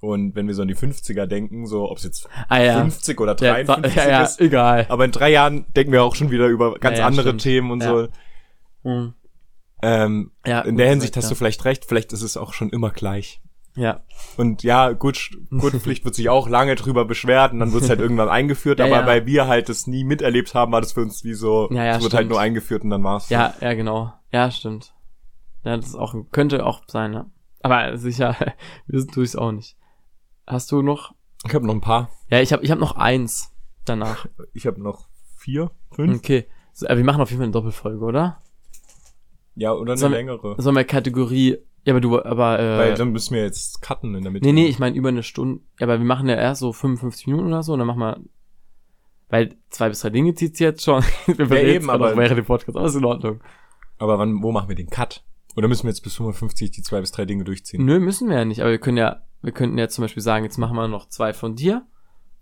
Und 0.00 0.34
wenn 0.34 0.46
wir 0.46 0.54
so 0.54 0.62
an 0.62 0.68
die 0.68 0.74
50er 0.76 1.26
denken, 1.26 1.66
so 1.66 1.90
ob 1.90 1.98
es 1.98 2.04
jetzt 2.04 2.28
Ah 2.48 2.58
ja. 2.60 2.80
50 2.80 3.20
oder 3.20 3.32
Ja, 3.40 3.52
53 3.62 3.94
ja, 3.96 4.08
ja, 4.08 4.22
ist, 4.22 4.40
egal. 4.40 4.86
aber 4.88 5.04
in 5.04 5.12
drei 5.12 5.30
Jahren 5.30 5.66
denken 5.76 5.92
wir 5.92 6.02
auch 6.02 6.14
schon 6.14 6.30
wieder 6.30 6.46
über 6.46 6.78
ganz 6.78 6.98
andere 7.00 7.28
stimmt. 7.28 7.42
Themen 7.42 7.70
und 7.70 7.82
so. 7.82 8.08
Mhm. 8.82 9.14
Ähm, 9.82 10.30
Ja, 10.46 10.60
in 10.62 10.76
der 10.76 10.88
Hinsicht 10.88 11.16
hast 11.16 11.30
du 11.30 11.34
vielleicht 11.34 11.64
recht, 11.64 11.84
vielleicht 11.84 12.12
ist 12.12 12.22
es 12.22 12.36
auch 12.36 12.52
schon 12.54 12.70
immer 12.70 12.90
gleich. 12.90 13.40
Ja. 13.76 14.00
Und 14.36 14.62
ja, 14.62 14.92
gut, 14.92 15.30
Gurtpflicht 15.50 16.04
wird 16.04 16.14
sich 16.14 16.28
auch 16.28 16.48
lange 16.48 16.74
drüber 16.74 17.04
beschwert 17.04 17.52
und 17.52 17.60
dann 17.60 17.72
wird 17.72 17.84
es 17.84 17.88
halt 17.88 18.00
irgendwann 18.00 18.28
eingeführt, 18.28 18.78
Ja, 18.78 18.86
aber 18.86 19.00
ja. 19.00 19.06
weil 19.06 19.26
wir 19.26 19.46
halt 19.46 19.68
das 19.68 19.86
nie 19.86 20.04
miterlebt 20.04 20.54
haben, 20.54 20.72
war 20.72 20.80
das 20.80 20.92
für 20.92 21.02
uns 21.02 21.24
wie 21.24 21.34
so, 21.34 21.68
Ja, 21.70 21.96
es 21.96 22.02
wird 22.02 22.14
halt 22.14 22.28
nur 22.28 22.40
eingeführt 22.40 22.82
und 22.84 22.90
dann 22.90 23.04
war's. 23.04 23.28
Ja, 23.30 23.54
ja, 23.60 23.74
genau. 23.74 24.12
Ja, 24.32 24.50
stimmt. 24.50 24.92
Ja, 25.64 25.76
das 25.76 25.86
ist 25.88 25.94
auch, 25.94 26.14
könnte 26.32 26.64
auch 26.66 26.82
sein, 26.88 27.12
ja. 27.12 27.26
Aber 27.62 27.96
sicher, 27.96 28.34
wir 28.86 29.00
sind 29.00 29.14
durchs 29.14 29.36
auch 29.36 29.52
nicht. 29.52 29.76
Hast 30.50 30.70
du 30.72 30.82
noch 30.82 31.14
Ich 31.46 31.54
habe 31.54 31.66
noch 31.66 31.74
ein 31.74 31.80
paar. 31.80 32.10
Ja, 32.30 32.40
ich 32.40 32.52
habe 32.52 32.62
ich 32.64 32.70
hab 32.70 32.78
noch 32.78 32.96
eins 32.96 33.52
danach. 33.84 34.26
Ich 34.52 34.66
habe 34.66 34.80
noch 34.82 35.08
vier, 35.36 35.70
fünf. 35.92 36.18
Okay. 36.18 36.46
So, 36.72 36.86
aber 36.86 36.96
wir 36.98 37.04
machen 37.04 37.20
auf 37.20 37.30
jeden 37.30 37.38
Fall 37.38 37.44
eine 37.46 37.52
Doppelfolge, 37.52 38.04
oder? 38.04 38.42
Ja, 39.54 39.72
oder 39.72 39.92
eine 39.92 40.00
wir- 40.02 40.08
längere. 40.08 40.54
Sollen 40.58 40.76
wir 40.76 40.84
Kategorie. 40.84 41.58
Ja, 41.84 41.94
aber 41.94 42.00
du, 42.00 42.18
aber, 42.22 42.58
Weil 42.58 42.92
äh. 42.92 42.94
dann 42.94 43.10
müssen 43.12 43.34
wir 43.34 43.42
jetzt 43.42 43.80
cutten 43.80 44.14
in 44.14 44.22
der 44.22 44.30
Mitte. 44.30 44.44
Nee, 44.46 44.52
nee, 44.52 44.66
ich 44.66 44.78
meine 44.78 44.94
über 44.96 45.08
eine 45.08 45.22
Stunde. 45.22 45.62
Ja, 45.78 45.86
aber 45.86 45.98
wir 45.98 46.04
machen 46.04 46.28
ja 46.28 46.34
erst 46.36 46.60
so 46.60 46.72
55 46.74 47.26
Minuten 47.26 47.46
oder 47.48 47.62
so 47.62 47.72
und 47.72 47.78
dann 47.78 47.88
machen 47.88 48.00
wir. 48.00 48.20
Weil 49.30 49.56
zwei 49.70 49.88
bis 49.88 50.00
drei 50.00 50.10
Dinge 50.10 50.34
zieht's 50.34 50.58
jetzt 50.58 50.84
schon. 50.84 51.02
wir 51.26 51.46
Ja, 51.46 51.68
eben, 51.68 51.88
aber 51.90 52.08
aber- 52.08 52.16
während 52.20 52.38
dem 52.38 52.44
Podcast. 52.44 52.76
Aber 52.76 52.86
ist 52.86 52.94
in 52.96 53.04
Ordnung. 53.04 53.40
Aber 53.98 54.18
wann, 54.18 54.42
wo 54.42 54.52
machen 54.52 54.68
wir 54.68 54.76
den 54.76 54.88
Cut? 54.90 55.24
Oder 55.56 55.68
müssen 55.68 55.84
wir 55.84 55.90
jetzt 55.90 56.02
bis 56.02 56.14
55 56.14 56.70
die 56.70 56.82
zwei 56.82 57.00
bis 57.00 57.12
drei 57.12 57.24
Dinge 57.24 57.44
durchziehen? 57.44 57.84
Nö, 57.84 57.98
müssen 57.98 58.28
wir 58.28 58.36
ja 58.38 58.44
nicht. 58.44 58.60
Aber 58.60 58.70
wir 58.70 58.78
können 58.78 58.96
ja, 58.96 59.22
wir 59.42 59.52
könnten 59.52 59.78
ja 59.78 59.88
zum 59.88 60.02
Beispiel 60.02 60.22
sagen, 60.22 60.44
jetzt 60.44 60.58
machen 60.58 60.76
wir 60.76 60.88
noch 60.88 61.08
zwei 61.08 61.32
von 61.32 61.56
dir 61.56 61.86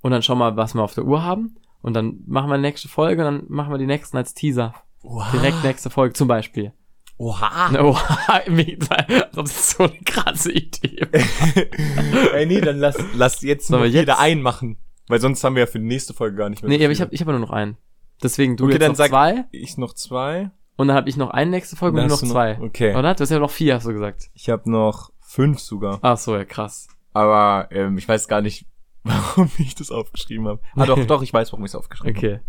und 0.00 0.10
dann 0.10 0.22
schauen 0.22 0.38
wir, 0.38 0.56
was 0.56 0.74
wir 0.74 0.82
auf 0.82 0.94
der 0.94 1.04
Uhr 1.04 1.22
haben. 1.22 1.56
Und 1.80 1.94
dann 1.94 2.20
machen 2.26 2.50
wir 2.50 2.56
die 2.56 2.62
nächste 2.62 2.88
Folge 2.88 3.26
und 3.26 3.34
dann 3.34 3.44
machen 3.48 3.72
wir 3.72 3.78
die 3.78 3.86
nächsten 3.86 4.16
als 4.16 4.34
Teaser. 4.34 4.74
Oha. 5.02 5.30
Direkt 5.30 5.62
nächste 5.62 5.90
Folge 5.90 6.12
zum 6.14 6.28
Beispiel. 6.28 6.72
Oha. 7.18 7.70
Oh, 7.80 7.96
als 8.28 9.36
ob 9.36 9.44
das 9.46 9.70
so 9.70 9.84
eine 9.84 9.98
krasse 10.04 10.52
Idee. 10.52 11.06
Ey, 12.34 12.46
nee, 12.46 12.60
dann 12.60 12.78
lass, 12.78 12.96
lass 13.14 13.42
jetzt 13.42 13.68
Sollen 13.68 13.80
nur 13.80 13.86
wir 13.88 13.92
jetzt? 13.92 14.00
jeder 14.02 14.18
einen 14.18 14.42
machen. 14.42 14.76
Weil 15.08 15.20
sonst 15.20 15.42
haben 15.42 15.54
wir 15.56 15.60
ja 15.60 15.66
für 15.66 15.78
die 15.80 15.86
nächste 15.86 16.14
Folge 16.14 16.36
gar 16.36 16.48
nicht 16.48 16.62
mehr. 16.62 16.68
Nee, 16.68 16.78
so 16.78 16.84
aber 16.84 16.92
ich 16.92 17.00
habe 17.00 17.14
ich 17.14 17.20
hab 17.20 17.28
nur 17.28 17.38
noch 17.38 17.50
einen. 17.50 17.76
Deswegen 18.22 18.56
du 18.56 18.64
Okay, 18.64 18.74
jetzt 18.74 18.82
dann 18.82 18.92
noch 18.92 18.98
zwei 18.98 19.44
Ich 19.52 19.78
noch 19.78 19.94
zwei. 19.94 20.50
Und 20.78 20.86
dann 20.86 20.96
habe 20.96 21.08
ich 21.08 21.16
noch 21.16 21.30
eine 21.30 21.50
nächste 21.50 21.74
Folge 21.74 22.00
und 22.00 22.04
du 22.04 22.14
noch 22.14 22.22
zwei. 22.22 22.56
Okay. 22.60 22.94
Oder? 22.94 23.12
Du 23.12 23.22
hast 23.22 23.30
ja 23.30 23.40
noch 23.40 23.50
vier, 23.50 23.74
hast 23.74 23.86
du 23.86 23.92
gesagt. 23.92 24.30
Ich 24.32 24.48
habe 24.48 24.70
noch 24.70 25.10
fünf 25.20 25.58
sogar. 25.58 25.98
Ach 26.02 26.16
so, 26.16 26.36
ja, 26.36 26.44
krass. 26.44 26.86
Aber 27.12 27.66
ähm, 27.72 27.98
ich 27.98 28.08
weiß 28.08 28.28
gar 28.28 28.42
nicht, 28.42 28.64
warum 29.02 29.50
ich 29.58 29.74
das 29.74 29.90
aufgeschrieben 29.90 30.46
habe. 30.46 30.60
Ah 30.76 30.86
doch, 30.86 31.04
doch, 31.06 31.22
ich 31.22 31.32
weiß, 31.32 31.52
warum 31.52 31.64
ich 31.64 31.72
es 31.72 31.74
aufgeschrieben 31.74 32.16
habe. 32.16 32.26
Okay. 32.26 32.40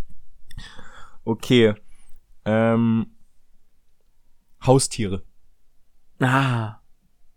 Okay. 1.24 1.74
Ähm, 2.46 3.16
Haustiere. 4.64 5.24
Ah. 6.20 6.82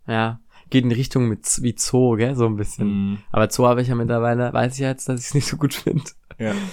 Ja. 0.05 0.41
Geht 0.69 0.83
in 0.83 0.91
die 0.91 0.95
Richtung 0.95 1.27
mit 1.27 1.47
wie 1.63 1.73
Zoo, 1.75 2.17
gell? 2.17 2.35
So 2.35 2.45
ein 2.45 2.55
bisschen. 2.55 2.87
Mhm. 2.87 3.17
Aber 3.31 3.49
Zoo 3.49 3.65
habe 3.65 3.81
ich 3.81 3.87
ja 3.87 3.95
mittlerweile, 3.95 4.53
weiß 4.53 4.75
ich 4.75 4.81
jetzt, 4.81 5.09
dass 5.09 5.19
ich 5.19 5.25
es 5.25 5.33
nicht 5.33 5.47
so 5.47 5.57
gut 5.57 5.73
finde. 5.73 6.11
Ja. 6.37 6.53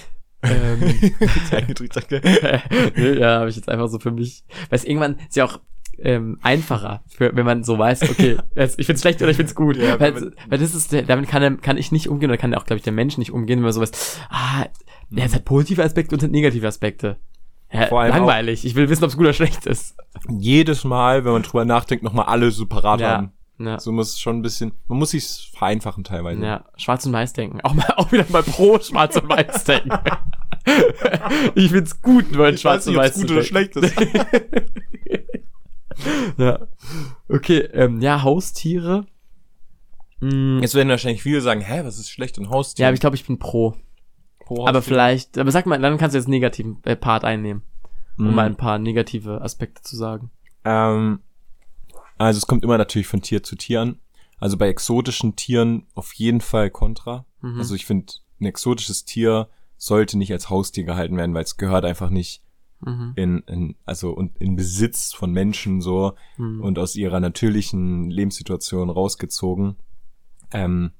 Ähm, 0.42 0.80
ja, 3.18 3.40
habe 3.40 3.50
ich 3.50 3.56
jetzt 3.56 3.68
einfach 3.68 3.88
so 3.88 3.98
für 3.98 4.10
mich. 4.10 4.44
Weil 4.68 4.78
es 4.78 4.84
irgendwann 4.84 5.16
ist 5.28 5.36
ja 5.36 5.44
auch 5.44 5.60
ähm, 5.98 6.38
einfacher, 6.42 7.02
für, 7.08 7.34
wenn 7.34 7.44
man 7.44 7.62
so 7.62 7.78
weiß, 7.78 8.08
okay, 8.10 8.38
es, 8.54 8.78
ich 8.78 8.86
find's 8.86 9.02
schlecht 9.02 9.20
oder 9.20 9.30
ich 9.30 9.36
find's 9.36 9.54
gut. 9.54 9.76
Ja, 9.76 10.00
weil, 10.00 10.32
weil 10.48 10.58
das 10.58 10.74
ist, 10.74 10.92
damit 10.92 11.28
kann, 11.28 11.60
kann 11.60 11.76
ich 11.76 11.92
nicht 11.92 12.08
umgehen 12.08 12.30
oder 12.30 12.38
kann 12.38 12.54
auch, 12.54 12.64
glaube 12.64 12.78
ich, 12.78 12.84
der 12.84 12.92
Mensch 12.92 13.18
nicht 13.18 13.32
umgehen, 13.32 13.58
wenn 13.58 13.64
man 13.64 13.72
so 13.72 13.80
weiß, 13.80 14.20
ah, 14.30 14.64
ja, 15.10 15.24
es 15.24 15.34
hat 15.34 15.44
positive 15.44 15.82
Aspekte 15.82 16.14
und 16.14 16.22
hat 16.22 16.30
negative 16.30 16.66
Aspekte. 16.66 17.18
Ja, 17.72 17.86
Vor 17.86 18.00
allem 18.00 18.10
langweilig. 18.10 18.64
Ich 18.64 18.74
will 18.74 18.88
wissen, 18.88 19.04
ob 19.04 19.10
es 19.10 19.16
gut 19.16 19.26
oder 19.26 19.32
schlecht 19.32 19.66
ist. 19.66 19.96
Jedes 20.28 20.84
Mal, 20.84 21.24
wenn 21.24 21.32
man 21.32 21.42
drüber 21.42 21.64
nachdenkt, 21.64 22.02
nochmal 22.02 22.26
alle 22.26 22.50
separat 22.50 23.00
Ja. 23.00 23.10
haben. 23.10 23.32
Ja. 23.62 23.78
So 23.78 23.92
muss 23.92 24.10
es 24.14 24.20
schon 24.20 24.38
ein 24.38 24.42
bisschen, 24.42 24.72
man 24.88 24.98
muss 24.98 25.10
sich's 25.10 25.50
vereinfachen 25.54 26.02
teilweise. 26.02 26.42
Ja, 26.42 26.64
schwarz 26.76 27.04
und 27.04 27.12
weiß 27.12 27.34
denken. 27.34 27.60
Auch 27.60 27.74
mal, 27.74 27.84
auch 27.96 28.10
wieder 28.10 28.24
mal 28.30 28.42
pro 28.42 28.78
schwarz 28.80 29.16
und 29.16 29.28
weiß 29.28 29.64
denken. 29.64 29.90
ich 31.54 31.70
find's 31.70 32.00
gut, 32.00 32.32
nur 32.32 32.48
Ich 32.48 32.60
schwarz 32.62 32.86
weiß 32.86 32.86
und 32.88 32.92
nicht, 32.94 33.02
weiß 33.02 33.10
ob's 33.10 33.20
zu 33.20 33.26
gut 33.26 33.30
oder 33.30 33.42
denken. 33.42 33.48
schlecht 33.48 33.76
ist. 33.76 34.70
Ja. 36.38 36.60
Okay, 37.28 37.58
ähm, 37.74 38.00
ja, 38.00 38.22
Haustiere. 38.22 39.06
Mm, 40.20 40.60
Jetzt 40.60 40.74
werden 40.74 40.88
wahrscheinlich 40.88 41.22
viele 41.22 41.40
sagen, 41.42 41.60
hä, 41.60 41.82
was 41.84 41.98
ist 41.98 42.10
schlecht 42.10 42.38
an 42.38 42.48
Haustieren? 42.48 42.84
ja, 42.84 42.88
aber 42.88 42.94
ich 42.94 43.00
glaube, 43.00 43.16
ich 43.16 43.26
bin 43.26 43.38
pro. 43.38 43.74
Pro 44.38 44.66
Aber 44.66 44.80
vielleicht, 44.82 45.36
aber 45.36 45.50
sag 45.50 45.66
mal, 45.66 45.78
dann 45.78 45.98
kannst 45.98 46.14
du 46.14 46.18
jetzt 46.18 46.26
einen 46.26 46.32
negativen 46.32 46.78
äh, 46.84 46.96
Part 46.96 47.24
einnehmen, 47.24 47.62
um 48.18 48.28
Mhm. 48.28 48.34
mal 48.34 48.46
ein 48.46 48.56
paar 48.56 48.78
negative 48.78 49.42
Aspekte 49.42 49.82
zu 49.82 49.96
sagen. 49.96 50.30
Ähm, 50.64 51.20
also 52.26 52.38
es 52.38 52.46
kommt 52.46 52.64
immer 52.64 52.78
natürlich 52.78 53.06
von 53.08 53.22
Tier 53.22 53.42
zu 53.42 53.56
Tier 53.56 53.80
an. 53.82 53.98
Also 54.38 54.56
bei 54.56 54.68
exotischen 54.68 55.36
Tieren 55.36 55.86
auf 55.94 56.12
jeden 56.14 56.40
Fall 56.40 56.70
kontra. 56.70 57.26
Mhm. 57.42 57.58
Also 57.58 57.74
ich 57.74 57.84
finde, 57.86 58.12
ein 58.40 58.46
exotisches 58.46 59.04
Tier 59.04 59.48
sollte 59.76 60.16
nicht 60.18 60.32
als 60.32 60.48
Haustier 60.50 60.84
gehalten 60.84 61.16
werden, 61.16 61.34
weil 61.34 61.44
es 61.44 61.56
gehört 61.56 61.84
einfach 61.84 62.10
nicht 62.10 62.42
Mhm. 62.82 63.12
in, 63.16 63.38
in 63.40 63.74
also 63.84 64.10
und 64.12 64.38
in 64.38 64.56
Besitz 64.56 65.12
von 65.12 65.32
Menschen 65.32 65.82
so 65.82 66.14
Mhm. 66.38 66.62
und 66.62 66.78
aus 66.78 66.96
ihrer 66.96 67.20
natürlichen 67.20 68.08
Lebenssituation 68.10 68.88
rausgezogen. 68.88 69.76
Ähm, 70.50 70.92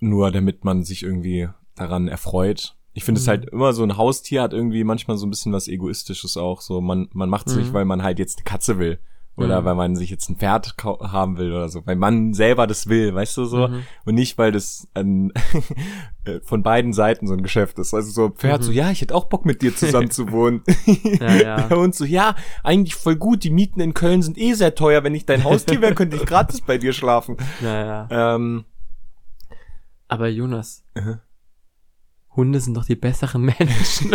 nur 0.00 0.30
damit 0.30 0.64
man 0.64 0.84
sich 0.84 1.02
irgendwie 1.02 1.48
daran 1.74 2.06
erfreut. 2.08 2.76
Ich 2.92 3.02
finde 3.04 3.20
es 3.20 3.26
Mhm. 3.26 3.30
halt 3.30 3.44
immer 3.50 3.72
so 3.72 3.82
ein 3.82 3.96
Haustier 3.96 4.42
hat 4.42 4.52
irgendwie 4.52 4.84
manchmal 4.84 5.16
so 5.16 5.26
ein 5.26 5.30
bisschen 5.30 5.52
was 5.52 5.66
Egoistisches 5.66 6.36
auch. 6.36 6.60
So 6.60 6.80
man 6.80 7.08
man 7.12 7.28
macht 7.28 7.48
es 7.48 7.54
Mhm. 7.54 7.60
nicht, 7.62 7.72
weil 7.72 7.84
man 7.84 8.02
halt 8.04 8.18
jetzt 8.20 8.38
eine 8.38 8.44
Katze 8.44 8.78
will 8.78 8.98
oder 9.36 9.60
Mhm. 9.60 9.64
weil 9.64 9.74
man 9.74 9.96
sich 9.96 10.10
jetzt 10.10 10.28
ein 10.28 10.36
Pferd 10.36 10.74
haben 10.84 11.36
will 11.38 11.52
oder 11.52 11.68
so, 11.68 11.84
weil 11.86 11.96
man 11.96 12.34
selber 12.34 12.66
das 12.66 12.88
will, 12.88 13.14
weißt 13.14 13.36
du 13.36 13.44
so 13.46 13.68
Mhm. 13.68 13.82
und 14.04 14.14
nicht 14.14 14.38
weil 14.38 14.52
das 14.52 14.86
ein, 14.94 15.32
äh, 16.24 16.40
von 16.42 16.62
beiden 16.62 16.92
Seiten 16.92 17.26
so 17.26 17.34
ein 17.34 17.42
Geschäft 17.42 17.78
ist. 17.78 17.92
Also 17.94 18.10
so 18.12 18.30
Pferd 18.30 18.60
Mhm. 18.60 18.64
so 18.66 18.72
ja, 18.72 18.90
ich 18.90 19.00
hätte 19.00 19.14
auch 19.14 19.24
Bock 19.24 19.44
mit 19.44 19.60
dir 19.62 19.74
zusammen 19.74 20.10
zu 20.12 20.30
wohnen. 20.30 20.62
Ja, 21.20 21.34
ja. 21.34 21.70
Hund 21.76 21.94
so, 21.94 22.04
ja, 22.04 22.36
eigentlich 22.62 22.94
voll 22.94 23.16
gut. 23.16 23.42
Die 23.44 23.50
Mieten 23.50 23.80
in 23.80 23.92
Köln 23.94 24.22
sind 24.22 24.38
eh 24.38 24.54
sehr 24.54 24.74
teuer. 24.74 25.02
Wenn 25.04 25.14
ich 25.14 25.26
dein 25.26 25.42
Haustier 25.44 25.80
wäre, 25.80 25.94
könnte 25.94 26.16
ich 26.16 26.26
gratis 26.26 26.60
bei 26.60 26.78
dir 26.78 26.92
schlafen. 26.92 27.36
Ja, 27.60 28.08
ja. 28.08 28.34
Ähm, 28.36 28.64
Aber 30.08 30.28
Jonas. 30.28 30.84
Hunde 32.36 32.60
sind 32.60 32.74
doch 32.76 32.84
die 32.84 32.96
besseren 32.96 33.42
Menschen. 33.42 34.10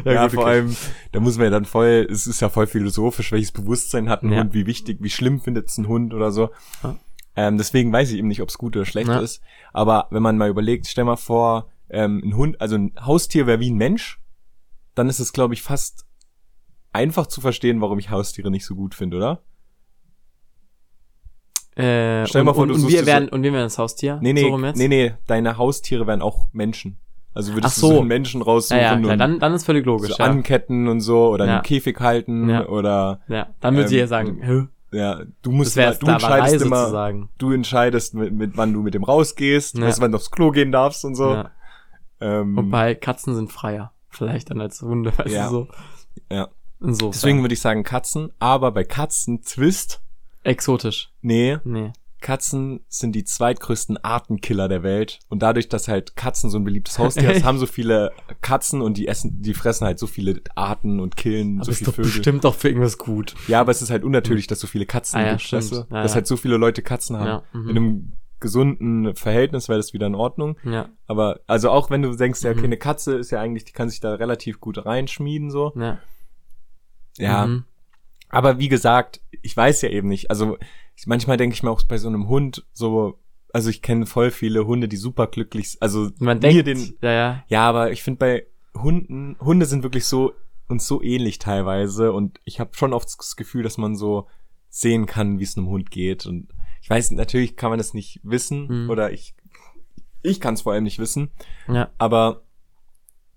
ja, 0.04 0.24
gut, 0.24 0.34
vor 0.34 0.42
okay. 0.44 0.52
allem, 0.52 0.76
da 1.12 1.20
muss 1.20 1.36
man 1.36 1.44
ja 1.44 1.50
dann 1.50 1.64
voll, 1.64 2.06
es 2.10 2.26
ist 2.26 2.40
ja 2.40 2.48
voll 2.48 2.66
philosophisch, 2.66 3.32
welches 3.32 3.52
Bewusstsein 3.52 4.08
hat 4.08 4.22
ein 4.22 4.32
Ja. 4.32 4.40
Hund, 4.40 4.54
wie 4.54 4.66
wichtig, 4.66 4.98
wie 5.00 5.10
schlimm 5.10 5.40
findet 5.40 5.68
es 5.68 5.78
ein 5.78 5.88
Hund 5.88 6.14
oder 6.14 6.30
so. 6.32 6.50
Ja. 6.82 6.96
Ähm, 7.36 7.58
deswegen 7.58 7.92
weiß 7.92 8.10
ich 8.10 8.18
eben 8.18 8.28
nicht, 8.28 8.42
ob 8.42 8.48
es 8.48 8.58
gut 8.58 8.76
oder 8.76 8.84
schlecht 8.86 9.08
Ja. 9.08 9.20
ist. 9.20 9.40
Aber 9.72 10.08
wenn 10.10 10.22
man 10.22 10.36
mal 10.36 10.48
überlegt, 10.50 10.86
stell 10.86 11.04
mal 11.04 11.16
vor, 11.16 11.70
ähm, 11.88 12.20
ein 12.24 12.36
Hund, 12.36 12.60
also 12.60 12.76
ein 12.76 12.92
Haustier 13.00 13.46
wäre 13.46 13.60
wie 13.60 13.70
ein 13.70 13.76
Mensch, 13.76 14.20
dann 14.94 15.08
ist 15.08 15.20
es, 15.20 15.32
glaube 15.32 15.54
ich, 15.54 15.62
fast 15.62 16.06
einfach 16.92 17.26
zu 17.26 17.40
verstehen, 17.40 17.80
warum 17.80 17.98
ich 17.98 18.10
Haustiere 18.10 18.50
nicht 18.50 18.64
so 18.66 18.74
gut 18.74 18.94
finde, 18.94 19.16
oder? 19.16 19.42
Äh, 21.76 22.26
Stell 22.26 22.40
und, 22.40 22.46
mal 22.46 22.54
vor, 22.54 22.64
und, 22.64 22.68
du 22.70 22.74
und 22.74 22.88
wir 22.88 23.06
werden, 23.06 23.28
so- 23.28 23.34
und 23.34 23.42
wir 23.42 23.52
werden 23.52 23.64
das 23.66 23.78
Haustier. 23.78 24.18
Nee, 24.20 24.32
nee, 24.32 24.42
so 24.42 24.58
nee, 24.58 24.88
nee, 24.88 25.14
deine 25.26 25.56
Haustiere 25.56 26.06
wären 26.06 26.20
auch 26.20 26.48
Menschen. 26.52 26.98
Also 27.34 27.54
würdest 27.54 27.76
Ach 27.76 27.80
du 27.80 27.86
so. 27.86 27.92
so 27.94 27.98
einen 28.00 28.08
Menschen 28.08 28.40
Ja, 28.40 28.44
raussuchen 28.46 28.80
ja, 28.80 28.96
klar, 28.98 29.12
und 29.12 29.18
dann, 29.18 29.38
dann 29.38 29.52
ist 29.54 29.64
völlig 29.64 29.86
logisch. 29.86 30.10
so 30.16 30.22
ja. 30.22 30.28
anketten 30.28 30.88
und 30.88 31.00
so 31.00 31.28
oder 31.28 31.46
Ja. 31.46 31.52
einem 31.54 31.62
Käfig 31.62 31.98
halten 32.00 32.48
Ja. 32.48 32.66
oder 32.66 33.20
ja, 33.28 33.48
dann 33.60 33.74
würde 33.74 33.84
ähm, 33.84 33.88
sie 33.88 33.98
ja 33.98 34.06
sagen, 34.08 34.40
Hä? 34.42 34.66
ja, 34.96 35.20
du 35.42 35.52
musst 35.52 35.76
immer, 35.76 35.94
du 35.94 36.06
entscheidest 36.08 36.64
immer, 36.64 36.76
sozusagen. 36.80 37.28
du 37.38 37.52
entscheidest 37.52 38.14
mit, 38.14 38.32
mit 38.32 38.56
wann 38.56 38.72
du 38.72 38.82
mit 38.82 38.94
dem 38.94 39.04
rausgehst, 39.04 39.78
Ja. 39.78 39.84
weißt 39.86 40.00
wann 40.00 40.10
du 40.12 40.16
aufs 40.16 40.30
Klo 40.32 40.50
gehen 40.50 40.72
darfst 40.72 41.04
und 41.04 41.14
so. 41.14 41.34
Ja. 41.34 41.50
Ähm, 42.20 42.56
Wobei 42.56 42.94
Katzen 42.96 43.34
sind 43.36 43.52
freier. 43.52 43.92
Vielleicht 44.08 44.50
dann 44.50 44.60
als 44.60 44.82
Hunde, 44.82 45.12
weißt 45.16 45.32
Ja. 45.34 45.44
du 45.48 45.50
so. 45.50 45.68
ja. 46.32 46.48
Insofern. 46.82 47.12
Deswegen 47.12 47.40
würde 47.42 47.54
ich 47.54 47.60
sagen 47.60 47.84
Katzen, 47.84 48.32
aber 48.40 48.72
bei 48.72 48.84
Katzen 48.84 49.42
Twist, 49.42 50.00
Exotisch. 50.42 51.12
nee, 51.20 51.58
Nee. 51.64 51.92
Katzen 52.20 52.80
sind 52.88 53.12
die 53.12 53.24
zweitgrößten 53.24 53.96
Artenkiller 54.04 54.68
der 54.68 54.82
Welt 54.82 55.18
und 55.28 55.40
dadurch, 55.42 55.68
dass 55.68 55.88
halt 55.88 56.16
Katzen 56.16 56.50
so 56.50 56.58
ein 56.58 56.64
beliebtes 56.64 56.98
Haustier 56.98 57.32
ist, 57.32 57.44
haben 57.44 57.58
so 57.58 57.66
viele 57.66 58.12
Katzen 58.42 58.82
und 58.82 58.96
die 58.96 59.08
essen, 59.08 59.40
die 59.42 59.54
fressen 59.54 59.86
halt 59.86 59.98
so 59.98 60.06
viele 60.06 60.40
Arten 60.54 61.00
und 61.00 61.16
killen 61.16 61.56
Aber 61.56 61.64
so 61.64 61.70
ist 61.70 61.78
viele 61.78 61.92
Vögel. 61.92 62.10
bestimmt 62.12 62.44
doch 62.44 62.54
für 62.54 62.68
irgendwas 62.68 62.98
gut. 62.98 63.34
Ja, 63.48 63.60
aber 63.60 63.70
es 63.72 63.82
ist 63.82 63.90
halt 63.90 64.04
unnatürlich, 64.04 64.46
dass 64.46 64.60
so 64.60 64.66
viele 64.66 64.86
Katzen 64.86 65.18
Ah 65.18 65.22
ja, 65.24 65.30
gibt, 65.30 65.42
stimmt. 65.42 65.62
weißt 65.62 65.72
du? 65.72 65.76
Ja, 65.94 66.02
dass 66.02 66.12
ja. 66.12 66.16
halt 66.16 66.26
so 66.26 66.36
viele 66.36 66.56
Leute 66.56 66.82
Katzen 66.82 67.16
haben. 67.18 67.26
Ja, 67.26 67.42
mhm. 67.52 67.68
In 67.70 67.76
einem 67.76 68.12
gesunden 68.40 69.14
Verhältnis 69.16 69.68
wäre 69.68 69.78
das 69.78 69.92
wieder 69.92 70.06
in 70.06 70.14
Ordnung. 70.14 70.56
Ja, 70.64 70.88
Aber 71.06 71.40
also 71.46 71.70
auch 71.70 71.90
wenn 71.90 72.00
du 72.02 72.14
denkst, 72.16 72.42
ja, 72.42 72.50
okay, 72.50 72.60
Mhm. 72.60 72.64
eine 72.66 72.76
Katze 72.78 73.14
ist 73.16 73.30
ja 73.30 73.40
eigentlich, 73.40 73.64
die 73.66 73.72
kann 73.72 73.90
sich 73.90 74.00
da 74.00 74.14
relativ 74.14 74.60
gut 74.60 74.84
reinschmieden 74.84 75.50
so. 75.50 75.72
ja. 75.76 75.98
Ja. 77.18 77.46
Mhm. 77.46 77.64
Aber 78.32 78.58
wie 78.58 78.68
gesagt, 78.68 79.20
ich 79.42 79.56
weiß 79.56 79.82
ja 79.82 79.88
eben 79.88 80.08
nicht. 80.08 80.30
Also 80.30 80.56
ich, 81.00 81.06
manchmal 81.06 81.36
denke 81.36 81.54
ich 81.54 81.62
mir 81.62 81.70
auch 81.70 81.82
bei 81.84 81.98
so 81.98 82.08
einem 82.08 82.28
Hund 82.28 82.66
so, 82.72 83.18
also 83.52 83.70
ich 83.70 83.82
kenne 83.82 84.06
voll 84.06 84.30
viele 84.30 84.66
Hunde, 84.66 84.86
die 84.88 84.96
super 84.96 85.26
glücklich, 85.26 85.76
also 85.80 86.10
Man 86.18 86.38
mir 86.38 86.62
denkt, 86.62 86.66
den, 86.66 86.98
ja, 87.02 87.12
ja. 87.12 87.44
ja, 87.48 87.68
aber 87.68 87.90
ich 87.90 88.02
finde 88.02 88.18
bei 88.18 88.46
Hunden, 88.80 89.36
Hunde 89.40 89.66
sind 89.66 89.82
wirklich 89.82 90.04
so 90.06 90.32
uns 90.68 90.86
so 90.86 91.02
ähnlich 91.02 91.38
teilweise 91.38 92.12
und 92.12 92.38
ich 92.44 92.60
habe 92.60 92.70
schon 92.76 92.92
oft 92.92 93.08
das 93.18 93.34
Gefühl, 93.34 93.62
dass 93.64 93.76
man 93.78 93.96
so 93.96 94.28
sehen 94.68 95.06
kann, 95.06 95.40
wie 95.40 95.42
es 95.44 95.56
einem 95.56 95.66
Hund 95.66 95.90
geht 95.90 96.26
und 96.26 96.48
ich 96.82 96.88
weiß, 96.88 97.10
natürlich 97.12 97.56
kann 97.56 97.70
man 97.70 97.78
das 97.78 97.92
nicht 97.94 98.20
wissen 98.22 98.84
Mhm. 98.84 98.90
oder 98.90 99.10
ich 99.12 99.34
ich 100.22 100.38
kann 100.40 100.54
es 100.54 100.62
vor 100.62 100.72
allem 100.74 100.84
nicht 100.84 100.98
wissen, 100.98 101.30
Ja. 101.66 101.90
aber 101.98 102.42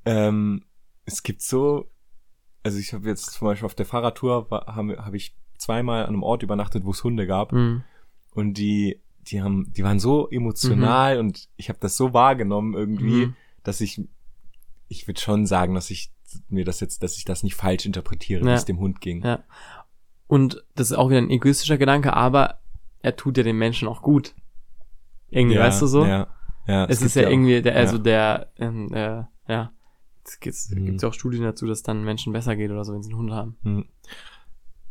ähm, 0.05 0.65
es 1.05 1.23
gibt 1.23 1.41
so, 1.41 1.89
also 2.61 2.77
ich 2.77 2.93
habe 2.93 3.07
jetzt 3.09 3.31
zum 3.31 3.47
Beispiel 3.47 3.65
auf 3.65 3.75
der 3.75 3.85
Fahrradtour 3.85 4.47
habe 4.51 4.97
hab 5.03 5.13
ich 5.13 5.35
zweimal 5.63 6.03
an 6.03 6.09
einem 6.09 6.23
Ort 6.23 6.43
übernachtet, 6.43 6.85
wo 6.85 6.91
es 6.91 7.03
Hunde 7.03 7.25
gab 7.27 7.51
Mhm. 7.51 7.83
und 8.33 8.53
die 8.57 8.99
die 9.25 9.41
haben, 9.41 9.71
die 9.71 9.85
waren 9.85 9.99
so 9.99 10.27
emotional 10.29 11.17
und 11.17 11.47
ich 11.55 11.69
habe 11.69 11.79
das 11.79 11.95
so 11.95 12.13
wahrgenommen 12.13 12.73
irgendwie, 12.73 13.27
Mhm. 13.27 13.35
dass 13.63 13.79
ich, 13.79 14.01
ich 14.89 15.07
würde 15.07 15.21
schon 15.21 15.45
sagen, 15.45 15.73
dass 15.75 15.89
ich 15.91 16.11
mir 16.49 16.65
das 16.65 16.81
jetzt, 16.81 17.03
dass 17.03 17.15
ich 17.17 17.23
das 17.23 17.41
nicht 17.41 17.55
falsch 17.55 17.85
interpretiere, 17.85 18.43
wie 18.43 18.47
Ja. 18.49 18.55
es 18.55 18.65
dem 18.65 18.79
Hund 18.79 18.99
ging. 18.99 19.23
Ja. 19.23 19.39
Und 20.27 20.61
das 20.75 20.91
ist 20.91 20.97
auch 20.97 21.09
wieder 21.09 21.19
ein 21.19 21.29
egoistischer 21.29 21.77
Gedanke, 21.77 22.13
aber 22.13 22.59
er 23.01 23.15
tut 23.15 23.37
ja 23.37 23.43
den 23.43 23.57
Menschen 23.57 23.87
auch 23.87 24.01
gut. 24.01 24.35
Irgendwie, 25.29 25.57
weißt 25.57 25.81
du 25.81 25.87
so? 25.87 26.03
Ja, 26.05 26.27
ja, 26.67 26.83
es 26.85 27.01
ist 27.01 27.13
gibt 27.13 27.23
ja, 27.25 27.31
irgendwie, 27.31 27.61
der, 27.61 27.73
ja. 27.75 27.79
also 27.79 27.97
der, 27.99 28.51
ähm, 28.57 28.93
äh, 28.93 29.23
ja, 29.47 29.71
es 30.25 30.39
gibt's, 30.41 30.69
Mhm. 30.69 30.85
gibt's 30.85 31.03
ja 31.03 31.07
auch 31.09 31.13
Studien 31.13 31.43
dazu, 31.43 31.65
dass 31.65 31.81
dann 31.81 32.03
Menschen 32.03 32.33
besser 32.33 32.57
geht 32.57 32.71
oder 32.71 32.83
so, 32.83 32.93
wenn 32.93 33.03
sie 33.03 33.11
einen 33.11 33.19
Hund 33.19 33.31
haben. 33.31 33.55
Hm. 33.63 33.85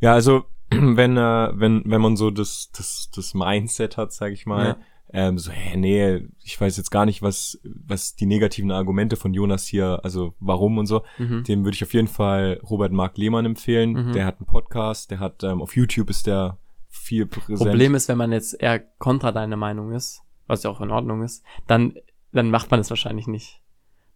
Ja, 0.01 0.14
also 0.14 0.45
wenn 0.97 1.16
äh, 1.16 1.51
wenn 1.55 1.83
wenn 1.85 2.01
man 2.01 2.16
so 2.16 2.31
das 2.31 2.70
das 2.77 3.11
das 3.14 3.35
Mindset 3.35 3.97
hat, 3.97 4.12
sag 4.12 4.33
ich 4.33 4.47
mal, 4.47 4.66
Ja. 4.66 4.77
ähm, 5.12 5.39
so 5.39 5.51
hä, 5.51 5.77
nee, 5.77 6.27
ich 6.43 6.61
weiß 6.61 6.77
jetzt 6.77 6.91
gar 6.91 7.05
nicht, 7.07 7.23
was 7.23 7.61
was 7.64 8.14
die 8.16 8.27
negativen 8.27 8.70
Argumente 8.70 9.16
von 9.16 9.35
Jonas 9.35 9.66
hier, 9.66 10.01
also 10.03 10.35
warum 10.41 10.79
und 10.79 10.87
so. 10.87 11.03
Mhm. 11.18 11.45
Dem 11.45 11.64
würde 11.64 11.75
ich 11.75 11.83
auf 11.85 11.95
jeden 11.95 12.09
Fall 12.09 12.61
Robert 12.68 12.93
Mark 12.93 13.16
Lehmann 13.18 13.45
empfehlen. 13.47 13.93
Mhm. 13.93 14.12
Der 14.12 14.27
hat 14.27 14.39
einen 14.39 14.47
Podcast, 14.47 15.11
der 15.11 15.20
hat 15.20 15.43
ähm, 15.45 15.61
auf 15.62 15.77
YouTube 15.77 16.11
ist 16.11 16.27
der 16.27 16.59
viel 16.89 17.25
präsent. 17.27 17.59
Problem 17.70 17.95
ist, 17.95 18.09
wenn 18.09 18.18
man 18.18 18.33
jetzt 18.33 18.61
eher 18.61 18.79
kontra 18.79 19.33
deine 19.33 19.57
Meinung 19.57 19.93
ist, 19.93 20.20
was 20.47 20.62
ja 20.62 20.68
auch 20.70 20.83
in 20.83 20.91
Ordnung 20.91 21.23
ist, 21.23 21.43
dann, 21.66 21.95
dann 22.33 22.51
macht 22.51 22.70
man 22.70 22.81
es 22.81 22.91
wahrscheinlich 22.91 23.27
nicht. 23.27 23.62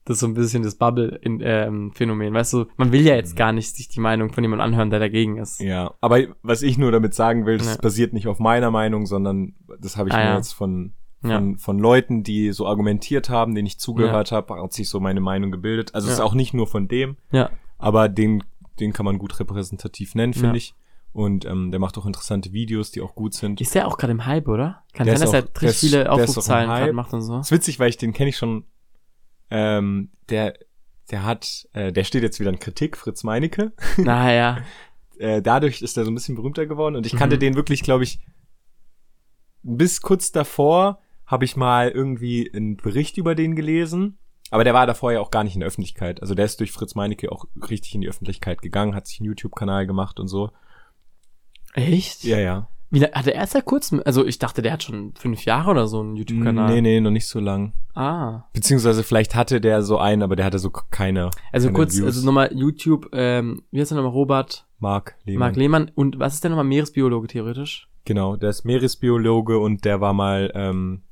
Das 0.06 0.14
ist 0.16 0.20
so 0.20 0.26
ein 0.28 0.34
bisschen 0.34 0.62
das 0.62 0.76
Bubble-Phänomen. 0.76 2.32
weißt 2.32 2.52
du, 2.54 2.66
man 2.76 2.92
will 2.92 3.02
ja 3.06 3.14
jetzt 3.14 3.36
gar 3.36 3.52
nicht 3.52 3.74
sich 3.74 3.88
die 3.88 4.00
Meinung 4.00 4.32
von 4.32 4.42
jemandem 4.44 4.64
anhören, 4.64 4.90
der 4.90 5.00
dagegen 5.00 5.36
ist. 5.36 5.60
Ja, 5.60 5.94
aber 6.00 6.20
was 6.42 6.62
ich 6.62 6.78
nur 6.78 6.92
damit 6.92 7.14
sagen 7.14 7.44
will, 7.46 7.58
das 7.58 7.74
Ja. 7.74 7.80
basiert 7.80 8.12
nicht 8.12 8.28
auf 8.28 8.38
meiner 8.38 8.70
Meinung, 8.70 9.06
sondern 9.06 9.54
das 9.80 9.96
habe 9.96 10.08
ich 10.08 10.14
Ah, 10.14 10.18
mir 10.18 10.24
ja. 10.24 10.36
jetzt 10.36 10.52
von 10.52 10.92
Ja. 11.22 11.38
von, 11.38 11.58
von 11.58 11.78
Leuten, 11.78 12.22
die 12.22 12.52
so 12.52 12.66
argumentiert 12.66 13.30
haben, 13.30 13.54
denen 13.54 13.66
ich 13.66 13.78
zugehört 13.80 14.30
habe, 14.32 14.62
hat 14.62 14.72
sich 14.72 14.88
so 14.88 15.00
meine 15.00 15.20
Meinung 15.20 15.50
gebildet. 15.50 15.94
Also 15.94 16.06
es 16.06 16.14
ist 16.14 16.18
Ja. 16.20 16.24
auch 16.24 16.34
nicht 16.34 16.54
nur 16.54 16.66
von 16.68 16.86
dem, 16.88 17.16
Ja. 17.32 17.50
aber 17.78 18.08
den, 18.08 18.44
den 18.78 18.92
kann 18.92 19.04
man 19.06 19.18
gut 19.18 19.38
repräsentativ 19.40 20.14
nennen, 20.14 20.34
finde 20.34 20.50
Ja. 20.50 20.54
ich. 20.54 20.74
Und 21.12 21.46
ähm, 21.46 21.70
der 21.70 21.80
macht 21.80 21.96
auch 21.96 22.04
interessante 22.06 22.52
Videos, 22.52 22.90
die 22.90 23.00
auch 23.00 23.14
gut 23.14 23.32
sind. 23.32 23.60
Ist 23.60 23.74
der 23.74 23.88
auch 23.88 23.96
gerade 23.96 24.12
im 24.12 24.26
Hype, 24.26 24.46
oder? 24.48 24.82
Kann 24.92 25.06
Der 25.06 25.16
sein, 25.16 25.24
dass 25.26 25.32
er 25.34 25.62
richtig 25.62 25.90
viele 25.90 26.12
Aufrufzahlen 26.12 26.68
gerade 26.68 26.92
macht 26.92 27.12
und 27.14 27.22
so. 27.22 27.38
ist 27.40 27.50
witzig, 27.50 27.80
weil 27.80 27.88
ich 27.88 27.96
den 27.96 28.12
kenne 28.12 28.28
ich 28.28 28.36
schon. 28.36 28.64
Ähm, 29.50 30.10
der, 30.28 30.54
der 31.10 31.24
hat, 31.24 31.68
äh, 31.72 31.92
der 31.92 32.04
steht 32.04 32.22
jetzt 32.22 32.40
wieder 32.40 32.50
in 32.50 32.58
Kritik, 32.58 32.96
Fritz 32.96 33.22
Meinecke. 33.24 33.72
Naja. 33.96 34.58
äh, 35.18 35.40
dadurch 35.42 35.82
ist 35.82 35.96
er 35.96 36.04
so 36.04 36.10
ein 36.10 36.14
bisschen 36.14 36.34
berühmter 36.34 36.66
geworden 36.66 36.96
und 36.96 37.06
ich 37.06 37.16
kannte 37.16 37.36
Mhm. 37.36 37.40
den 37.40 37.54
wirklich, 37.54 37.82
glaube 37.82 38.04
ich, 38.04 38.18
bis 39.62 40.00
kurz 40.00 40.32
davor 40.32 41.00
habe 41.26 41.44
ich 41.44 41.56
mal 41.56 41.90
irgendwie 41.90 42.50
einen 42.54 42.76
Bericht 42.76 43.16
über 43.18 43.34
den 43.34 43.56
gelesen, 43.56 44.18
aber 44.50 44.62
der 44.62 44.74
war 44.74 44.86
davor 44.86 45.12
ja 45.12 45.20
auch 45.20 45.32
gar 45.32 45.42
nicht 45.42 45.54
in 45.54 45.60
der 45.60 45.66
Öffentlichkeit. 45.66 46.22
Also 46.22 46.34
der 46.34 46.44
ist 46.44 46.60
durch 46.60 46.70
Fritz 46.70 46.94
Meinecke 46.94 47.32
auch 47.32 47.46
richtig 47.68 47.94
in 47.94 48.00
die 48.00 48.08
Öffentlichkeit 48.08 48.62
gegangen, 48.62 48.94
hat 48.94 49.06
sich 49.08 49.18
einen 49.18 49.26
YouTube-Kanal 49.26 49.86
gemacht 49.86 50.20
und 50.20 50.28
so. 50.28 50.50
Echt? 51.74 52.22
Ja, 52.24 52.38
ja. 52.38 52.68
Wie, 52.90 53.02
hat 53.02 53.26
er 53.26 53.34
erst 53.34 53.52
seit 53.52 53.64
kurzem, 53.64 54.00
also 54.04 54.24
ich 54.24 54.38
dachte, 54.38 54.62
der 54.62 54.72
hat 54.72 54.82
schon 54.82 55.12
fünf 55.16 55.44
Jahre 55.44 55.70
oder 55.72 55.88
so 55.88 56.00
einen 56.00 56.16
YouTube-Kanal. 56.16 56.72
Nee, 56.72 56.80
nee, 56.80 57.00
noch 57.00 57.10
nicht 57.10 57.26
so 57.26 57.40
lang. 57.40 57.72
Ah. 57.94 58.44
Beziehungsweise 58.52 59.02
vielleicht 59.02 59.34
hatte 59.34 59.60
der 59.60 59.82
so 59.82 59.98
einen, 59.98 60.22
aber 60.22 60.36
der 60.36 60.44
hatte 60.44 60.58
so 60.58 60.70
keine. 60.70 61.30
Also 61.52 61.68
keine 61.68 61.76
kurz, 61.76 61.96
Views. 61.96 62.06
also 62.06 62.24
nochmal 62.24 62.50
YouTube, 62.54 63.08
ähm, 63.12 63.62
wie 63.70 63.80
heißt 63.80 63.90
der 63.90 63.96
nochmal, 63.96 64.12
Robert? 64.12 64.66
Mark 64.78 65.16
Lehmann. 65.24 65.40
Marc 65.40 65.56
Lehmann. 65.56 65.90
Und 65.94 66.18
was 66.18 66.34
ist 66.34 66.44
der 66.44 66.50
nochmal, 66.50 66.64
Meeresbiologe 66.64 67.26
theoretisch? 67.26 67.88
Genau, 68.04 68.36
der 68.36 68.50
ist 68.50 68.64
Meeresbiologe 68.64 69.58
und 69.58 69.84
der 69.84 70.00
war 70.00 70.12
mal 70.12 70.52
ähm, 70.54 71.02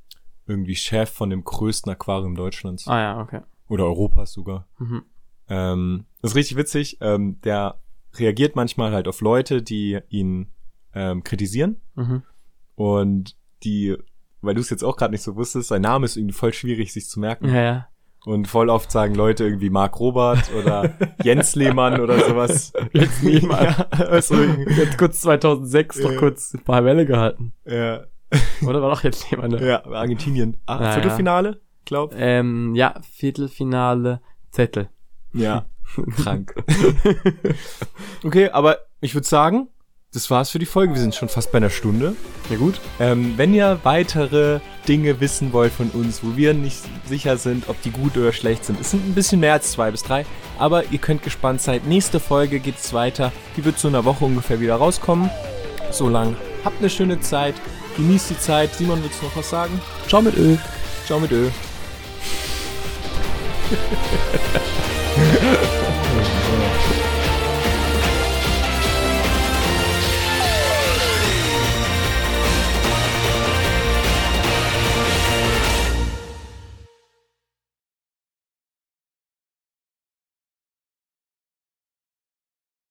irgendwie 0.46 0.76
Chef 0.76 1.10
von 1.10 1.30
dem 1.30 1.42
größten 1.42 1.90
Aquarium 1.90 2.36
Deutschlands. 2.36 2.86
Ah 2.86 3.00
ja, 3.00 3.20
okay. 3.20 3.40
Oder 3.68 3.84
Europas 3.84 4.32
sogar. 4.32 4.68
Mhm. 4.78 5.02
Ähm, 5.48 6.04
das 6.22 6.32
ist 6.32 6.36
richtig 6.36 6.56
witzig. 6.56 6.98
Ähm, 7.00 7.40
der 7.42 7.80
reagiert 8.14 8.54
manchmal 8.54 8.92
halt 8.92 9.08
auf 9.08 9.20
Leute, 9.20 9.62
die 9.62 9.98
ihn 10.08 10.48
ähm, 10.94 11.22
kritisieren. 11.24 11.80
Mhm. 11.94 12.22
Und 12.76 13.36
die, 13.62 13.96
weil 14.40 14.54
du 14.54 14.60
es 14.60 14.70
jetzt 14.70 14.82
auch 14.84 14.96
gerade 14.96 15.12
nicht 15.12 15.22
so 15.22 15.36
wusstest, 15.36 15.68
sein 15.68 15.82
Name 15.82 16.04
ist 16.04 16.16
irgendwie 16.16 16.34
voll 16.34 16.52
schwierig, 16.52 16.92
sich 16.92 17.08
zu 17.08 17.20
merken. 17.20 17.48
Ja, 17.48 17.62
ja. 17.62 17.88
Und 18.26 18.48
voll 18.48 18.70
oft 18.70 18.90
sagen 18.90 19.14
Leute 19.14 19.44
irgendwie 19.44 19.68
Marc 19.68 20.00
Robert 20.00 20.50
oder 20.54 20.94
Jens 21.22 21.54
Lehmann 21.56 22.00
oder 22.00 22.18
sowas. 22.20 22.72
Jens 22.92 23.22
Lehmann. 23.22 23.64
ja, 23.64 23.86
also, 23.98 24.34
Jetzt 24.42 24.96
kurz 24.96 25.20
2006 25.20 25.98
Ja. 25.98 26.10
noch 26.10 26.16
kurz 26.18 26.54
ein 26.54 26.64
paar 26.64 26.84
Welle 26.86 27.04
gehalten. 27.04 27.52
ja, 27.66 28.04
Oder 28.66 28.80
war 28.80 28.90
doch 28.90 29.04
jetzt 29.04 29.30
Lehmann, 29.30 29.50
ne? 29.50 29.66
ja, 29.66 29.84
Argentinien. 29.84 30.56
Ah, 30.64 30.82
Ja, 30.84 30.92
Viertelfinale, 30.92 31.60
glaub. 31.84 32.14
Ähm, 32.16 32.74
ja, 32.74 32.94
Viertelfinale, 33.12 34.20
Zettel. 34.50 34.88
Ja, 35.34 35.66
krank. 36.16 36.54
okay, 38.24 38.48
aber 38.50 38.78
ich 39.00 39.14
würde 39.14 39.26
sagen, 39.26 39.68
das 40.14 40.30
war's 40.30 40.50
für 40.50 40.60
die 40.60 40.66
Folge. 40.66 40.94
Wir 40.94 41.00
sind 41.00 41.14
schon 41.14 41.28
fast 41.28 41.50
bei 41.50 41.58
einer 41.58 41.70
Stunde. 41.70 42.14
Ja 42.48 42.56
gut. 42.56 42.80
Ähm, 43.00 43.34
wenn 43.36 43.52
ihr 43.52 43.80
weitere 43.82 44.60
Dinge 44.86 45.20
wissen 45.20 45.52
wollt 45.52 45.72
von 45.72 45.90
uns, 45.90 46.22
wo 46.22 46.36
wir 46.36 46.54
nicht 46.54 46.78
sicher 47.06 47.36
sind, 47.36 47.68
ob 47.68 47.82
die 47.82 47.90
gut 47.90 48.16
oder 48.16 48.32
schlecht 48.32 48.64
sind, 48.64 48.80
es 48.80 48.92
sind 48.92 49.06
ein 49.06 49.14
bisschen 49.14 49.40
mehr 49.40 49.54
als 49.54 49.72
zwei 49.72 49.90
bis 49.90 50.04
drei, 50.04 50.24
aber 50.58 50.84
ihr 50.92 50.98
könnt 50.98 51.22
gespannt 51.22 51.60
sein. 51.60 51.80
Nächste 51.86 52.20
Folge 52.20 52.60
geht's 52.60 52.92
weiter. 52.92 53.32
Die 53.56 53.64
wird 53.64 53.78
so 53.78 53.88
in 53.88 53.94
einer 53.96 54.04
Woche 54.04 54.24
ungefähr 54.24 54.60
wieder 54.60 54.76
rauskommen. 54.76 55.30
So 55.90 56.08
lang. 56.08 56.36
Habt 56.64 56.78
eine 56.78 56.90
schöne 56.90 57.20
Zeit. 57.20 57.54
Genießt 57.96 58.30
die 58.30 58.38
Zeit. 58.38 58.74
Simon, 58.74 59.02
willst 59.02 59.20
du 59.20 59.26
noch 59.26 59.36
was 59.36 59.50
sagen? 59.50 59.80
Ciao 60.06 60.22
mit 60.22 60.36
Öl. 60.36 60.58
Ciao 61.06 61.18
mit 61.18 61.32
Ö. 61.32 61.48